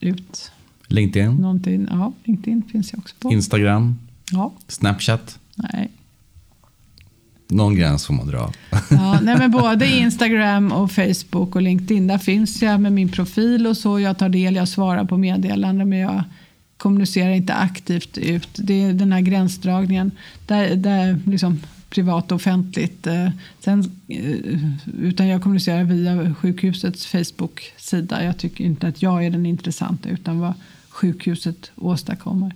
ut 0.00 0.52
LinkedIn? 0.86 1.34
Någonting, 1.34 1.86
ja, 1.90 2.12
LinkedIn 2.24 2.62
finns 2.72 2.92
jag 2.92 2.98
också 2.98 3.14
på. 3.18 3.32
Instagram? 3.32 3.98
Ja. 4.32 4.52
Snapchat? 4.68 5.38
Nej. 5.54 5.90
Någon 7.48 7.76
gräns 7.76 8.06
får 8.06 8.14
man 8.14 8.26
dra. 8.26 8.52
Ja, 8.90 9.20
nej, 9.22 9.38
men 9.38 9.50
både 9.50 9.86
Instagram 9.86 10.72
och 10.72 10.92
Facebook 10.92 11.56
och 11.56 11.62
LinkedIn. 11.62 12.06
Där 12.06 12.18
finns 12.18 12.62
jag 12.62 12.80
med 12.80 12.92
min 12.92 13.08
profil 13.08 13.66
och 13.66 13.76
så. 13.76 14.00
Jag 14.00 14.18
tar 14.18 14.28
del, 14.28 14.56
jag 14.56 14.68
svarar 14.68 15.04
på 15.04 15.16
meddelanden 15.16 15.88
men 15.88 15.98
jag 15.98 16.24
kommunicerar 16.76 17.30
inte 17.30 17.54
aktivt 17.54 18.18
ut. 18.18 18.48
Det 18.54 18.82
är 18.82 18.92
den 18.92 19.12
här 19.12 19.20
gränsdragningen. 19.20 20.10
Där, 20.46 20.76
där 20.76 21.20
liksom 21.26 21.60
privat 21.90 22.32
och 22.32 22.36
offentligt. 22.36 23.06
Eh, 23.06 23.28
sen, 23.60 24.00
eh, 24.08 24.60
utan 25.00 25.28
jag 25.28 25.42
kommunicerar 25.42 25.84
via 25.84 26.34
sjukhusets 26.34 27.06
Facebook-sida. 27.06 28.24
Jag 28.24 28.38
tycker 28.38 28.64
inte 28.64 28.88
att 28.88 29.02
jag 29.02 29.24
är 29.24 29.30
den 29.30 29.46
intressanta 29.46 30.08
utan 30.08 30.38
vad 30.38 30.52
sjukhuset 30.88 31.70
åstadkommer. 31.76 32.54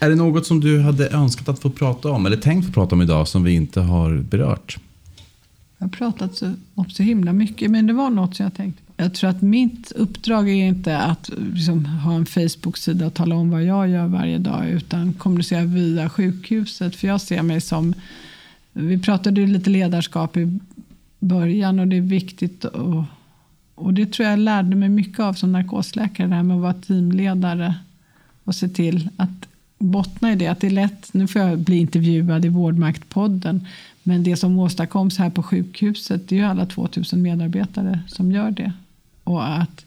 Är 0.00 0.08
det 0.08 0.14
något 0.14 0.46
som 0.46 0.60
du 0.60 0.80
hade 0.80 1.08
önskat 1.08 1.48
att 1.48 1.58
få 1.58 1.70
prata 1.70 2.10
om 2.10 2.26
eller 2.26 2.36
tänkt 2.36 2.66
få 2.66 2.72
prata 2.72 2.94
om 2.94 3.02
idag 3.02 3.28
som 3.28 3.44
vi 3.44 3.52
inte 3.52 3.80
har 3.80 4.16
berört? 4.16 4.78
Jag 5.78 5.86
har 5.86 5.90
pratat 5.90 6.36
så, 6.36 6.54
om 6.74 6.90
så 6.90 7.02
himla 7.02 7.32
mycket 7.32 7.70
men 7.70 7.86
det 7.86 7.92
var 7.92 8.10
något 8.10 8.36
som 8.36 8.44
jag 8.44 8.54
tänkte 8.54 8.82
på. 8.82 8.92
Jag 8.96 9.14
tror 9.14 9.30
att 9.30 9.42
mitt 9.42 9.92
uppdrag 9.92 10.48
är 10.48 10.54
inte 10.54 10.98
att 10.98 11.30
liksom, 11.52 11.86
ha 11.86 12.14
en 12.14 12.26
Facebook-sida 12.26 13.06
och 13.06 13.14
tala 13.14 13.34
om 13.34 13.50
vad 13.50 13.64
jag 13.64 13.88
gör 13.88 14.06
varje 14.06 14.38
dag 14.38 14.68
utan 14.68 15.12
kommunicera 15.12 15.64
via 15.64 16.10
sjukhuset. 16.10 16.96
För 16.96 17.08
jag 17.08 17.20
ser 17.20 17.42
mig 17.42 17.60
som 17.60 17.94
vi 18.78 18.98
pratade 18.98 19.46
lite 19.46 19.70
ledarskap 19.70 20.36
i 20.36 20.58
början 21.18 21.78
och 21.78 21.88
det 21.88 21.96
är 21.96 22.00
viktigt. 22.00 22.64
Och, 22.64 23.04
och 23.74 23.94
det 23.94 24.12
tror 24.12 24.28
jag 24.28 24.38
lärde 24.38 24.76
mig 24.76 24.88
mycket 24.88 25.20
av 25.20 25.32
som 25.32 25.52
narkosläkare. 25.52 26.28
Det 26.28 26.34
här 26.34 26.42
med 26.42 26.56
att 26.56 26.62
vara 26.62 26.74
teamledare 26.74 27.74
och 28.44 28.54
se 28.54 28.68
till 28.68 29.08
att 29.16 29.48
bottna 29.78 30.32
i 30.32 30.36
det. 30.36 30.46
Att 30.46 30.60
det 30.60 30.66
är 30.66 30.70
lätt, 30.70 31.14
nu 31.14 31.26
får 31.26 31.42
jag 31.42 31.58
bli 31.58 31.76
intervjuad 31.76 32.44
i 32.44 32.48
Vårdmaktpodden. 32.48 33.66
Men 34.02 34.22
det 34.22 34.36
som 34.36 34.58
åstadkoms 34.58 35.18
här 35.18 35.30
på 35.30 35.42
sjukhuset 35.42 36.28
det 36.28 36.34
är 36.34 36.40
ju 36.40 36.44
alla 36.44 36.66
2000 36.66 37.22
medarbetare 37.22 38.00
som 38.06 38.32
gör 38.32 38.50
det. 38.50 38.72
Och 39.24 39.58
att 39.58 39.84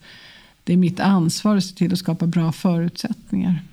det 0.63 0.73
är 0.73 0.77
mitt 0.77 0.99
ansvar 0.99 1.57
att 1.57 1.63
se 1.63 1.75
till 1.75 1.93
att 1.93 1.99
skapa 1.99 2.27
bra 2.27 2.51
förutsättningar. 2.51 3.63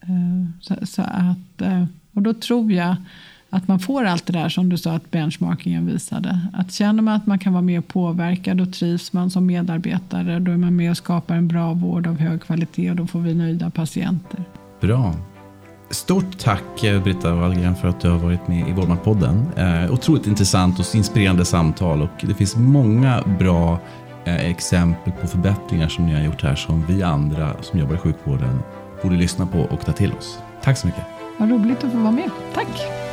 Eh, 0.00 0.50
så, 0.60 0.86
så 0.86 1.02
att, 1.02 1.60
eh, 1.60 1.84
och 2.12 2.22
då 2.22 2.34
tror 2.34 2.72
jag 2.72 2.96
att 3.50 3.68
man 3.68 3.78
får 3.78 4.04
allt 4.04 4.26
det 4.26 4.32
där 4.32 4.48
som 4.48 4.68
du 4.68 4.78
sa 4.78 4.92
att 4.92 5.10
benchmarkingen 5.10 5.86
visade. 5.86 6.40
Att 6.52 6.72
känner 6.72 7.02
man 7.02 7.14
att 7.14 7.26
man 7.26 7.38
kan 7.38 7.52
vara 7.52 7.62
med 7.62 7.78
och 7.78 7.88
påverka 7.88 8.54
då 8.54 8.66
trivs 8.66 9.12
man 9.12 9.30
som 9.30 9.46
medarbetare. 9.46 10.38
Då 10.38 10.52
är 10.52 10.56
man 10.56 10.76
med 10.76 10.90
och 10.90 10.96
skapar 10.96 11.34
en 11.34 11.48
bra 11.48 11.72
vård 11.72 12.06
av 12.06 12.18
hög 12.18 12.42
kvalitet 12.42 12.90
och 12.90 12.96
då 12.96 13.06
får 13.06 13.20
vi 13.20 13.34
nöjda 13.34 13.70
patienter. 13.70 14.44
Bra. 14.80 15.14
Stort 15.90 16.38
tack 16.38 16.84
eh, 16.84 17.02
Britta 17.02 17.34
Wallgren 17.34 17.76
för 17.76 17.88
att 17.88 18.00
du 18.00 18.10
har 18.10 18.18
varit 18.18 18.48
med 18.48 18.68
i 18.68 18.72
Vårdmaktpodden. 18.72 19.46
Eh, 19.56 19.92
otroligt 19.92 20.26
intressant 20.26 20.78
och 20.78 20.94
inspirerande 20.94 21.44
samtal 21.44 22.02
och 22.02 22.24
det 22.26 22.34
finns 22.34 22.56
många 22.56 23.24
bra 23.38 23.78
eh, 24.24 24.50
exempel 24.50 25.12
på 25.12 25.26
förbättringar 25.26 25.88
som 25.88 26.06
ni 26.06 26.14
har 26.14 26.22
gjort 26.22 26.42
här 26.42 26.54
som 26.54 26.86
vi 26.86 27.02
andra 27.02 27.62
som 27.62 27.78
jobbar 27.80 27.94
i 27.94 27.98
sjukvården 27.98 28.58
borde 29.02 29.16
lyssna 29.16 29.46
på 29.46 29.58
och 29.60 29.84
ta 29.86 29.92
till 29.92 30.12
oss. 30.12 30.38
Tack 30.62 30.78
så 30.78 30.86
mycket. 30.86 31.04
Vad 31.38 31.50
roligt 31.50 31.84
att 31.84 31.92
få 31.92 31.98
vara 31.98 32.12
med. 32.12 32.30
Tack. 32.54 33.09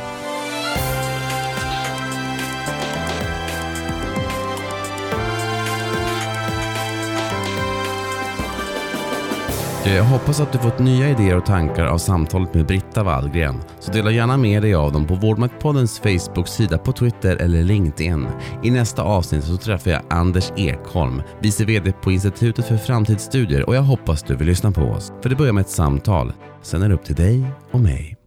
Eh, 9.88 9.96
jag 9.96 10.04
hoppas 10.04 10.40
att 10.40 10.52
du 10.52 10.58
fått 10.58 10.78
nya 10.78 11.10
idéer 11.10 11.36
och 11.36 11.46
tankar 11.46 11.86
av 11.86 11.98
samtalet 11.98 12.54
med 12.54 12.66
Britta 12.66 13.02
Wallgren. 13.02 13.60
Så 13.80 13.92
dela 13.92 14.10
gärna 14.10 14.36
med 14.36 14.62
dig 14.62 14.74
av 14.74 14.92
dem 14.92 15.06
på 15.06 15.14
Vårdmaktpoddens 15.14 15.98
Facebook-sida 15.98 16.78
på 16.78 16.92
Twitter 16.92 17.36
eller 17.36 17.62
LinkedIn. 17.62 18.26
I 18.62 18.70
nästa 18.70 19.02
avsnitt 19.02 19.44
så 19.44 19.56
träffar 19.56 19.90
jag 19.90 20.02
Anders 20.10 20.52
Ekholm, 20.56 21.22
vice 21.40 21.64
VD 21.64 21.92
på 21.92 22.12
Institutet 22.12 22.68
för 22.68 22.76
framtidsstudier 22.76 23.68
och 23.68 23.76
jag 23.76 23.82
hoppas 23.82 24.22
du 24.22 24.36
vill 24.36 24.46
lyssna 24.46 24.72
på 24.72 24.82
oss. 24.82 25.12
För 25.22 25.28
det 25.28 25.36
börjar 25.36 25.52
med 25.52 25.60
ett 25.60 25.70
samtal, 25.70 26.32
sen 26.62 26.82
är 26.82 26.88
det 26.88 26.94
upp 26.94 27.04
till 27.04 27.16
dig 27.16 27.44
och 27.70 27.80
mig. 27.80 28.17